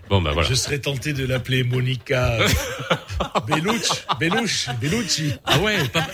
[0.10, 2.48] bon bah voilà Je serais tenté de l'appeler Monica euh,
[3.48, 5.34] Bellucci, Bellucci, Bellucci.
[5.46, 6.08] Ah ouais, pas-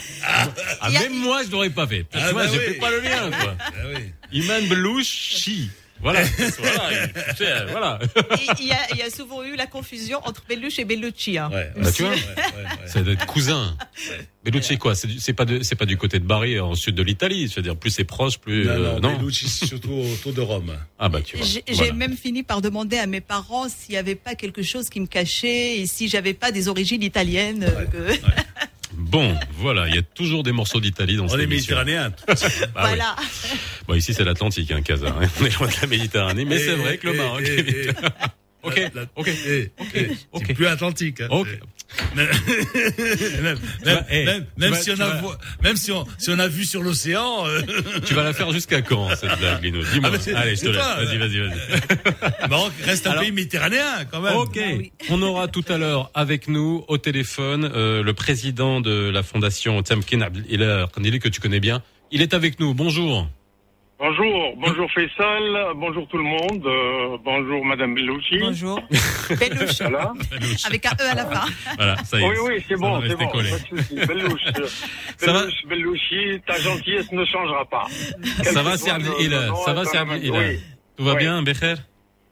[0.81, 2.05] ah, même moi je l'aurais pas fait.
[2.13, 2.65] Ah tu vois, bah j'ai oui.
[2.65, 3.55] fait pas le lien quoi.
[3.59, 4.11] Ah oui.
[4.31, 5.69] Iman Belouchi.
[6.01, 6.21] Voilà.
[6.59, 7.07] voilà.
[7.35, 7.99] Tu sais, voilà.
[8.59, 11.37] Il y, a, il y a souvent eu la confusion entre Belluche et Bellucci.
[11.37, 11.49] hein.
[11.77, 12.13] Bah, tu vois,
[12.85, 13.75] ça doit être cousin.
[14.43, 17.47] Bellucci quoi C'est pas de- c'est pas du côté de Bari en sud de l'Italie.
[17.47, 20.41] Je veux dire, plus c'est proche, plus Non, euh, non, Bellucci, c'est surtout autour de
[20.41, 20.77] Rome.
[20.99, 21.45] Ah bah tu vois.
[21.45, 21.93] J'ai j'ai Voilà.
[21.93, 25.07] même fini par demander à mes parents s'il n'y avait pas quelque chose qui me
[25.07, 27.63] cachait et si j'avais pas des origines italiennes.
[27.63, 28.19] euh, que-
[28.97, 31.75] Bon, voilà, il y a toujours des morceaux d'Italie dans On cette est émission.
[31.77, 32.13] méditerranéens.
[32.27, 32.67] Bah oui.
[32.75, 33.15] voilà.
[33.87, 35.07] Bon, ici c'est l'Atlantique, hein, Casa.
[35.21, 35.27] hein.
[35.41, 37.41] On est loin de la Méditerranée, mais c'est vrai que le et- Maroc.
[37.43, 37.89] et-
[38.73, 39.29] est et- Ok,
[39.79, 40.09] ok, Eh, eh,
[40.47, 41.21] C'est plus atlantique.
[41.21, 41.27] hein.
[41.29, 41.47] Ok.
[42.15, 42.27] même,
[43.43, 45.33] même, vas- même- tu même vas- si on a, vas- vo-
[45.63, 47.47] même si on, si on a vu sur l'océan.
[47.47, 47.61] euh,
[48.05, 49.81] Tu vas la faire jusqu'à quand cette blague, Lino?
[49.93, 50.11] Dis-moi.
[50.35, 50.75] Ah, Allez, je te laisse.
[50.77, 52.49] Vas-y, vas-y, vas-y.
[52.49, 54.35] Maroc reste un Alors- pays méditerranéen quand même.
[54.35, 54.59] Ok.
[55.09, 59.81] On aura tout à l'heure avec nous au téléphone euh, le président de la fondation
[59.83, 61.81] Tamkin Abdel Kandili que tu connais bien.
[62.11, 62.73] Il est avec nous.
[62.73, 63.29] Bonjour.
[63.97, 68.39] Bonjour, bonjour Faisal, bonjour tout le monde, euh, bonjour Madame Bellouchi.
[68.39, 68.81] Bonjour.
[69.39, 69.79] Bellouche.
[69.79, 70.13] Voilà.
[70.65, 71.45] Avec un E à la fin.
[71.77, 72.27] Voilà, ça y est.
[72.27, 73.49] Oui, oui, c'est bon, va c'est bon, collé.
[74.05, 74.41] Bellouche.
[75.17, 77.87] Ça va Bellouche, Bellouchi, ta gentillesse ne changera pas.
[78.43, 78.77] Ça va, nom
[79.63, 79.85] Ça va.
[80.97, 81.17] Tout va Oui.
[81.17, 81.75] bien, Becher?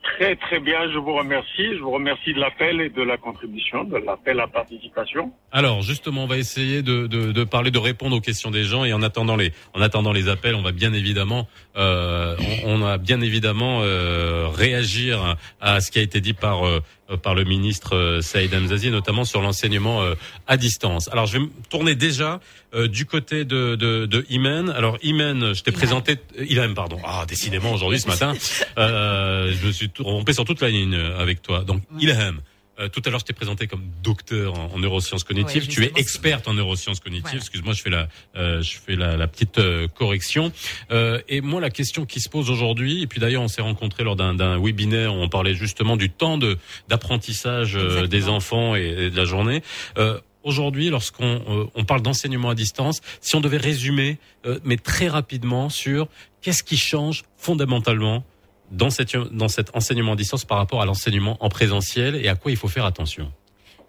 [0.03, 1.77] Très très bien, je vous remercie.
[1.77, 5.31] Je vous remercie de l'appel et de la contribution, de l'appel à participation.
[5.51, 8.83] Alors justement, on va essayer de, de, de parler, de répondre aux questions des gens
[8.83, 11.47] et en attendant les, en attendant les appels, on va bien évidemment,
[11.77, 12.35] euh,
[12.65, 16.81] on, on bien évidemment euh, réagir à ce qui a été dit par euh,
[17.21, 20.15] par le ministre euh, Saïd Hamzazi, notamment sur l'enseignement euh,
[20.47, 21.09] à distance.
[21.11, 22.39] Alors je vais me tourner déjà
[22.73, 24.69] euh, du côté de, de, de Imen.
[24.69, 26.97] Alors Imen, je t'ai présenté, euh, Ilham, pardon.
[27.03, 28.33] Ah, décidément aujourd'hui ce matin,
[28.77, 31.63] euh, je me suis tout- rompé sur toute la ligne euh, avec toi.
[31.63, 32.39] Donc Ilham.
[32.83, 35.63] Euh, tout à l'heure, je t'ai présenté comme docteur en, en neurosciences cognitives.
[35.63, 37.23] Ouais, tu es experte en neurosciences cognitives.
[37.23, 37.39] Voilà.
[37.39, 40.51] Excuse-moi, je fais la, euh, je fais la, la petite euh, correction.
[40.91, 44.03] Euh, et moi, la question qui se pose aujourd'hui, et puis d'ailleurs, on s'est rencontrés
[44.03, 46.57] lors d'un webinaire où on parlait justement du temps de
[46.89, 49.63] d'apprentissage euh, des enfants et, et de la journée.
[49.97, 54.75] Euh, Aujourd'hui, lorsqu'on euh, on parle d'enseignement à distance, si on devait résumer, euh, mais
[54.75, 56.09] très rapidement, sur
[56.41, 58.25] qu'est-ce qui change fondamentalement
[58.73, 62.35] dans, cette, dans cet enseignement à distance par rapport à l'enseignement en présentiel et à
[62.35, 63.31] quoi il faut faire attention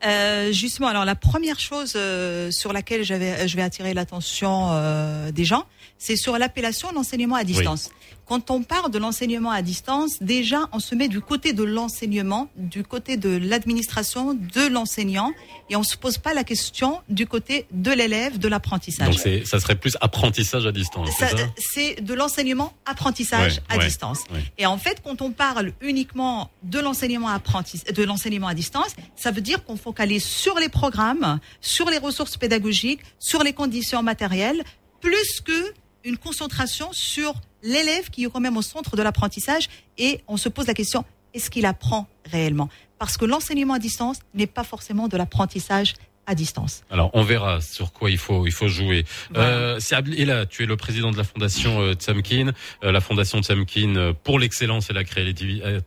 [0.05, 5.45] Euh, justement, alors la première chose euh, sur laquelle je vais attirer l'attention euh, des
[5.45, 5.65] gens,
[5.99, 7.91] c'est sur l'appellation d'enseignement à distance.
[8.27, 12.49] Quand on parle de l'enseignement à distance, déjà on se met du côté de l'enseignement,
[12.57, 15.33] du côté de l'administration, de l'enseignant,
[15.69, 19.15] et on se pose pas la question du côté de l'élève, de l'apprentissage.
[19.25, 21.11] Donc ça serait plus apprentissage à distance,
[21.59, 24.21] c'est de l'enseignement apprentissage Ouais, à ouais, distance.
[24.33, 24.43] ouais.
[24.59, 29.41] Et en fait, quand on parle uniquement de l'enseignement de l'enseignement à distance, ça veut
[29.41, 34.63] dire qu'on focalise sur les programmes, sur les ressources pédagogiques, sur les conditions matérielles,
[35.01, 35.73] plus que
[36.05, 39.69] une concentration sur l'élève qui est quand même au centre de l'apprentissage.
[39.99, 42.69] Et on se pose la question est-ce qu'il apprend réellement?
[42.99, 45.95] Parce que l'enseignement à distance n'est pas forcément de l'apprentissage
[46.27, 46.85] à distance.
[46.91, 49.05] Alors on verra sur quoi il faut il faut jouer.
[49.37, 52.53] Euh, c'est Abdel- tu es le président de la fondation euh, Tsamkin,
[52.83, 55.81] euh, la fondation Tsamkin euh, pour l'excellence et la créativité.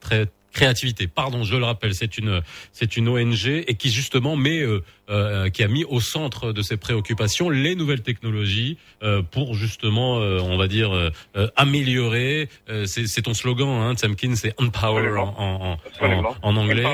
[0.57, 4.81] Créativité, pardon, je le rappelle, c'est une c'est une ONG et qui justement met euh,
[5.09, 10.09] euh, qui a mis au centre de ses préoccupations les nouvelles technologies euh, pour justement
[10.19, 14.53] euh, on va dire euh, euh, améliorer euh, c'est c'est ton slogan hein, Tsamkin c'est
[14.59, 16.85] empower en en, en, anglais.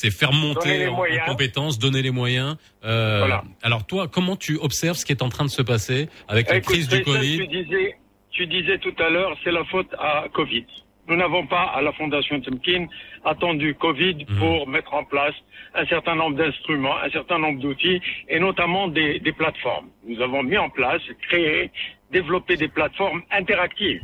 [0.00, 1.26] C'est faire monter les en, en moyens.
[1.26, 2.56] compétences donner les moyens.
[2.84, 3.42] Euh, Voilà.
[3.62, 6.58] alors toi, comment tu observes ce qui est en train de se passer avec la
[6.58, 7.38] Écoute, crise du Covid?
[7.38, 7.96] Tu disais,
[8.30, 10.66] tu disais tout à l'heure, c'est la faute à Covid.
[11.08, 12.86] Nous n'avons pas, à la Fondation Temkin,
[13.24, 14.38] attendu Covid Mhm.
[14.38, 15.34] pour mettre en place
[15.74, 19.88] un certain nombre d'instruments, un certain nombre d'outils, et notamment des, des plateformes.
[20.06, 21.70] Nous avons mis en place, créé,
[22.12, 24.02] développé des plateformes interactives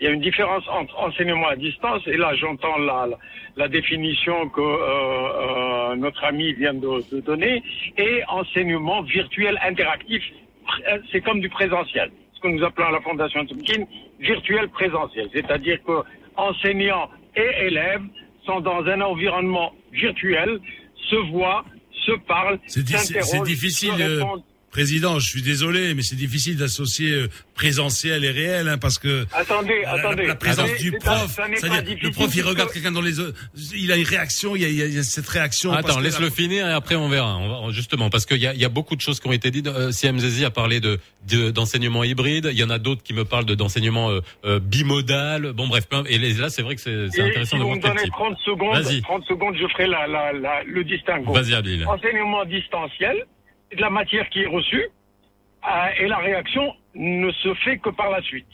[0.00, 3.16] Il y a une différence entre enseignement à distance, et là j'entends la, la,
[3.56, 7.62] la définition que euh, euh, notre ami vient de, de donner,
[7.98, 10.22] et enseignement virtuel interactif.
[11.12, 13.84] C'est comme du présentiel, ce que nous appelons à la Fondation Tumkin
[14.20, 15.28] virtuel présentiel.
[15.32, 16.02] C'est-à-dire que
[16.36, 18.02] enseignants et élèves
[18.44, 20.60] sont dans un environnement virtuel,
[21.10, 21.64] se voient,
[22.04, 24.42] se parlent, s'interrogent, difficile, se euh, répondent.
[24.76, 29.24] Président, je suis désolé, mais c'est difficile d'associer euh, présentiel et réel, hein, parce que
[29.32, 30.26] Attendez, la, attendez.
[30.26, 32.92] la présence du prof, pas- ça n'est pas c'est-à-dire le prof, il regarde que- quelqu'un
[32.92, 33.32] dans les yeux,
[33.74, 35.72] il a une réaction, il y a, il y a- il y a cette réaction.
[35.72, 37.38] Attends, laisse-le finir et après on verra.
[37.38, 39.32] On va- justement, parce qu'il y a, il y a beaucoup de choses qui ont
[39.32, 39.66] été dites.
[39.66, 42.48] Euh, Zezi a parlé de de- d'enseignement hybride.
[42.52, 45.52] Il y en a d'autres qui me parlent de d'enseignement euh, euh, bimodal.
[45.54, 45.84] Bon, bref.
[46.08, 48.12] Et là, c'est vrai que c'est intéressant si de vous voir me quel donnez type.
[48.12, 49.00] 30 secondes, Vas-y.
[49.02, 51.32] 30 secondes, je ferai la, la, la- le distinguo.
[51.32, 51.84] Vas-y, Abdel.
[51.88, 53.24] Enseignement distanciel,
[53.74, 54.86] de la matière qui est reçue,
[55.66, 58.46] euh, et la réaction ne se fait que par la suite.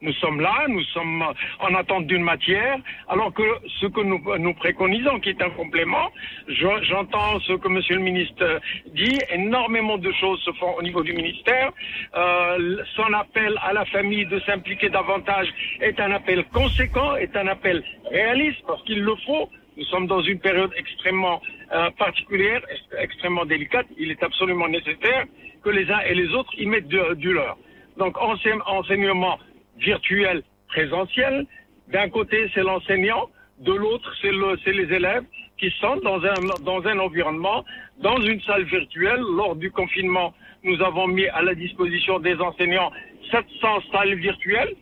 [0.00, 1.24] Nous sommes là, nous sommes
[1.58, 2.78] en attente d'une matière,
[3.08, 3.42] alors que
[3.80, 6.12] ce que nous, préconisons, qui est un complément,
[6.46, 8.60] je- j'entends ce que Monsieur le ministre
[8.94, 11.72] dit, énormément de choses se font au niveau du ministère.
[12.14, 15.48] Euh, son appel à la famille de s'impliquer davantage
[15.80, 19.50] est un appel conséquent, est un appel réaliste, parce qu'il le faut.
[19.76, 21.40] Nous sommes dans une période extrêmement
[21.72, 23.86] euh, particulière, ex- extrêmement délicate.
[23.98, 25.24] Il est absolument nécessaire
[25.62, 27.56] que les uns et les autres y mettent de- du leur.
[27.98, 29.38] Donc enseigne- enseignement
[29.78, 31.46] virtuel, présentiel.
[31.88, 33.28] D'un côté, c'est l'enseignant,
[33.60, 35.24] de l'autre, c'est le, les élèves
[35.58, 37.64] qui sont dans un, dans un environnement,
[37.98, 39.20] dans une salle virtuelle.
[39.36, 40.32] Lors du confinement,
[40.62, 42.92] nous avons mis à la disposition des enseignants
[43.30, 44.74] 700 salles virtuelles,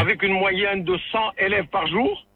[0.00, 2.26] avec une moyenne de 100 élèves par jour.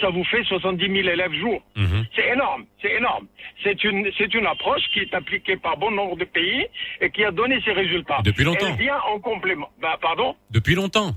[0.00, 1.62] Ça vous fait 70 000 élèves jour.
[1.76, 2.04] Mhm.
[2.14, 3.26] C'est énorme, c'est énorme.
[3.62, 6.66] C'est une, c'est une approche qui est appliquée par bon nombre de pays
[7.00, 8.20] et qui a donné ses résultats.
[8.24, 8.66] Depuis longtemps.
[8.68, 9.68] Elle vient en complément.
[9.80, 11.12] Bah, pardon Depuis longtemps.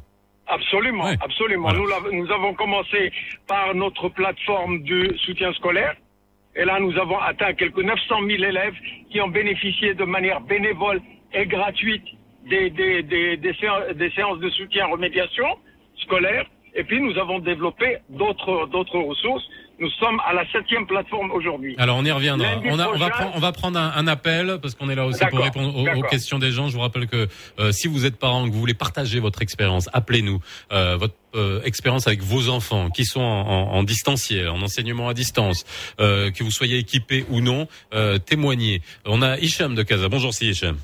[0.48, 1.72] Absolument, absolument.
[1.74, 3.12] Nous, nous avons commencé
[3.48, 5.96] par notre plateforme de soutien scolaire.
[6.56, 8.74] Et là, nous avons atteint quelques 900 000 élèves
[9.12, 11.02] qui ont bénéficié de manière bénévole
[11.34, 12.04] et gratuite
[12.50, 15.46] des, des, des, des séances, des séances de soutien remédiation
[16.02, 16.46] scolaire.
[16.76, 19.44] Et puis, nous avons développé d'autres d'autres ressources.
[19.82, 21.74] Nous sommes à la septième plateforme aujourd'hui.
[21.78, 22.46] Alors on y reviendra.
[22.66, 25.06] On, a- on va prendre, on va prendre un, un appel parce qu'on est là
[25.06, 26.68] aussi pour répondre aux, aux questions des gens.
[26.68, 27.30] Je vous rappelle que
[27.60, 30.42] euh, si vous êtes parent, que vous voulez partager votre expérience, appelez-nous.
[30.74, 35.08] Euh, votre euh, expérience avec vos enfants qui sont en, en, en distanciel, en enseignement
[35.08, 35.64] à distance,
[36.02, 38.82] euh, que vous soyez équipés ou non, euh, témoignez.
[39.06, 40.10] On a Hicham de Casa.
[40.10, 40.76] Bonjour, si Hicham.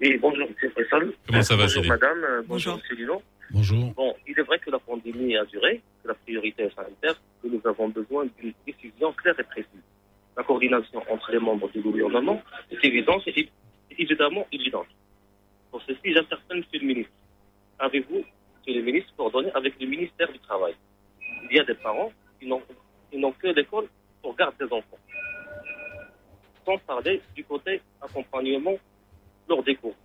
[0.00, 1.12] Oui, bonjour, c'est Faisal.
[1.26, 2.18] Comment ça va, Bonjour, Céline madame.
[2.24, 3.20] euh, Bonjour, monsieur Lino.
[3.50, 3.92] Bonjour.
[3.94, 7.48] Bon, il est vrai que la pandémie a duré, que la priorité est sanitaire, que
[7.48, 9.82] nous avons besoin d'une décision claire et précise.
[10.36, 13.50] La coordination entre les membres du gouvernement est évidente et est
[13.98, 14.86] évidemment évidente.
[15.70, 17.12] Pour ceci, j'interpelle monsieur le ministre.
[17.78, 18.24] Avez-vous,
[18.58, 20.74] monsieur le ministre, coordonné avec le ministère du Travail?
[21.50, 23.88] Il y a des parents qui n'ont que l'école
[24.22, 24.98] pour garder des enfants.
[26.66, 28.74] Sans parler du côté accompagnement
[29.48, 29.96] lors des cours.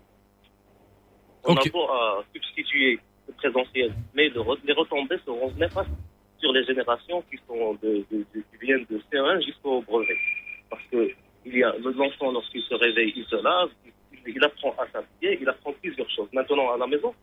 [1.44, 3.00] On a beau à substituer le
[3.32, 5.90] présentiel, mais le les retombées seront néfastes
[6.38, 10.18] sur les générations qui sont de, qui viennent de C1 jusqu'au brevet.
[10.70, 11.10] Parce que
[11.46, 15.38] il y a l'enfant lorsqu'il se réveille, il se lave, il, il apprend à s'habiller,
[15.40, 16.28] il apprend plusieurs choses.
[16.32, 17.14] Maintenant à la maison,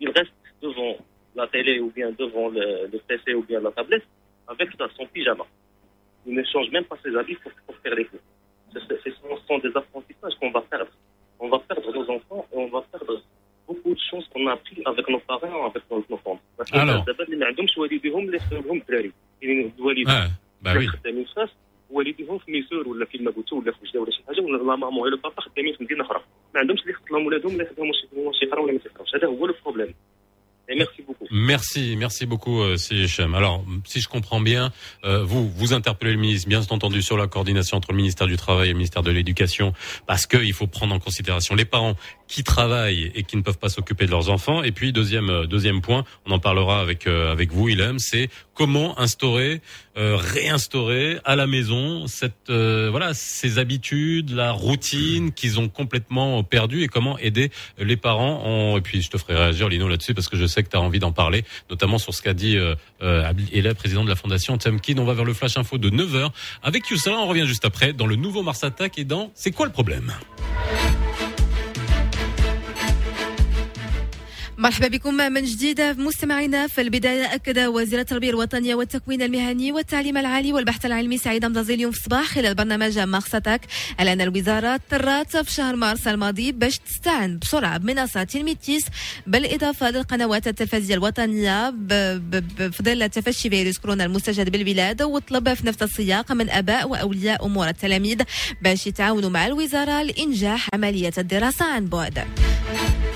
[0.00, 0.32] il reste
[0.62, 0.96] devant
[1.34, 4.06] la télé ou bien devant le, PC ou bien la tablette
[4.48, 5.46] avec son pyjama.
[6.26, 7.36] Il ne change même pas ses habits
[7.66, 8.20] pour, faire les cours.
[8.72, 9.10] Ce, ce
[9.48, 10.90] sont des apprentissages qu'on va perdre.
[11.38, 13.22] On va perdre nos enfants et on va perdre
[13.69, 16.41] beaucoup de choses qu'on a appris avec nos parents, avec nos, nos parents.
[16.57, 17.05] Parce que Alors.
[17.05, 19.11] دابا اللي ما عندهمش والديهم اللي يخدمهم الدراري
[19.41, 20.27] يعني الوالدين Ah,
[20.63, 20.87] bah oui.
[20.87, 21.49] خدامين في فاس
[21.89, 25.01] والديهم في ميسور ولا في المابوتو ولا في وجده ولا شي حاجه ولا لا مامون
[25.03, 26.21] ولا بابا خدامين في مدينه اخرى
[26.53, 28.07] ما عندهمش اللي يخدم لهم ولادهم اللي يخدموا شي
[28.39, 29.93] شي شهر ولا ما يخدموش هذا هو لو بروبليم
[30.67, 31.27] Et merci beaucoup.
[31.53, 33.35] Merci, merci beaucoup, euh, si Hicham.
[33.35, 33.57] Alors,
[33.91, 34.63] si je comprends bien,
[35.03, 38.35] euh, vous vous interpellez le ministre, bien entendu, sur la coordination entre le ministère du
[38.35, 39.67] Travail et le ministère de l'Éducation,
[40.07, 41.93] parce qu'il faut prendre en considération les parents
[42.30, 44.62] qui travaillent et qui ne peuvent pas s'occuper de leurs enfants.
[44.62, 48.28] Et puis, deuxième euh, deuxième point, on en parlera avec euh, avec vous, Ilham, c'est
[48.54, 49.62] comment instaurer,
[49.96, 56.44] euh, réinstaurer à la maison cette euh, voilà ces habitudes, la routine qu'ils ont complètement
[56.44, 58.42] perdu et comment aider les parents.
[58.44, 58.76] En...
[58.76, 60.80] Et puis, je te ferai réagir, Lino, là-dessus, parce que je sais que tu as
[60.80, 64.16] envie d'en parler, notamment sur ce qu'a dit euh, euh, Abdi Ela, président de la
[64.16, 64.98] Fondation Temkin.
[64.98, 66.30] On va vers le Flash Info de 9h
[66.62, 67.16] avec Youssala.
[67.18, 70.12] On revient juste après dans le nouveau Mars Attack et dans C'est quoi le problème?
[74.60, 76.66] مرحبا بكم من جديد مستمعينا.
[76.66, 81.92] في البداية أكد وزير التربية الوطنية والتكوين المهني والتعليم العالي والبحث العلمي سعيد مضازي اليوم
[81.92, 83.60] في الصباح خلال برنامج مقصتك
[83.98, 88.84] على أن الوزارة اضطرت في شهر مارس الماضي باش تستعن بسرعة بمنصة تلميتيس
[89.26, 96.50] بالإضافة للقنوات التلفزيونية الوطنية بفضل تفشي فيروس كورونا المستجد بالبلاد وطلب في نفس السياق من
[96.50, 98.18] أباء وأولياء أمور التلاميذ
[98.62, 102.24] باش يتعاونوا مع الوزارة لإنجاح عملية الدراسة عن بعد.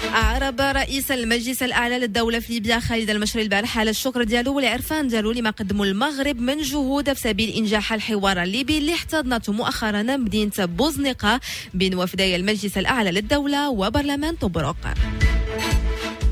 [0.02, 5.32] أعرب رئيس المجلس الأعلى للدولة في ليبيا خالد المشري البارح على الشكر ديالو والعرفان ديالو
[5.32, 11.40] لما قدموا المغرب من جهود في سبيل إنجاح الحوار الليبي اللي احتضنته مؤخرا مدينة بوزنقة
[11.74, 14.76] بين وفدي المجلس الأعلى للدولة وبرلمان طبرق.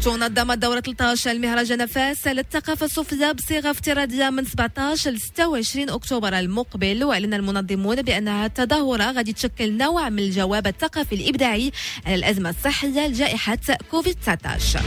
[0.04, 7.04] تنظم الدورة 13 المهرجان فاس للثقافة الصوفية بصيغة افتراضية من 17 ل 26 أكتوبر المقبل
[7.04, 11.72] وأعلن المنظمون بأنها التظاهرة غادي تشكل نوع من الجواب الثقافي الإبداعي
[12.06, 13.58] على الأزمة الصحية لجائحة
[13.90, 14.80] كوفيد 19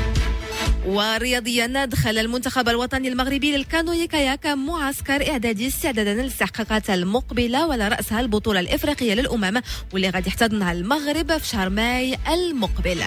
[0.85, 8.59] ورياضيا دخل المنتخب الوطني المغربي للكانوي كاياك معسكر إعدادي استعدادا للاستحقاقات المقبلة وعلى رأسها البطولة
[8.59, 9.61] الإفريقية للأمم
[9.93, 13.03] واللي غادي يحتضنها المغرب في شهر ماي المقبل.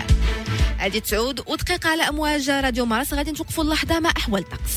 [0.80, 4.72] غادي تعود ودقيقة على أمواج راديو مارس غادي نتوقفوا اللحظة مع أحوال الطقس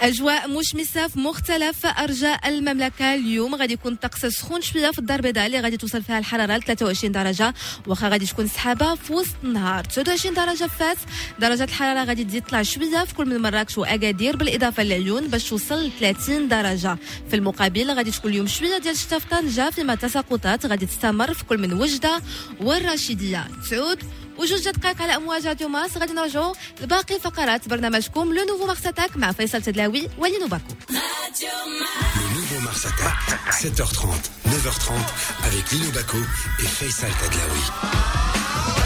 [0.00, 3.14] أجواء مشمسة في مختلف أرجاء المملكة.
[3.14, 6.62] اليوم غادي يكون الطقس سخون شوية في الدار البيضاء اللي غادي توصل فيها الحرارة ل
[6.62, 7.54] 23 درجة.
[7.86, 9.84] واخا غادي تكون سحابة في وسط النهار.
[9.84, 10.96] 29 درجة في فاس.
[11.38, 15.86] درجة الحرارة غادي تزيد تطلع شوية في كل من مراكش وأكادير بالإضافة للعيون باش توصل
[15.86, 16.98] ل 30 درجة.
[17.30, 21.44] في المقابل غادي تكون اليوم شوية ديال الشتا في طنجه فيما التساقطات غادي تستمر في
[21.44, 22.22] كل من وجدة
[22.60, 23.98] والرشيديه تعود
[24.39, 29.31] وجوج دقائق على امواج راديو ماس غادي نرجعوا لباقي فقرات برنامجكم لو نوفو مارساتاك مع
[29.31, 30.75] فيصل تدلاوي ولينو باكو
[32.19, 33.19] Le nouveau Mars Attack,
[33.61, 34.05] 7h30,
[34.53, 34.91] 9h30,
[35.47, 36.17] avec Lino Baco
[36.63, 37.63] et Faisal Tadlaoui.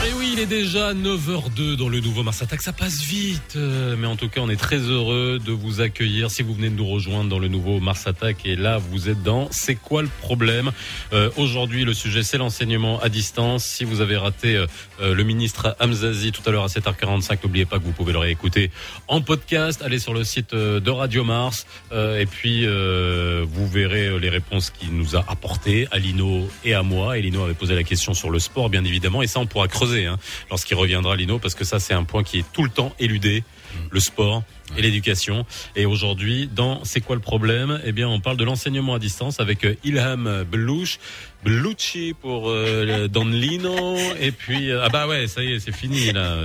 [0.07, 2.61] Et oui, il est déjà 9h02 dans le nouveau Mars Attack.
[2.61, 3.55] Ça passe vite.
[3.57, 6.69] euh, Mais en tout cas, on est très heureux de vous accueillir si vous venez
[6.69, 8.45] de nous rejoindre dans le nouveau Mars Attack.
[8.45, 10.73] Et là, vous êtes dans C'est quoi le problème?
[11.15, 13.65] Euh, Aujourd'hui, le sujet, c'est l'enseignement à distance.
[13.65, 17.79] Si vous avez raté euh, le ministre Hamzazi tout à l'heure à 7h45, n'oubliez pas
[17.79, 18.71] que vous pouvez le réécouter
[19.09, 19.81] en podcast.
[19.83, 21.67] Allez sur le site de Radio Mars.
[21.93, 27.17] et puis, vous verrez les réponses qu'il nous a apportées à Lino et à moi.
[27.17, 29.23] Et Lino avait posé la question sur le sport, bien évidemment.
[29.23, 30.19] Et ça, on pourra creuser hein,
[30.51, 33.45] lorsqu'il reviendra, Lino, parce que ça, c'est un point qui est tout le temps éludé,
[33.91, 34.43] le sport
[34.77, 35.47] et l'éducation.
[35.77, 37.81] Et aujourd'hui, dans C'est quoi le problème?
[37.85, 40.99] Eh bien, on parle de l'enseignement à distance avec euh, Ilham Belouch.
[41.45, 45.75] Belouchi pour euh, Don Lino et puis euh, ah bah ouais ça y est c'est
[45.75, 46.37] fini là.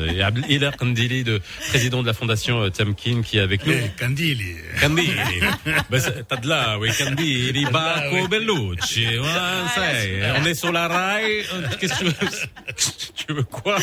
[0.48, 3.74] Et Ilah Kandili de président de la fondation euh, Tamkin qui est avec nous.
[3.74, 4.56] Eh, Kandili.
[4.82, 5.10] Kandili.
[5.90, 9.26] Bah, c'est- t'as de là oui Kandili Baco Belouchi ouais,
[9.74, 11.44] ça y est, on est sur la rail.
[11.80, 12.14] Qu'est-ce que tu veux
[13.16, 13.78] tu veux quoi?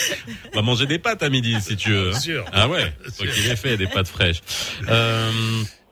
[0.53, 2.45] On va manger des pâtes à midi si tu veux Bien sûr.
[2.53, 4.41] ah ouais toi qui les fais des pâtes fraîches.
[4.89, 5.31] Euh,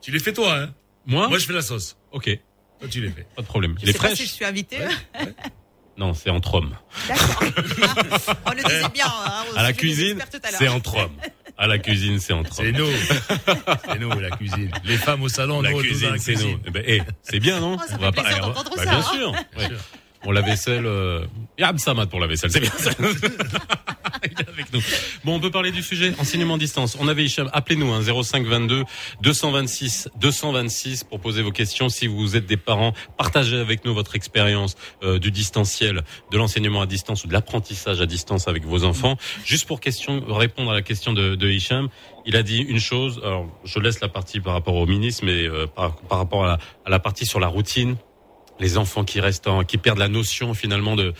[0.03, 0.71] Tu les fais toi, hein?
[1.07, 1.29] Moi?
[1.29, 1.97] Moi, je fais la sauce.
[2.13, 2.39] ok
[2.85, 3.27] Toi, tu les fais.
[3.35, 4.78] pas de problème Je il est sais pas fraîche si je suis invitée.
[5.97, 6.77] non c'est entre hommes
[8.47, 9.06] On le disait bien.
[9.06, 10.19] hein, au à la cuisine
[10.59, 11.16] c'est entre hommes
[11.56, 12.90] à la cuisine c'est entre hommes C'est nous.
[13.89, 14.70] c'est nous, la cuisine.
[14.85, 16.59] Les femmes au salon, la nous, cuisine, c'est nous.
[16.66, 19.02] Eh ben, c'est bien, non Oh, ça plaisir eh, d'entendre bah, ça, Bien hein.
[19.02, 19.32] sûr.
[19.56, 19.66] ouais.
[19.69, 19.78] sûr.
[20.24, 21.24] Bon, la vaisselle, euh...
[21.56, 22.90] il y a Absamad pour la vaisselle, c'est bien ça.
[25.24, 26.97] Bon, on peut parler du sujet enseignement à distance.
[27.01, 28.85] On avait Hicham, appelez-nous hein, 05 22
[29.23, 31.89] 226 226 pour poser vos questions.
[31.89, 36.82] Si vous êtes des parents, partagez avec nous votre expérience euh, du distanciel, de l'enseignement
[36.82, 39.16] à distance ou de l'apprentissage à distance avec vos enfants.
[39.45, 41.89] Juste pour question, répondre à la question de, de Hicham,
[42.27, 43.20] il a dit une chose.
[43.24, 46.49] Alors, je laisse la partie par rapport au ministre, mais euh, par, par rapport à
[46.49, 47.97] la, à la partie sur la routine
[48.61, 51.12] les enfants qui restent en, qui perdent la notion finalement de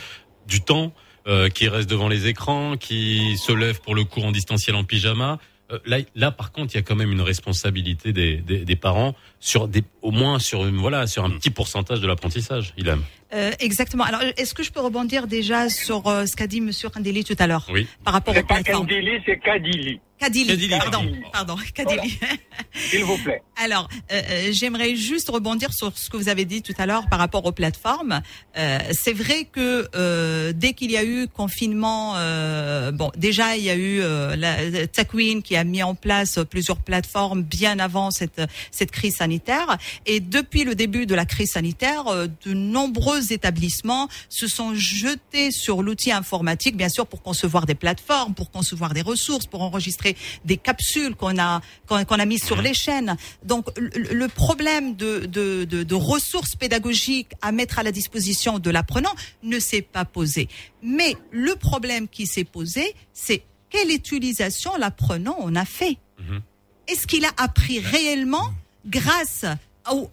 [0.47, 0.93] du temps,
[1.27, 4.85] euh, qui restent devant les écrans, qui se lèvent pour le cours en distanciel en
[4.85, 5.39] pyjama.
[5.73, 8.77] Euh, là, là, par contre, il y a quand même une responsabilité des, des, des
[8.77, 12.75] parents sur des, au moins sur une, voilà, sur un petit pourcentage de l'apprentissage.
[12.77, 13.03] Il aime.
[13.35, 14.05] Euh, exactement.
[14.05, 17.37] Alors, est-ce que je peux rebondir déjà sur euh, ce qu'a dit Monsieur Kandeli tout
[17.39, 17.87] à l'heure Oui.
[18.05, 20.01] par rapport C'est aux pas plateformes Kandili, c'est Kadili.
[20.17, 21.23] Kadili, Kadili, pardon, Kadili.
[21.33, 22.19] pardon, Kadili.
[22.73, 23.43] S'il vous plaît.
[23.63, 27.09] Alors, euh, euh, j'aimerais juste rebondir sur ce que vous avez dit tout à l'heure
[27.09, 28.23] par rapport aux plateformes.
[28.57, 33.65] Euh, c'est vrai que euh, dès qu'il y a eu confinement, euh, bon, déjà il
[33.65, 38.11] y a eu euh, la, Takwin qui a mis en place plusieurs plateformes bien avant
[38.13, 38.41] cette
[38.71, 39.77] cette crise sanitaire.
[40.07, 42.55] Et depuis le début de la crise sanitaire, euh, de
[43.25, 48.51] nombreux établissements se sont jetés sur l'outil informatique, bien sûr, pour concevoir des plateformes, pour
[48.51, 53.17] concevoir des ressources, pour enregistrer des, capsules qu'on a qu'on a mis sur les chaînes.
[53.45, 58.71] Donc le, problème de, de, de, de ressources pédagogiques à mettre à la disposition de
[58.71, 60.49] l'apprenant ne s'est pas posé.
[60.83, 65.99] Mais le problème qui s'est posé, c'est quelle utilisation l'apprenant en a fait.
[66.87, 68.53] Est-ce qu'il a appris réellement
[68.87, 69.45] grâce
[69.91, 70.11] au,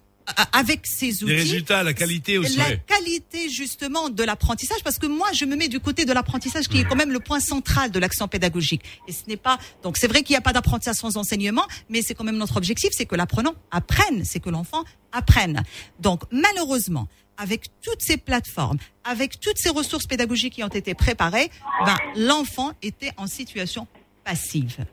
[0.54, 2.58] avec ces outils Les résultats, la qualité aussi.
[2.58, 6.68] la qualité justement de l'apprentissage parce que moi je me mets du côté de l'apprentissage
[6.68, 9.98] qui est quand même le point central de l'action pédagogique et ce n'est pas donc
[9.98, 12.92] c'est vrai qu'il n'y a pas d'apprentissage sans enseignement mais c'est quand même notre objectif
[12.94, 15.64] c'est que l'apprenant apprenne c'est que l'enfant apprenne
[16.00, 17.08] donc malheureusement
[17.38, 21.50] avec toutes ces plateformes, avec toutes ces ressources pédagogiques qui ont été préparées,
[21.86, 23.88] ben, l'enfant était en situation
[24.24, 24.86] passive.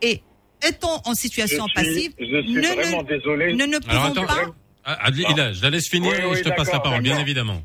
[0.00, 0.22] Et
[0.68, 3.52] étant en situation Je suis- passive, je suis ne, vraiment ne- désolé.
[3.54, 4.54] nous ne Alors pouvons attends, pas
[4.84, 7.62] Ah, Adlila, je la laisse finir Oui, et je te passe la parole, bien évidemment.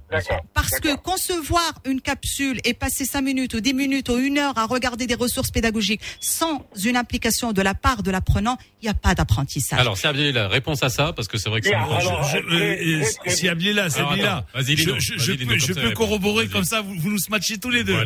[0.54, 4.58] Parce que concevoir une capsule et passer cinq minutes ou dix minutes ou une heure
[4.58, 8.90] à regarder des ressources pédagogiques sans une implication de la part de l'apprenant, il n'y
[8.90, 9.80] a pas d'apprentissage.
[9.80, 11.76] Alors, c'est Abdelila, réponse à ça, parce que c'est vrai que c'est...
[11.76, 14.38] Euh, euh, si Abdelila, c'est Alors, Abdelila.
[14.38, 17.84] attends, vas-y, Je, je, peux, je corroborer comme ça, vous, vous nous matchez tous les
[17.84, 17.96] deux.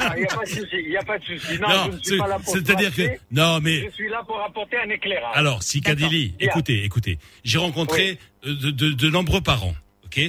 [0.00, 1.58] Ah, Il n'y a pas de souci, il n'y a pas de souci.
[1.60, 4.08] Non, Non, je ne suis c'est- pas là pour c'est-à-dire que- non, mais- Je suis
[4.08, 5.32] là pour apporter un éclairage.
[5.34, 9.74] Alors, si Kadili, écoutez, écoutez, j'ai rencontré de, de- de nombreux parents,
[10.04, 10.20] ok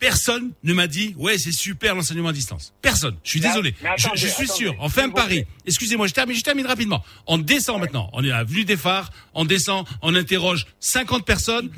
[0.00, 2.74] Personne ne m'a dit, ouais, c'est super l'enseignement à distance.
[2.82, 3.16] Personne.
[3.24, 3.74] Je suis Mais- désolé.
[3.82, 4.76] mais je, attendez, je suis attendez, sûr.
[4.80, 5.34] On fait un s'il vous pari.
[5.44, 5.46] plaît.
[5.64, 7.02] Excusez-moi, je termine, je termine rapidement.
[7.26, 8.10] On descend maintenant.
[8.12, 9.10] On est à Avenue des Phares.
[9.32, 9.86] On descend.
[10.02, 11.70] On interroge 50 personnes.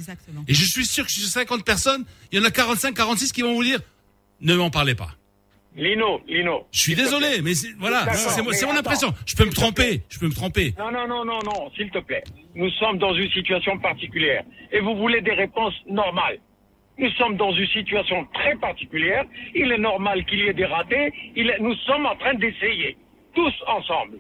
[0.48, 3.43] Et je suis sûr que sur 50 personnes, il y en a 45, 46 qui
[3.43, 3.78] vont vous dire,
[4.40, 5.14] ne m'en parlez pas.
[5.76, 6.66] Lino, Lino.
[6.72, 8.78] Je suis désolé, mais voilà, c'est mon, attends.
[8.78, 9.08] impression.
[9.26, 10.00] Je peux me tromper.
[10.08, 10.72] Je peux me tromper.
[10.78, 12.24] Non, non, non, non, non, s'il te plaît.
[12.54, 14.42] Nous sommes dans une situation particulière.
[14.72, 16.38] Et vous voulez des réponses normales.
[16.98, 19.24] Nous sommes dans une situation très particulière.
[19.54, 21.12] Il est normal qu'il y ait des ratés.
[21.36, 22.96] Il est- nous sommes en train d'essayer,
[23.34, 24.16] tous ensemble.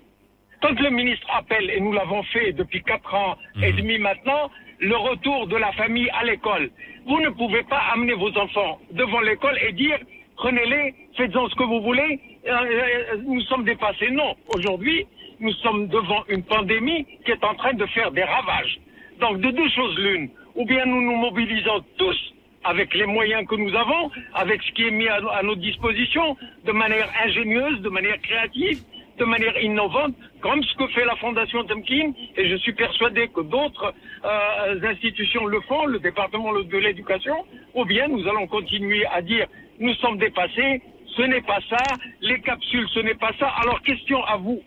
[0.60, 4.96] Quand le ministre appelle, et nous l'avons fait depuis quatre ans et demi maintenant, le
[4.96, 6.70] retour de la famille à l'école.
[7.06, 9.98] Vous ne pouvez pas amener vos enfants devant l'école et dire
[10.36, 14.10] prenez-les, faites-en ce que vous voulez, euh, euh, nous sommes dépassés.
[14.10, 15.06] Non, aujourd'hui,
[15.40, 18.78] nous sommes devant une pandémie qui est en train de faire des ravages.
[19.20, 22.34] Donc de deux choses l'une, ou bien nous nous mobilisons tous
[22.64, 26.72] avec les moyens que nous avons, avec ce qui est mis à, notre disposition, de
[26.72, 28.82] manière ingénieuse, de manière créative,
[29.18, 33.40] de manière innovante, comme ce que fait la Fondation Temkin, et je suis persuadé que
[33.40, 33.94] d'autres
[34.24, 37.36] euh, institutions le font, le département de l'éducation,
[37.74, 39.46] ou bien nous allons continuer à dire
[39.80, 40.82] nous sommes dépassés,
[41.16, 43.48] ce n'est pas ça, les capsules, ce n'est pas ça.
[43.62, 44.62] Alors question à vous,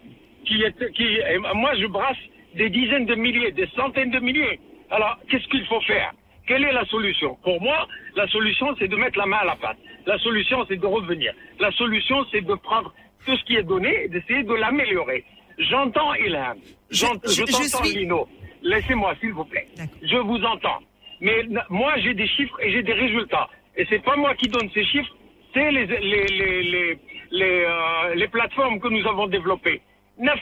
[0.46, 1.18] qui est, qui,
[1.56, 2.18] moi je brasse
[2.56, 4.60] des dizaines de milliers, des centaines de milliers.
[4.90, 6.12] Alors qu'est-ce qu'il faut faire?
[6.48, 7.36] Quelle est la solution?
[7.44, 9.78] Pour moi, la solution, c'est de mettre la main à la pâte.
[10.08, 11.32] La solution, c'est de revenir.
[11.60, 12.92] La solution, c'est de prendre
[13.26, 15.24] tout ce qui est donné et d'essayer de l'améliorer.
[15.60, 16.58] J'entends Ilham.
[16.90, 18.28] J'ent- je- Je, je Lino.
[18.64, 19.68] Laissez-moi, s'il vous plaît.
[20.02, 20.80] Je vous entends.
[21.22, 23.48] Mais moi, j'ai des chiffres et j'ai des résultats.
[23.80, 25.16] Et c'est pas moi qui donne ces chiffres,
[25.54, 27.00] c'est les, les, les, les,
[27.32, 29.82] les, euh, les plateformes que nous avons développées.
[30.18, 30.36] 900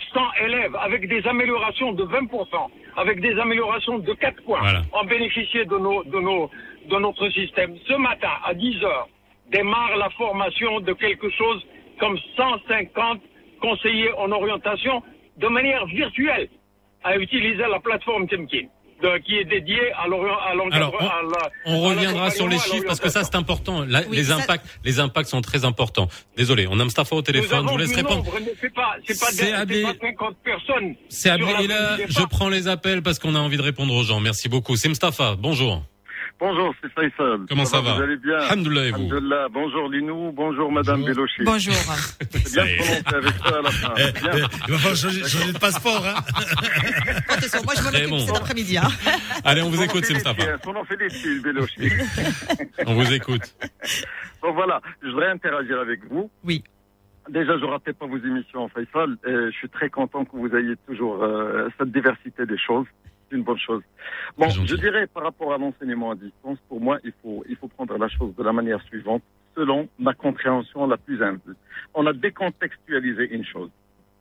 [0.44, 5.78] élèves avec des améliorations de 20%, avec des améliorations de 4 points, ont bénéficié de,
[5.78, 6.50] nos, de, nos,
[6.90, 7.78] de notre système.
[7.88, 9.08] Ce matin, à 10 heures,
[9.52, 11.64] démarre la formation de quelque chose
[12.00, 13.22] comme 150
[13.62, 15.04] conseillers en orientation
[15.38, 16.50] de manière virtuelle
[17.04, 18.66] à utiliser la plateforme Temkin,
[19.02, 20.98] de- qui est dédiée à l'orient- à l'encadrement.
[21.00, 23.86] Alors, à la- On à reviendra sur les chiffres parce que ça c'est important.
[23.88, 26.08] La- Oui, les ça- impacts, les impacts sont très importants.
[26.36, 27.66] Désolé, on a Mustafa au téléphone.
[27.68, 28.26] Je vous laisse répondre.
[28.62, 30.96] c'est pas, c'est pas, C'est des- Abdel- c'est pas 50 personnes.
[31.10, 31.30] C'est
[32.10, 34.20] je prends les appels parce qu'on a envie de répondre aux gens.
[34.20, 34.76] Merci beaucoup.
[34.76, 35.36] C'est Mustafa.
[35.38, 35.84] Bonjour.
[36.40, 37.40] Bonjour, c'est Faisal.
[37.50, 39.48] Comment ça va Vous allez bien Alhamdoulilah, et vous Alhamdoulilah.
[39.52, 41.42] Bonjour Linou, bonjour Madame Belochi.
[41.44, 41.74] Bonjour.
[42.32, 43.94] C'est bien prononcé avec ça à la fin.
[43.96, 44.32] C'est bien.
[44.68, 46.14] Il va falloir changer, changer de passeport, hein.
[47.30, 48.20] Attention, moi je m'en Très occupe bon.
[48.20, 48.78] cet après-midi.
[48.78, 48.84] hein.
[49.46, 50.44] Allez, on vous écoute, c'est Mustafa.
[50.44, 51.90] hein, Son nom Philippe, Belochi.
[52.86, 53.56] On vous écoute.
[54.44, 56.30] Bon voilà, je voudrais interagir avec vous.
[56.44, 56.64] Oui.
[57.30, 59.18] Déjà, je ne ratais pas vos émissions, Faisal.
[59.26, 62.86] Je suis très content que vous ayez toujours euh, cette diversité des choses.
[63.30, 63.84] C'est une bonne chose.
[64.38, 67.68] Bon, je dirais par rapport à l'enseignement à distance, pour moi, il faut, il faut
[67.68, 69.22] prendre la chose de la manière suivante,
[69.56, 71.56] selon ma compréhension la plus humble.
[71.94, 73.70] On a décontextualisé une chose.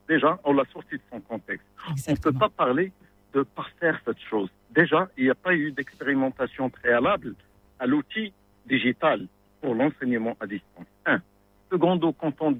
[0.08, 1.66] Déjà, on l'a sorti de son contexte.
[2.08, 2.92] On ne peut pas parler
[3.32, 4.48] de parfaire cette chose.
[4.70, 7.34] Déjà, il n'y a pas eu d'expérimentation préalable
[7.78, 8.32] à l'outil
[8.66, 9.26] digital
[9.60, 10.86] pour l'enseignement à distance.
[11.06, 11.20] Un.
[11.70, 12.56] Secondo, quand on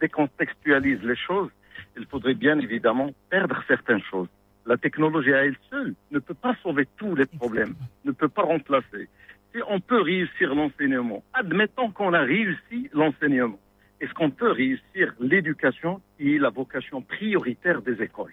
[0.00, 1.50] décontextualise les choses,
[1.96, 4.28] il faudrait bien évidemment perdre certaines choses.
[4.66, 7.74] La technologie à elle seule ne peut pas sauver tous les problèmes,
[8.04, 9.08] ne peut pas remplacer.
[9.54, 13.58] Si on peut réussir l'enseignement, admettons qu'on a réussi l'enseignement
[14.00, 18.32] est-ce qu'on peut réussir l'éducation qui est la vocation prioritaire des écoles?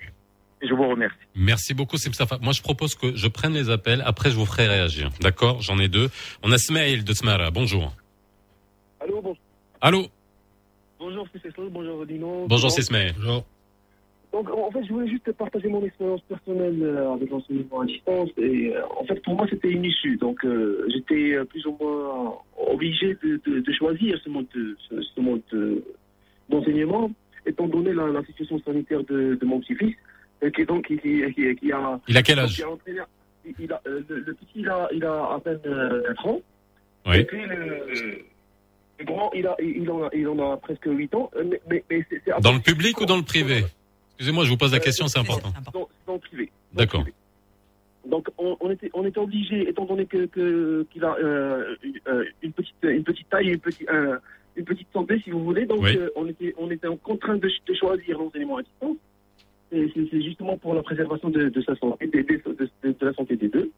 [0.61, 1.15] Et je vous remercie.
[1.35, 2.39] Merci beaucoup, Simsafa.
[2.41, 4.01] Moi, je propose que je prenne les appels.
[4.05, 5.11] Après, je vous ferai réagir.
[5.21, 5.61] D'accord?
[5.61, 6.09] J'en ai deux.
[6.43, 7.51] On a Smaïl de Smara.
[7.51, 7.95] Bonjour.
[8.99, 9.37] Allô, bon-
[9.79, 10.07] Allô?
[10.99, 12.47] Bonjour, c'est bonjour Dino.
[12.47, 12.91] Bonjour, c'est.
[13.15, 13.45] Bonjour.
[14.33, 18.29] Donc, en fait, je voulais juste partager mon expérience personnelle euh, avec l'enseignement à distance.
[18.37, 20.15] Et euh, en fait, pour moi, c'était une issue.
[20.17, 25.01] Donc, euh, j'étais plus ou moins obligé de, de- de choisir ce mode de- ce-
[25.01, 25.83] ce mode de-
[26.49, 27.11] d'enseignement,
[27.45, 29.95] étant donné la, la situation sanitaire de, de mon petit-fils,
[30.55, 31.99] qui, donc, qui, qui, qui- qui a...
[32.07, 32.61] Il a quel âge
[32.99, 33.07] a
[33.59, 36.41] il- a- le, le petit, il a, il a à peine euh, 4 ans.
[37.05, 37.17] Oui.
[37.17, 38.23] Et puis, le,
[38.99, 41.29] le grand, il, a, il, en a, il en a presque 8 ans.
[41.67, 41.83] Mais,
[42.41, 43.63] Dans le public ou dans le privé?
[44.21, 45.49] Excusez-moi, je vous pose la question, c'est important.
[45.73, 46.51] dans, dans le privé.
[46.73, 47.03] D'accord.
[48.07, 52.23] Donc on, on était on était obligé, étant donné que qu'il a euh, une, euh,
[52.43, 54.19] une petite une petite taille et une petite un-
[54.55, 55.97] une petite santé si vous voulez, donc Oui.
[55.97, 58.97] euh, on était on était en contraint de, de choisir l'enseignement à distance.
[59.71, 63.35] C'est justement pour la préservation de, de sa santé, de, de- de- de la santé
[63.37, 63.71] des deux.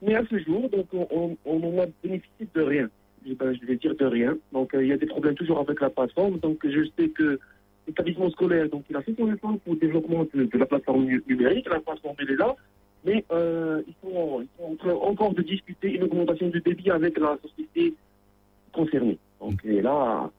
[0.00, 2.88] Mais à ce jour, donc on, on, a bénéficié de rien.
[3.28, 4.38] Je, ben, je vais dire de rien.
[4.52, 6.38] Donc euh, il y a des problèmes toujours avec la plateforme.
[6.38, 7.38] Donc je sais que
[7.86, 11.22] l'établissement scolaire, donc il a fait son effort pour le développement de, la plateforme nu-
[11.28, 11.68] numérique.
[11.68, 12.56] La plateforme elle est là,
[13.04, 16.90] mais euh, ils, sont, ils sont en train encore de discuter une augmentation du débit
[16.90, 17.94] avec la société
[18.72, 19.18] concernée.
[19.40, 20.30] Donc là,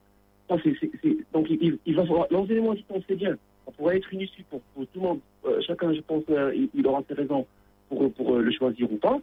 [0.50, 3.38] donc il, va falloir l'enseignement à distance c'est bien.
[3.66, 5.20] Ça pourrait être une issue pour, pour tout le monde.
[5.46, 7.46] Euh, chacun, je pense, euh, il, il aura ses raisons
[7.90, 9.20] pour, pour euh, le choisir ou pas.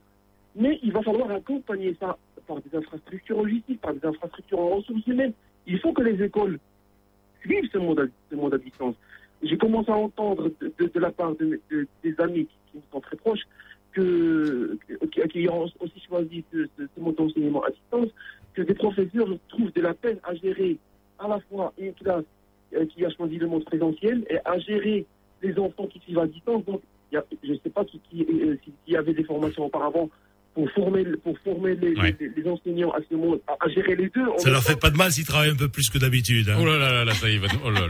[0.56, 5.06] Mais il va falloir accompagner ça par des infrastructures logistiques, par des infrastructures en ressources
[5.06, 5.32] humaines.
[5.66, 6.58] Il faut que les écoles
[7.44, 8.94] suivent ce mode à, ce mode à distance.
[9.42, 13.16] J'ai commencé à entendre de, la part de, de- des amis qui, me sont très
[13.16, 13.42] proches
[13.92, 14.76] que,
[15.30, 18.08] qui, ont aussi choisi ce, ce- mode d'enseignement à distance,
[18.54, 20.78] que des professeurs trouvent de la peine à gérer
[21.18, 22.24] à la fois une classe
[22.74, 25.06] euh, qui a choisi le mode présentiel et à gérer
[25.42, 26.64] les enfants qui suivent à distance.
[26.64, 26.80] Donc,
[27.12, 30.08] je ne sais pas euh, s'il y avait des formations auparavant
[30.54, 34.08] pour former, pour former les, les- les enseignants à, ce mode, à, à gérer les
[34.10, 34.24] deux.
[34.38, 36.48] Ça leur fait pas de mal s'ils travaillent un peu plus que d'habitude.
[36.48, 36.56] hein.
[36.60, 37.48] Oh là là là, ça y va.
[37.64, 37.86] Oh là là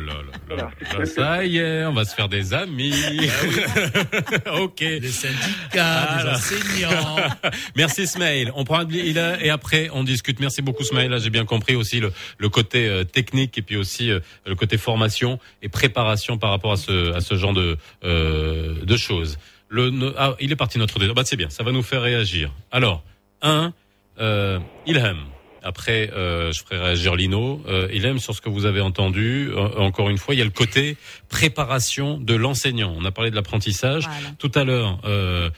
[0.48, 0.70] là là.
[0.98, 2.92] là, ça y est, on va se faire des amis.
[4.60, 4.80] ok.
[4.80, 7.16] Les syndicats, les enseignants.
[7.76, 8.50] Merci Smaïl.
[8.54, 10.40] On prend un il et après on discute.
[10.40, 11.10] Merci beaucoup Smaïl.
[11.10, 14.54] Là j'ai bien compris aussi le, le côté euh, technique et puis aussi euh, le
[14.54, 19.38] côté formation et préparation par rapport à ce à ce genre de euh, de choses.
[19.74, 21.14] Le ah, il est parti notre débat.
[21.14, 21.50] Bah c'est bien.
[21.50, 22.52] Ça va nous faire réagir.
[22.70, 23.02] Alors
[23.42, 23.72] un
[24.20, 25.18] euh, Ilham.
[25.66, 27.62] Après, euh, je ferai réagir Lino.
[27.66, 30.44] Euh, Ilham, sur ce que vous avez entendu, euh, encore une fois, il y a
[30.44, 30.98] le côté
[31.30, 32.94] préparation de l'enseignant.
[32.94, 34.06] On a parlé de l'apprentissage.
[34.38, 35.48] Tout à l'heure, euh,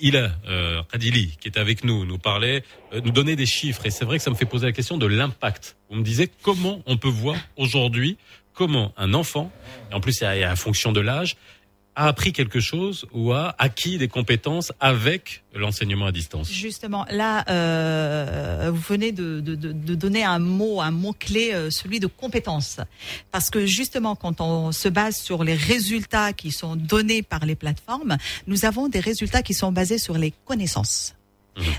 [0.00, 2.62] Ila euh, Kadili, qui est avec nous, nous parlait,
[2.92, 3.84] euh, nous donnait des chiffres.
[3.84, 5.76] Et c'est vrai que ça me fait poser la question de l'impact.
[5.90, 8.16] Vous me disiez comment on peut voir aujourd'hui
[8.58, 9.52] comment un enfant,
[9.92, 11.36] et en plus il y a, il y a la fonction de l'âge,
[11.98, 16.48] a appris quelque chose ou a acquis des compétences avec l'enseignement à distance.
[16.48, 21.70] Justement, là, euh, vous venez de, de, de, donner un mot, un mot clé, euh,
[21.70, 22.78] celui de compétence,
[23.32, 27.56] parce que justement, quand on se base sur les résultats qui sont donnés par les
[27.56, 28.16] plateformes,
[28.46, 31.16] nous avons des résultats qui sont basés sur les connaissances.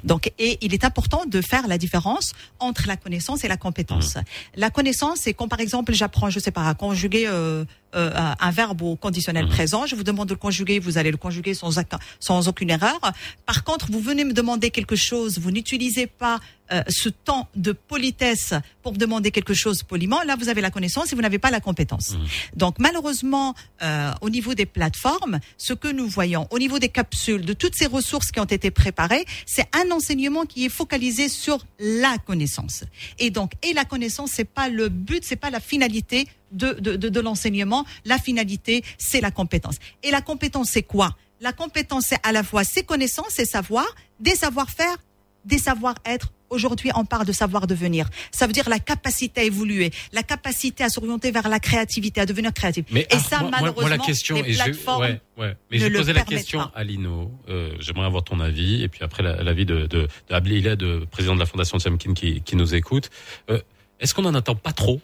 [0.04, 4.18] Donc, et il est important de faire la différence entre la connaissance et la compétence.
[4.56, 8.52] La connaissance, c'est quand par exemple j'apprends, je sais pas, à conjuguer euh, euh, un
[8.52, 9.86] verbe au conditionnel présent.
[9.86, 11.80] Je vous demande de le conjuguer, vous allez le conjuguer sans,
[12.20, 13.00] sans aucune erreur.
[13.46, 16.40] Par contre, vous venez me demander quelque chose, vous n'utilisez pas
[16.72, 18.54] euh, ce temps de politesse
[18.84, 20.22] pour demander quelque chose poliment.
[20.22, 22.16] Là, vous avez la connaissance et vous n'avez pas la compétence.
[22.56, 27.44] Donc malheureusement, euh, au niveau des plateformes, ce que nous voyons, au niveau des capsules,
[27.44, 31.66] de toutes ces ressources qui ont été préparées, c'est un enseignement qui est focalisé sur
[31.80, 32.84] la connaissance.
[33.18, 36.96] Et donc, et la connaissance, c'est pas le but, c'est pas la finalité de, de,
[36.96, 37.86] de, de l'enseignement.
[38.06, 39.78] La finalité, c'est la compétence.
[40.04, 41.16] Et la compétence, c'est quoi?
[41.42, 44.98] La compétence, c'est à la fois ses connaissances, ses savoirs, des savoir-faire,
[45.46, 46.34] des savoir-être.
[46.50, 48.10] Aujourd'hui, on parle de savoir devenir.
[48.32, 52.26] Ça veut dire la capacité à évoluer, la capacité à s'orienter vers la créativité, à
[52.26, 52.86] devenir créatif.
[52.92, 55.56] Mais et ah, ça, moi, malheureusement, moi, la question, les je, ouais, ouais.
[55.70, 56.72] Mais je poser la question pas.
[56.74, 57.32] à Lino.
[57.50, 61.36] Euh, J'aimerais avoir ton avis et puis après la- l'avis de, de, de de président
[61.36, 63.12] de la Fondation Samkin qui, qui nous écoute.
[63.52, 63.62] Euh,
[64.00, 65.00] Est-ce qu'on n'en attend pas trop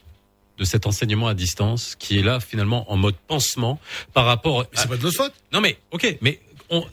[0.57, 3.79] de cet enseignement à distance qui est là finalement en mode pansement
[4.13, 4.65] par rapport.
[4.73, 5.33] C'est pas de notre faute.
[5.51, 6.83] Non mais ok, mais on,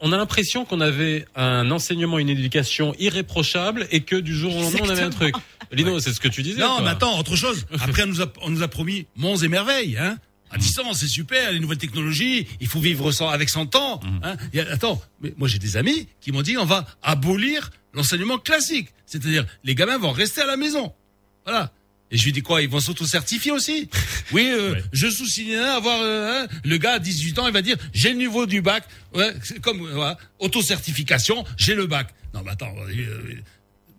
[0.00, 4.60] on a l'impression qu'on avait un enseignement, une éducation irréprochable et que du jour au
[4.62, 5.34] lendemain on avait un truc.
[5.72, 6.60] Lino, c'est ce que tu disais.
[6.60, 7.66] Non, mais attends, autre chose.
[7.80, 10.18] Après, on nous a, on nous a promis monts et merveilles, hein.
[10.50, 13.98] À distance, c'est super, les nouvelles technologies, il faut vivre sans, avec son temps.
[14.22, 14.36] Hein.
[14.52, 18.38] Y a- attends, mais moi j'ai des amis qui m'ont dit on va abolir l'enseignement
[18.38, 18.90] classique.
[19.06, 20.92] C'est-à-dire, les gamins vont rester à la maison.
[21.44, 21.72] Voilà.
[22.10, 23.88] Et je lui dis quoi Ils vont s'auto-certifier aussi
[24.32, 27.76] Oui, euh, je sous-signe avoir euh, hein, le gars à 18 ans, il va dire
[27.92, 32.14] j'ai le niveau du bac, ouais, c'est comme euh, voilà, auto-certification, j'ai le bac.
[32.34, 33.40] Non, mais attends, euh,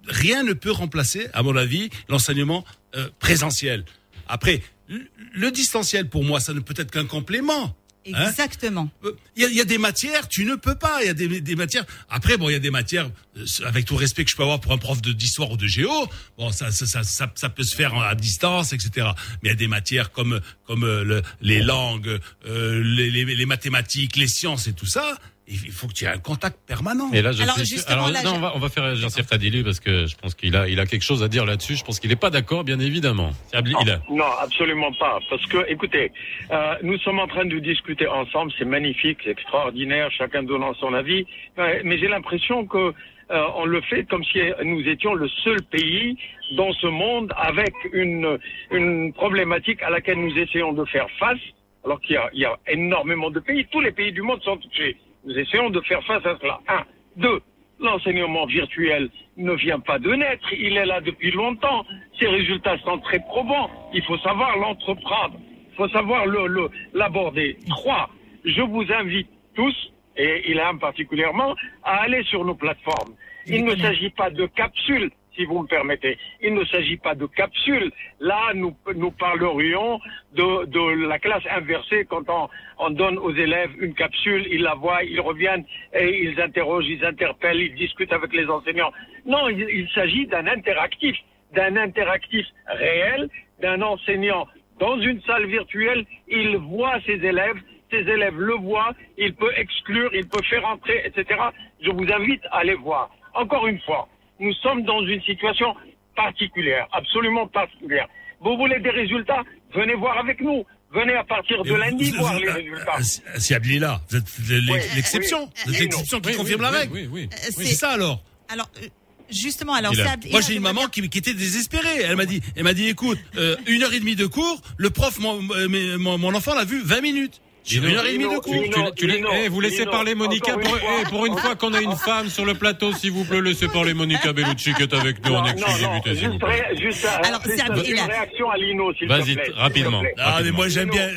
[0.07, 2.65] rien ne peut remplacer, à mon avis, l'enseignement
[2.95, 3.85] euh, présentiel.
[4.27, 7.75] Après, le distanciel pour moi, ça ne peut être qu'un complément.
[8.13, 8.27] Hein.
[8.29, 8.89] Exactement.
[9.35, 10.99] Il y, a, y a des matières, tu ne peux pas.
[11.01, 11.85] Il y a des, des matières.
[12.09, 14.43] Après, bon, il y a des matières, euh, avec tout le respect que je peux
[14.43, 16.07] avoir pour un prof de d'histoire ou de géo.
[16.37, 19.07] Bon, ça, ça, ça, ça, ça peut se faire à distance, etc.
[19.41, 23.25] Mais il y a des matières comme comme euh, le- les langues, euh, les, les,
[23.25, 25.17] les mathématiques, les sciences et tout ça.
[25.47, 27.11] Il il faut que tu aies un contact permanent.
[27.13, 29.63] Et là, je Alors, suis- alors, là, non, on, va, on va faire réagir Fadili
[29.63, 31.75] parce que je pense qu'il a, il a quelque chose à dire là-dessus.
[31.75, 33.29] Je pense qu'il n'est pas d'accord, bien évidemment.
[33.53, 35.19] Il a- Non, absolument pas.
[35.29, 36.11] Parce que, écoutez,
[36.51, 40.93] euh, nous sommes en train de discuter ensemble, c'est magnifique, c'est extraordinaire, chacun donnant son
[40.95, 41.25] avis,
[41.57, 42.93] mais, mais j'ai l'impression que
[43.31, 46.17] euh, on le fait comme si nous étions le seul pays
[46.57, 48.37] dans ce monde avec une,
[48.71, 51.39] une problématique à laquelle nous essayons de faire face,
[51.83, 54.41] alors qu'il y a, il y a énormément de pays, tous les pays du monde
[54.43, 54.97] sont touchés.
[55.25, 56.59] Nous essayons de faire face à cela.
[56.67, 56.83] Un.
[57.17, 57.41] Deux.
[57.79, 61.85] L'enseignement virtuel ne vient pas de naître, il est là depuis longtemps.
[62.17, 63.69] Ses résultats sont très probants.
[63.93, 65.37] Il faut savoir l'entreprendre.
[65.71, 67.57] Il faut savoir le, le- l'aborder.
[67.67, 68.09] Trois,
[68.45, 69.75] je vous invite tous,
[70.15, 71.53] et Ilham particulièrement,
[71.83, 73.13] à aller sur nos plateformes.
[73.45, 76.17] Il ne s'agit pas de capsules, si vous me permettez.
[76.41, 77.91] Il ne s'agit pas de capsules.
[78.19, 79.99] Là, nous, nous parlerions
[80.33, 82.49] de, de la classe inversée quand on,
[82.79, 87.03] on donne aux élèves une capsule, ils la voient, ils reviennent et ils interrogent, ils
[87.05, 88.91] interpellent, ils discutent avec les enseignants.
[89.25, 91.15] Non, il, il s'agit d'un interactif,
[91.53, 93.29] d'un interactif réel,
[93.61, 94.47] d'un enseignant
[94.79, 97.57] dans une salle virtuelle, il voit ses élèves,
[97.91, 101.39] ses élèves le voient, il peut exclure, il peut faire entrer, etc.
[101.81, 103.09] Je vous invite à les voir.
[103.33, 104.07] Encore une fois,
[104.39, 105.73] nous sommes dans une situation
[106.15, 108.07] particulière, absolument particulière.
[108.41, 109.43] Vous voulez des résultats
[109.73, 110.65] Venez voir avec nous.
[110.93, 112.97] Venez à partir de lundi voir vous- les euh, résultats.
[112.99, 115.49] euh, Si Abli est là, vous êtes l'ex- l'exception.
[115.65, 117.09] Vous êtes l'exception qui Oui, confirme oui, la règle.
[117.11, 118.23] oui, c'est ça alors.
[118.47, 118.87] Alors, euh,
[119.29, 122.03] justement, alors, a- Moi, j'ai une maman qui, qui était désespérée.
[122.03, 124.89] Elle m'a dit, elle m'a dit, écoute, euh, une heure et demie de cours, le
[124.89, 127.41] prof, euh, mon, mon enfant l'a vu 20 minutes.
[127.73, 128.53] Une heure et demie de Lino, cours.
[128.95, 131.81] tu- tu les- eh, vous laissez parler Monica pour, eh, pour une fois qu'on a
[131.81, 135.25] une femme sur le plateau, s'il vous plaît, laissez parler Monica Bellucci qui est avec
[135.25, 137.25] nous en exclusivité, s'il vous juste, plaît.
[137.25, 139.51] Alors, une réaction à Lino, s'il te Vas-y, plaît.
[139.55, 139.99] rapidement.
[139.99, 140.13] te plaît.
[140.17, 140.57] Ah, mais rapidement.
[140.57, 141.09] moi, j'aime bien.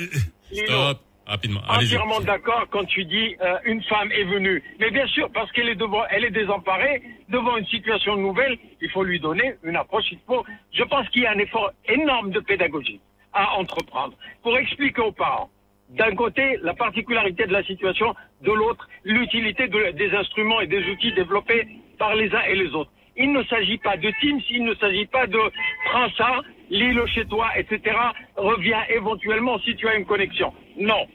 [0.53, 1.61] Stop, rapidement.
[1.69, 4.63] Entièrement d'accord quand tu dis euh, une femme est venue.
[4.81, 8.89] Mais bien sûr, parce qu'elle est devant, elle est désemparée devant une situation nouvelle, il
[8.91, 10.07] faut lui donner une approche.
[10.13, 13.01] Il faut, je pense qu'il y a un effort énorme de pédagogie
[13.35, 15.51] à entreprendre pour expliquer aux parents.
[15.91, 20.85] D'un côté, la particularité de la situation, de l'autre, l'utilité de- des instruments et des
[20.91, 21.67] outils développés
[21.99, 22.91] par les uns et les autres.
[23.17, 25.41] Il ne s'agit pas de Teams, il ne s'agit pas de
[25.87, 26.41] prends ça,
[26.71, 27.97] lis-le chez toi, etc.
[28.37, 30.53] Reviens éventuellement si tu as une connexion.
[30.77, 31.07] Non.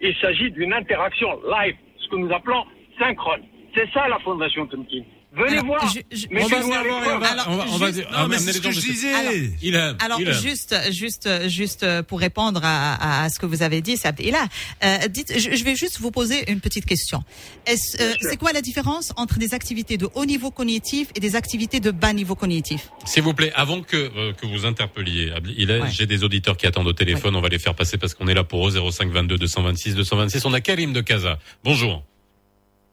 [0.00, 2.64] Il s'agit d'une interaction live, ce que nous appelons
[2.98, 3.42] synchrone.
[3.74, 5.02] C'est ça la Fondation Tumkin.
[5.36, 5.84] Venez voir.
[5.84, 7.20] On va venir voir et on l'épreuve.
[7.20, 10.20] va, on va, on va juste- on va amener les gens de- Il a, Alors
[10.20, 10.32] il a.
[10.32, 14.46] juste, juste, juste pour répondre à, à- à ce que vous avez dit, c'est Abdellah.
[14.82, 17.22] Euh, dites, je, je vais juste vous poser une petite question.
[17.66, 21.36] Est-ce, euh, c'est quoi la différence entre des activités de haut niveau cognitif et des
[21.36, 22.88] activités de bas niveau cognitif?
[23.04, 26.56] S'il vous plaît, avant que, euh, que vous interpelliez, Abdi- il est- j'ai des auditeurs
[26.56, 28.70] qui attendent au téléphone, on va les faire passer parce qu'on est là pour eux,
[28.70, 30.44] 05 22 226 226.
[30.46, 31.38] On a Karim de Casa.
[31.62, 32.02] Bonjour.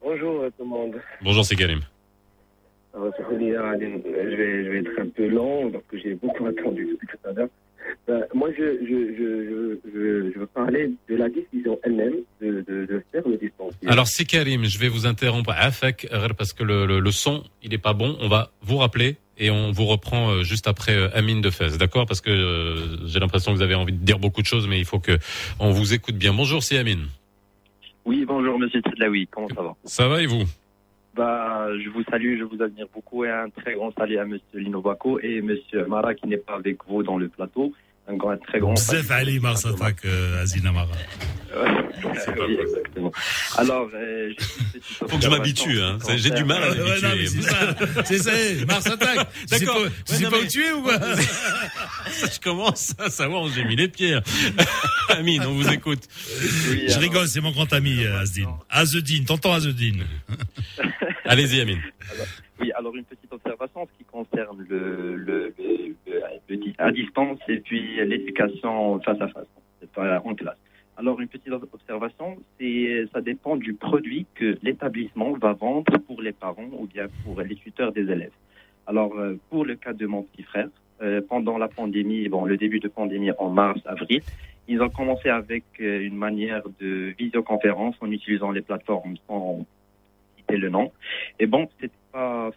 [0.04, 0.92] Bonjour euh, tout le monde.
[1.22, 1.80] Bonjour, c'est Karim.
[2.96, 6.46] Alors, je, vais, euh, je, vais, je vais être un peu long, donc j'ai beaucoup
[6.46, 7.50] attendu depuis tout à l'heure.
[8.08, 12.64] Ben, moi, je, je, je, je, je, je veux parler de la décision elle-même de,
[12.68, 13.92] de, de faire le distanciel.
[13.92, 16.08] Alors, c'est Karim, je vais vous interrompre Afek,
[16.38, 18.16] parce que le, le, le son, il est pas bon.
[18.22, 21.78] On va vous rappeler et on vous reprend euh, juste après euh, Amine de Fès,
[21.78, 22.06] d'accord?
[22.06, 24.78] Parce que euh, j'ai l'impression que vous avez envie de dire beaucoup de choses, mais
[24.78, 25.18] il faut que
[25.60, 26.34] on vous écoute bien.
[26.34, 27.08] Bonjour, c'est Amine.
[28.06, 29.76] Oui, bonjour Monsieur Tsedlaoui, comment ça va?
[29.86, 30.44] Ça va et vous?
[31.16, 34.60] Bah, je vous salue, je vous admire beaucoup et un très grand salut à Monsieur
[34.60, 37.72] Lino Baco et Monsieur Mara qui n'est pas avec vous dans le plateau.
[38.08, 38.74] Un grand, très grand.
[38.74, 40.88] Bzef Ali Marsatak, euh, Azina Mara.
[41.56, 43.12] Oui, exactement.
[43.58, 44.32] Alors, euh,
[45.08, 45.98] Faut que je m'habitue, hein.
[46.18, 47.28] J'ai du mal à m'habituer.
[47.28, 47.76] c'est ça.
[48.04, 48.18] C'est
[48.60, 49.28] ça, Mars attaque.
[49.48, 49.84] Tu sais D'accord.
[49.84, 50.98] pas- Tu sais pas où tu es ou quoi?
[52.34, 54.18] Je commence à savoir où j'ai mis les pieds.
[55.10, 56.02] Amine, on vous écoute.
[56.88, 58.50] Je rigole, c'est mon grand ami euh, Azdine.
[58.70, 60.04] Azedine, t'entends Azedine?
[61.26, 61.82] Allez-y, Amine.
[62.60, 65.54] Oui, alors une petite observation en ce qui concerne le, le,
[66.78, 69.48] à distance et puis l'éducation face à face,
[69.98, 70.58] en classe.
[70.96, 76.34] Alors une petite observation, c'est ça dépend du produit que l'établissement va vendre pour les
[76.34, 78.32] parents ou bien pour les tuteurs des élèves.
[78.86, 80.70] Alors euh, pour le cas de mon petit frère,
[81.02, 84.22] euh, pendant la pandémie, bon, le début de pandémie en mars, avril,
[84.68, 89.66] ils ont commencé avec euh, une manière de visioconférence en utilisant les plateformes sans
[90.38, 90.92] citer le nom.
[91.40, 91.94] Et bon, c'était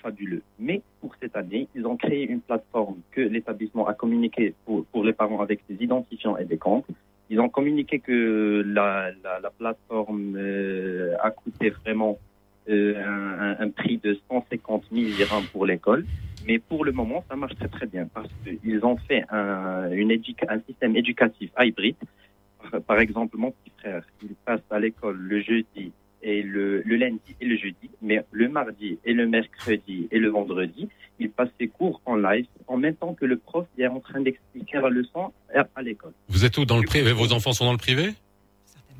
[0.02, 0.42] fabuleux.
[0.58, 5.12] Mais pour cette année, ils ont créé une plateforme que l'établissement a communiqué pour, les
[5.12, 6.86] parents avec des identifiants et des comptes.
[7.30, 12.18] Ils ont communiqué que la, la, la plateforme euh, a coûté vraiment
[12.68, 16.04] euh, un, prix de 150 000 dirhams pour l'école.
[16.46, 19.88] Mais pour le moment, ça marche très très bien parce qu'ils ont fait un,
[20.66, 21.96] système éducatif hybride.
[22.86, 25.92] Par exemple, mon petit frère, il passe à l'école le jeudi
[26.26, 30.28] et le, le lundi et le jeudi, mais le mardi et le mercredi et le
[30.28, 30.88] vendredi,
[31.20, 34.20] il passe ses cours en live en même temps que le prof est en train
[34.20, 36.12] d'expliquer la leçon à, l'école.
[36.28, 37.12] Vous êtes où dans le privé?
[37.12, 38.12] Vos enfants sont dans le privé?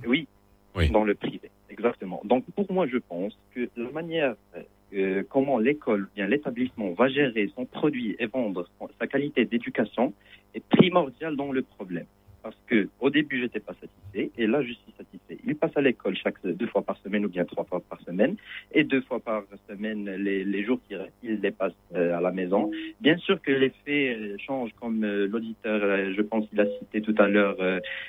[0.07, 0.29] Oui,
[0.77, 0.89] Oui.
[0.91, 2.23] dans le privé, exactement.
[2.25, 4.37] Donc pour moi, je pense que la manière
[4.95, 8.69] euh, comment l'école, ou bien l'établissement va gérer son produit et vendre
[9.01, 10.15] sa qualité d'éducation
[10.55, 12.07] est primordiale dans le problème.
[12.47, 15.37] Parce que au début, j'étais pas satisfait et là, je suis satisfait.
[15.45, 18.37] Il passe à l'école chaque deux fois par semaine ou bien trois fois par semaine
[18.73, 22.71] et deux fois par semaine les, jours qu'il il les passe euh, à la maison.
[23.01, 25.81] Bien sûr que les faits euh, changent, comme euh, l'auditeur,
[26.15, 27.57] je pense qu'il a cité tout à l'heure,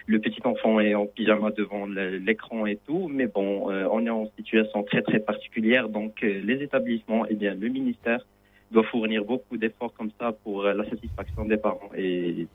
[0.06, 4.30] le petit enfant est en pyjama devant l'écran et tout, mais bon, on est en
[4.38, 8.24] situation très très particulière, donc les établissements, et bien le ministère
[8.70, 12.48] doit fournir beaucoup d'efforts comme ça pour la satisfaction des parents et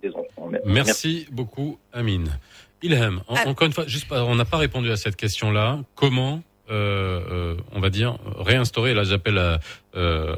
[0.00, 0.50] des enfants.
[0.64, 2.38] Merci, beaucoup, Amine.
[2.82, 3.48] Ilham, en- Ah.
[3.48, 5.78] encore une fois, juste, pas- on n'a pas répondu à cette question-là.
[5.94, 9.60] Comment, euh, euh, on va dire, réinstaurer, là j'appelle à,
[9.94, 10.34] euh,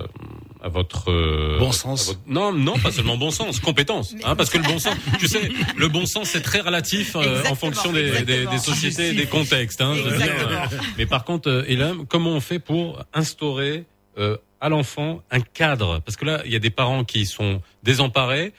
[0.63, 1.11] à votre...
[1.11, 2.03] euh, Bon sens.
[2.03, 4.15] à votre- non, non, pas seulement bon sens, compétence.
[4.25, 7.43] Hein, parce que le bon sens, tu sais, le bon sens c'est très relatif euh,
[7.51, 9.81] en fonction des, des, des sociétés et des contextes.
[9.81, 10.27] Hein, je veux dire.
[10.33, 10.83] Exactement.
[10.99, 13.85] Mais par contre, euh, Ilham, comment on fait pour instaurer
[14.19, 16.01] euh, à l'enfant un cadre?
[16.01, 18.53] Parce que là, il y a des parents qui sont désemparés.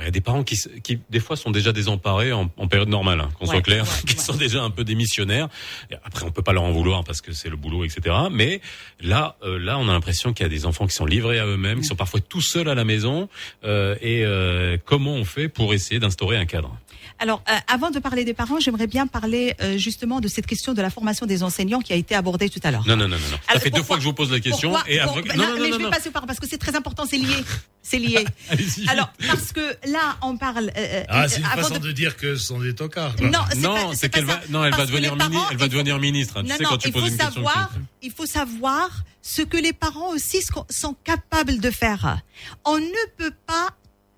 [0.00, 2.68] Alors, il y a des parents qui, qui des fois, sont déjà désemparés en, en
[2.68, 5.48] période normale, hein, qu'on Ouais, soit clair, ouais, qui sont déjà un peu démissionnaires.
[5.90, 8.16] Et après, on peut pas leur en vouloir parce que c'est le boulot, etc.
[8.30, 8.62] Mais
[9.00, 11.44] là, euh, là, on a l'impression qu'il y a des enfants qui sont livrés à
[11.44, 13.28] eux-mêmes, qui sont parfois tout seuls à la maison.
[13.64, 16.74] Euh, et euh, comment on fait pour essayer d'instaurer un cadre?
[17.22, 20.72] Alors, euh, avant de parler des parents, j'aimerais bien parler euh, justement de cette question
[20.72, 22.82] de la formation des enseignants qui a été abordée tout à l'heure.
[22.86, 23.28] Non, non, non, non.
[23.30, 23.36] non.
[23.36, 24.70] Ça Alors, fait deux fois que je vous pose la question.
[24.72, 25.90] Pourquoi- et après, non, non, non, mais non, je non.
[25.90, 27.36] vais passer par parce que c'est très important, c'est lié.
[27.82, 28.24] C'est lié.
[28.88, 30.72] Alors, parce que là, on parle.
[30.76, 31.92] euh, Ah, euh, c'est une avant façon de- de...
[31.92, 33.14] dire que ce sont des tocards.
[33.16, 33.28] quoi.
[33.28, 35.64] Non, c'est non, c'est qu'elle va, non, elle va devenir les mini, parents, elle va
[35.66, 36.38] faut- devenir ministre.
[36.38, 36.42] hein.
[36.44, 37.34] Tu Non, sais non, quand tu il poses faut une question.
[37.34, 37.70] savoir,
[38.02, 38.88] il faut savoir
[39.20, 40.38] ce que les parents aussi
[40.70, 42.18] sont capables de faire.
[42.64, 43.68] On ne peut pas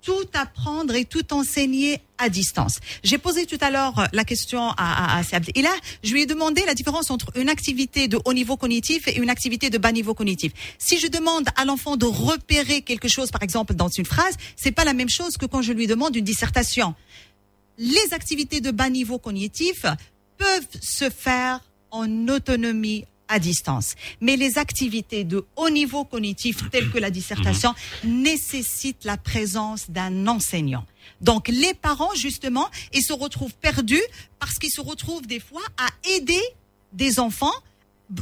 [0.03, 2.79] tout apprendre et tout enseigner à distance.
[3.03, 5.39] J'ai posé tout à l'heure euh, la question à, à, à.
[5.55, 5.73] Et là,
[6.03, 9.29] je lui ai demandé la différence entre une activité de haut niveau cognitif et une
[9.29, 10.51] activité de bas niveau cognitif.
[10.77, 14.71] Si je demande à l'enfant de repérer quelque chose, par exemple, dans une phrase, c'est
[14.71, 16.93] pas la même chose que quand je lui demande une dissertation
[17.77, 19.85] les activités de bas niveau cognitif
[20.37, 21.61] peuvent se faire
[21.91, 23.95] en autonomie à distance.
[24.21, 27.73] Mais les activités de haut niveau cognitif, telles que la dissertation,
[28.03, 30.85] nécessitent la présence d'un enseignant.
[31.21, 34.01] Donc les parents, justement, ils se retrouvent perdus
[34.39, 36.41] parce qu'ils se retrouvent des fois à aider
[36.93, 37.53] des enfants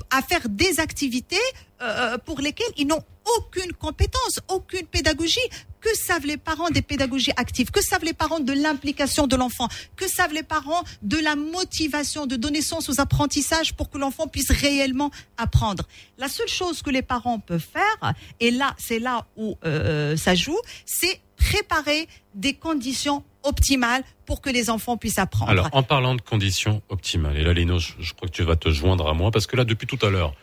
[0.10, 1.36] à faire des activités
[1.82, 3.04] euh, pour lesquelles ils n'ont
[3.38, 5.40] aucune compétence, aucune pédagogie.
[5.80, 7.72] Que savent les parents des pédagogies actives?
[7.72, 9.68] Que savent les parents de l'implication de l'enfant?
[9.96, 14.28] Que savent les parents de la motivation, de donner sens aux apprentissages pour que l'enfant
[14.28, 15.88] puisse réellement apprendre?
[16.20, 20.36] La seule chose que les parents peuvent faire, et là, c'est là où euh, ça
[20.36, 25.50] joue, c'est préparer des conditions optimales pour que les enfants puissent apprendre.
[25.50, 28.56] Alors, en parlant de conditions optimales, et là, Lino, je, je crois que tu vas
[28.56, 30.36] te joindre à moi, parce que là, depuis tout à l'heure,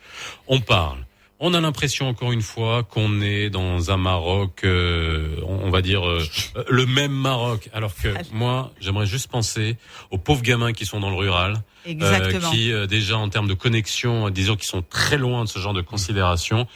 [0.48, 1.06] on parle.
[1.40, 6.04] On a l'impression, encore une fois, qu'on est dans un Maroc, euh, on, va dire,
[6.04, 6.24] euh,
[6.68, 7.70] le même Maroc.
[7.72, 9.76] Alors que moi, j'aimerais juste penser
[10.10, 11.62] aux pauvres gamins qui sont dans le rural.
[11.86, 15.60] euh, qui, euh, déjà, en termes de connexion, disons qu'ils sont très loin de ce
[15.60, 16.66] genre de considération,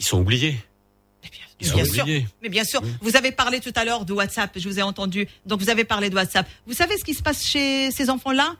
[0.00, 0.56] ils sont oubliés.
[1.60, 2.06] Ils Bien sûr.
[2.42, 5.28] Mais bien sûr, vous avez parlé tout à l'heure de WhatsApp, je vous ai entendu.
[5.44, 6.48] Donc vous avez parlé de WhatsApp.
[6.66, 8.56] Vous savez ce qui se passe chez ces enfants-là?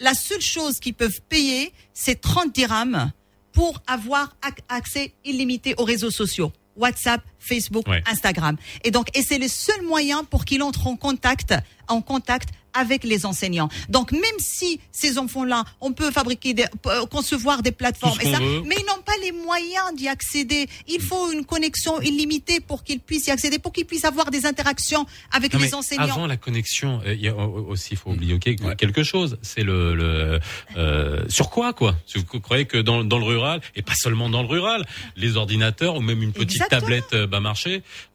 [0.00, 3.10] La seule chose qu'ils peuvent payer, c'est 30 dirhams
[3.56, 6.52] pour avoir ac- accès illimité aux réseaux sociaux.
[6.76, 8.02] WhatsApp, Facebook, Ouais.
[8.06, 8.58] Instagram.
[8.84, 11.54] Et donc, et c'est le seul moyen pour qu'ils entrent en contact,
[11.88, 13.68] en contact avec les enseignants.
[13.88, 18.38] Donc, même si ces enfants-là, on peut fabriquer, des, euh, concevoir des plateformes, et ça,
[18.40, 20.68] mais ils n'ont pas les moyens d'y accéder.
[20.88, 24.46] Il faut une connexion illimitée pour qu'ils puissent y accéder, pour qu'ils puissent avoir des
[24.46, 26.04] interactions avec Non, les enseignants.
[26.04, 29.38] Avant la connexion, euh, il y a aussi, il faut oublier quelque chose.
[29.42, 30.40] C'est le, le
[30.76, 31.96] euh, sur quoi quoi?
[32.06, 34.84] Si vous croyez que dans, dans le rural et pas seulement dans le rural,
[35.16, 36.80] les ordinateurs ou même une petite Exactement.
[36.80, 37.14] tablette.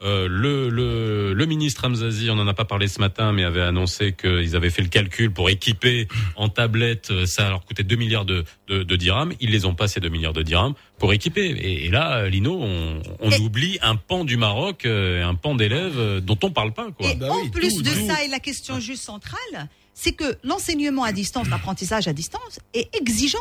[0.01, 3.61] Euh, le, le, le ministre Hamzazi, on en a pas parlé ce matin, mais avait
[3.61, 7.95] annoncé qu'ils avaient fait le calcul pour équiper en tablette, euh, ça leur coûtait 2
[7.95, 9.33] milliards de, de, de dirhams.
[9.39, 11.45] Ils les ont pas ces 2 milliards de dirhams pour équiper.
[11.49, 15.55] Et, et là, euh, Lino, on, on oublie un pan du Maroc, euh, un pan
[15.55, 16.91] d'élèves euh, dont on parle pas.
[16.91, 17.09] Quoi.
[17.09, 21.47] Et en plus de ça, et la question juste centrale, c'est que l'enseignement à distance,
[21.49, 23.39] l'apprentissage à distance est exigeant.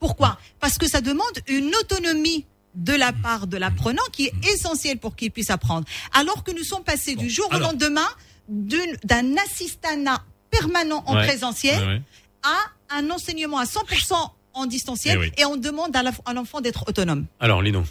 [0.00, 0.38] Pourquoi?
[0.60, 2.44] Parce que ça demande une autonomie
[2.74, 5.86] de la part de l'apprenant qui est essentielle pour qu'il puisse apprendre.
[6.12, 8.08] Alors que nous sommes passés du jour alors- au lendemain
[8.48, 12.02] d'un assistanat permanent en Ouais, présentiel ouais, ouais.
[12.42, 14.14] à un enseignement à 100%
[14.54, 15.32] en distanciel Eh oui.
[15.38, 17.26] et on demande à l'enfant d'être autonome.
[17.40, 17.84] Alors Lino.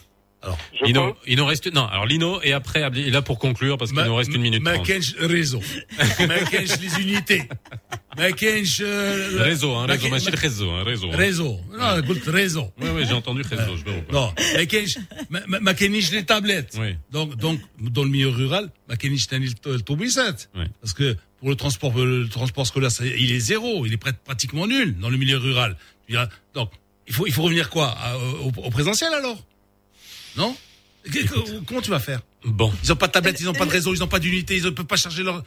[0.43, 1.85] Alors, Lino, il nous reste non.
[1.85, 4.63] Alors Lino et après et là pour conclure parce qu'il nous reste une minute.
[4.63, 5.61] Mackench euh, réseau.
[6.19, 7.43] Mackench les unités.
[8.17, 11.09] Mackench euh, hein, réseau, hein, réseau, Mackench réseau, hein, réseau.
[11.11, 11.59] Réseau.
[11.77, 12.71] Non, écoute réseau.
[12.81, 14.13] Oui oui, j'ai entendu réseau, je sais pas.
[14.13, 14.97] Non, Mackench
[15.29, 16.75] Mackench les tablettes.
[16.79, 16.95] Oui.
[17.11, 20.49] Donc donc dans le milieu rural, Mackench tani le tourbissette.
[20.55, 20.65] Oui.
[20.81, 24.65] Parce que pour le transport le transport scolaire, ça, il est zéro, il est pratiquement
[24.65, 25.77] nul dans le milieu rural.
[26.55, 26.71] Donc
[27.07, 27.95] il faut il faut revenir quoi
[28.43, 29.37] au, au présentiel alors?
[30.37, 30.55] Non
[31.67, 33.93] comment tu vas faire bon ils ont pas de tablette ils ont pas de réseau
[33.93, 35.43] ils ont pas d'unité ils ne peuvent pas charger leur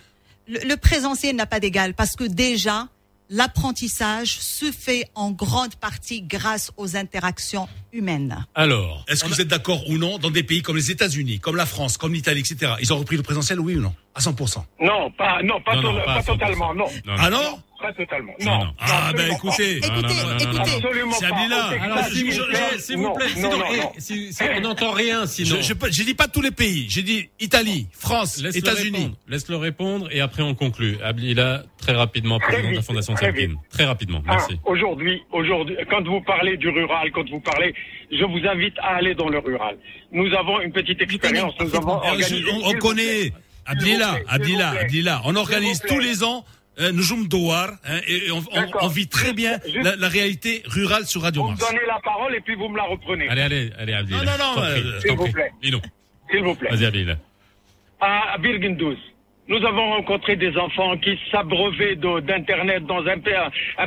[0.48, 2.88] Le, le présentiel n'a pas d'égal parce que déjà,
[3.30, 8.44] l'apprentissage se fait en grande partie grâce aux interactions humaines.
[8.54, 11.56] Alors, est-ce que vous êtes d'accord ou non dans des pays comme les États-Unis, comme
[11.56, 12.72] la France, comme l'Italie, etc.
[12.80, 13.94] Ils ont repris le présentiel, oui ou non?
[14.14, 14.64] À 100%.
[14.82, 16.26] Non, pas, non, pas, Non, non, to- pas pas 100%.
[16.26, 16.84] totalement, non.
[17.06, 17.18] Non, non.
[17.18, 18.32] Ah non Pas totalement.
[18.40, 18.64] Non, Non.
[18.64, 18.74] non.
[18.80, 19.80] Ah, ben écoutez.
[19.80, 19.88] pas.
[19.88, 20.60] Non, non.
[20.60, 21.10] Absolument.
[21.10, 21.32] Au Texas,
[21.82, 23.92] Alors, s'il vous je- plaît, s'il vous non, plaît, non, sinon, non, non.
[23.98, 25.56] si- si on n'entend rien, sinon.
[25.56, 26.86] Je, je, je dis pas tous les pays.
[26.88, 29.14] J'ai dit Italie, France, États-Unis.
[29.28, 30.96] Laisse-le répondre et après on conclut.
[31.04, 33.34] Abdillah, très rapidement, président de la Fondation très.
[33.70, 34.58] Très rapidement, Ah, merci.
[34.64, 37.74] Aujourd'hui, aujourd'hui, quand vous parlez du rural, quand vous parlez,
[38.10, 39.76] je vous invite à aller dans le rural.
[40.10, 41.52] Nous avons une petite expérience.
[41.60, 42.40] Nous avons organisé.
[42.40, 43.32] je- on, on connaît
[43.66, 45.22] Abdillah, Abdillah, Abdillah.
[45.26, 46.44] On organise tous les ans
[46.80, 51.04] euh, Njoum Douar hein, et, on, on- on vit très bien la, la réalité rurale
[51.06, 51.70] sur Radio Vous me Mars.
[51.70, 53.28] donnez la parole et puis vous me la reprenez.
[53.28, 54.18] Allez, allez, allez, Abdillah.
[54.24, 55.52] Non, non, non, euh, s'il vous plaît.
[56.30, 56.70] S'il vous plaît.
[56.70, 56.86] Vas-y,
[58.00, 58.98] à Birgendouz.
[59.46, 63.18] Nous avons rencontré des enfants qui s'abreuvaient d'Internet dans un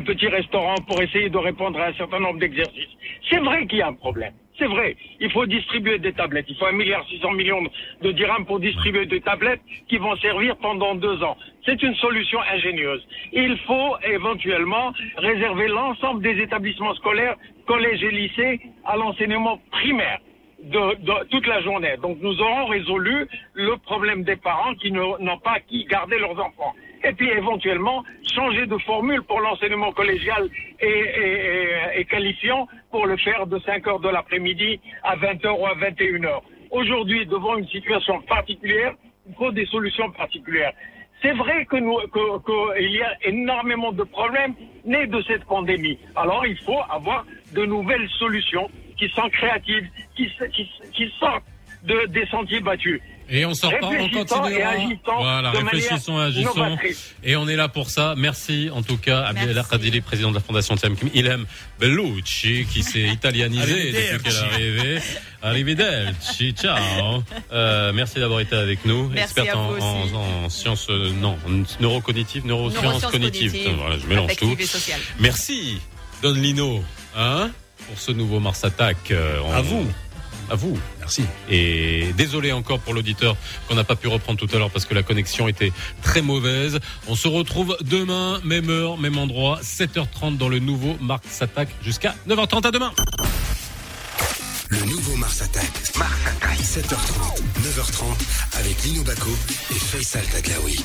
[0.01, 2.89] petit restaurant pour essayer de répondre à un certain nombre d'exercices.
[3.29, 4.33] C'est vrai qu'il y a un problème.
[4.57, 4.95] C'est vrai.
[5.19, 6.45] Il faut distribuer des tablettes.
[6.49, 7.63] Il faut un milliard millions
[8.01, 11.37] de dirhams pour distribuer des tablettes qui vont servir pendant deux ans.
[11.65, 13.05] C'est une solution ingénieuse.
[13.33, 17.35] Il faut éventuellement réserver l'ensemble des établissements scolaires,
[17.67, 20.19] collèges et lycées à l'enseignement primaire
[20.63, 21.95] de, toute la journée.
[22.01, 26.73] Donc nous aurons résolu le problème des parents qui n'ont pas qui garder leurs enfants.
[27.03, 28.03] Et puis éventuellement
[28.35, 30.49] changer de formule pour l'enseignement collégial
[30.79, 35.59] et, et- et- qualifiant pour le faire de 5 heures de l'après-midi à 20 heures
[35.59, 36.43] ou à 21 heures.
[36.71, 38.93] Aujourd'hui, devant une situation particulière,
[39.27, 40.73] il faut des solutions particulières.
[41.21, 44.53] C'est vrai que nous, que- que il y a énormément de problèmes
[44.85, 45.99] nés de cette pandémie.
[46.15, 51.45] Alors il faut avoir de nouvelles solutions qui sont créatives, qui, qui, qui sortent
[51.83, 53.01] de, des sentiers battus.
[53.29, 54.57] Et on sort pas, on Réfléchissant continue.
[54.59, 56.55] et agissant Voilà, de réfléchissons, manière agissons.
[56.55, 57.13] novatrice.
[57.23, 58.13] Et on est là pour ça.
[58.17, 61.07] Merci en tout cas, Abdillah Khadili, président de la Fondation Temkin.
[61.13, 61.45] Ilham
[61.79, 64.99] Bellucci, qui s'est italianisé depuis qu'elle est arrivée.
[65.41, 67.23] Arrivederci, ciao.
[67.51, 69.09] Euh, merci d'avoir été avec nous.
[69.09, 70.13] Merci Experte à en, vous aussi.
[70.15, 73.51] en, en sciences, euh, non, en neurocognitive, neurosciences Neurosciences cognitives.
[73.51, 74.45] cognitives, Voilà, je mélange tout.
[74.45, 74.99] et.
[75.19, 75.79] Merci,
[76.23, 76.83] Don Lino,
[77.15, 77.49] hein,
[77.87, 79.11] pour ce nouveau Mars Attack.
[79.11, 79.85] euh, À vous.
[80.49, 80.77] À vous.
[80.99, 81.25] Merci.
[81.49, 83.35] Et désolé encore pour l'auditeur
[83.67, 85.71] qu'on n'a pas pu reprendre tout à l'heure parce que la connexion était
[86.01, 86.79] très mauvaise.
[87.07, 92.15] On se retrouve demain, même heure, même endroit, 7h30 dans le nouveau Mars Attack jusqu'à
[92.27, 92.67] 9h30.
[92.67, 92.91] À demain.
[94.69, 95.71] Le nouveau Mars Attack.
[95.97, 96.59] Mars Attack.
[96.59, 99.29] 7h30, 9h30 avec Lino Baco
[99.71, 100.83] et Faisal Taglaoui.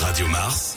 [0.00, 0.76] Radio Mars.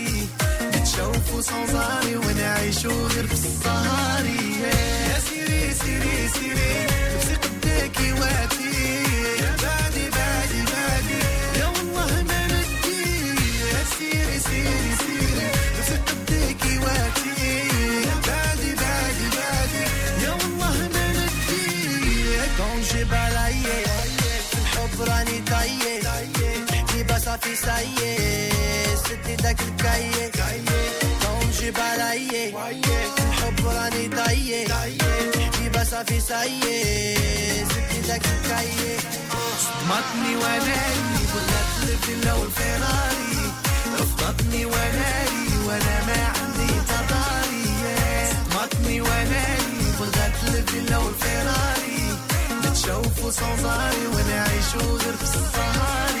[1.31, 8.71] نشوفو صومالي ونعيشو غير في الصهاري يا سيري سيري سيري لبسي قداكي واتي
[9.63, 11.19] بعدي بعدي بعدي
[11.59, 13.01] يا والله ما ندي
[13.73, 17.29] يا سيري سيري سيري لبسي قداكي واتي
[18.27, 19.83] بعدي بعدي بعدي
[20.23, 21.65] يا والله ما ندي
[22.57, 23.83] كونجيب عليا
[24.49, 26.03] في الحب راني طيب
[26.67, 30.41] تحكي بصفي سيء سدي داك الكيف
[31.61, 34.67] كون جي بالايي الحب راني ضايي
[35.53, 37.15] حبيبة صافي سايي
[37.65, 38.97] سدي داك الكايي
[39.63, 43.53] صدمتني واناني بغات الفيلا والفيراري
[43.99, 47.65] رفضتني واناني وأنا ما عندي تضاري
[48.31, 52.17] صدمتني واناني بغات الفيلا والفيراري
[52.65, 56.20] نتشوفوا صنزاري ونعيشوا غير في الصهاري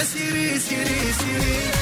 [0.00, 1.79] سيري سيري سيري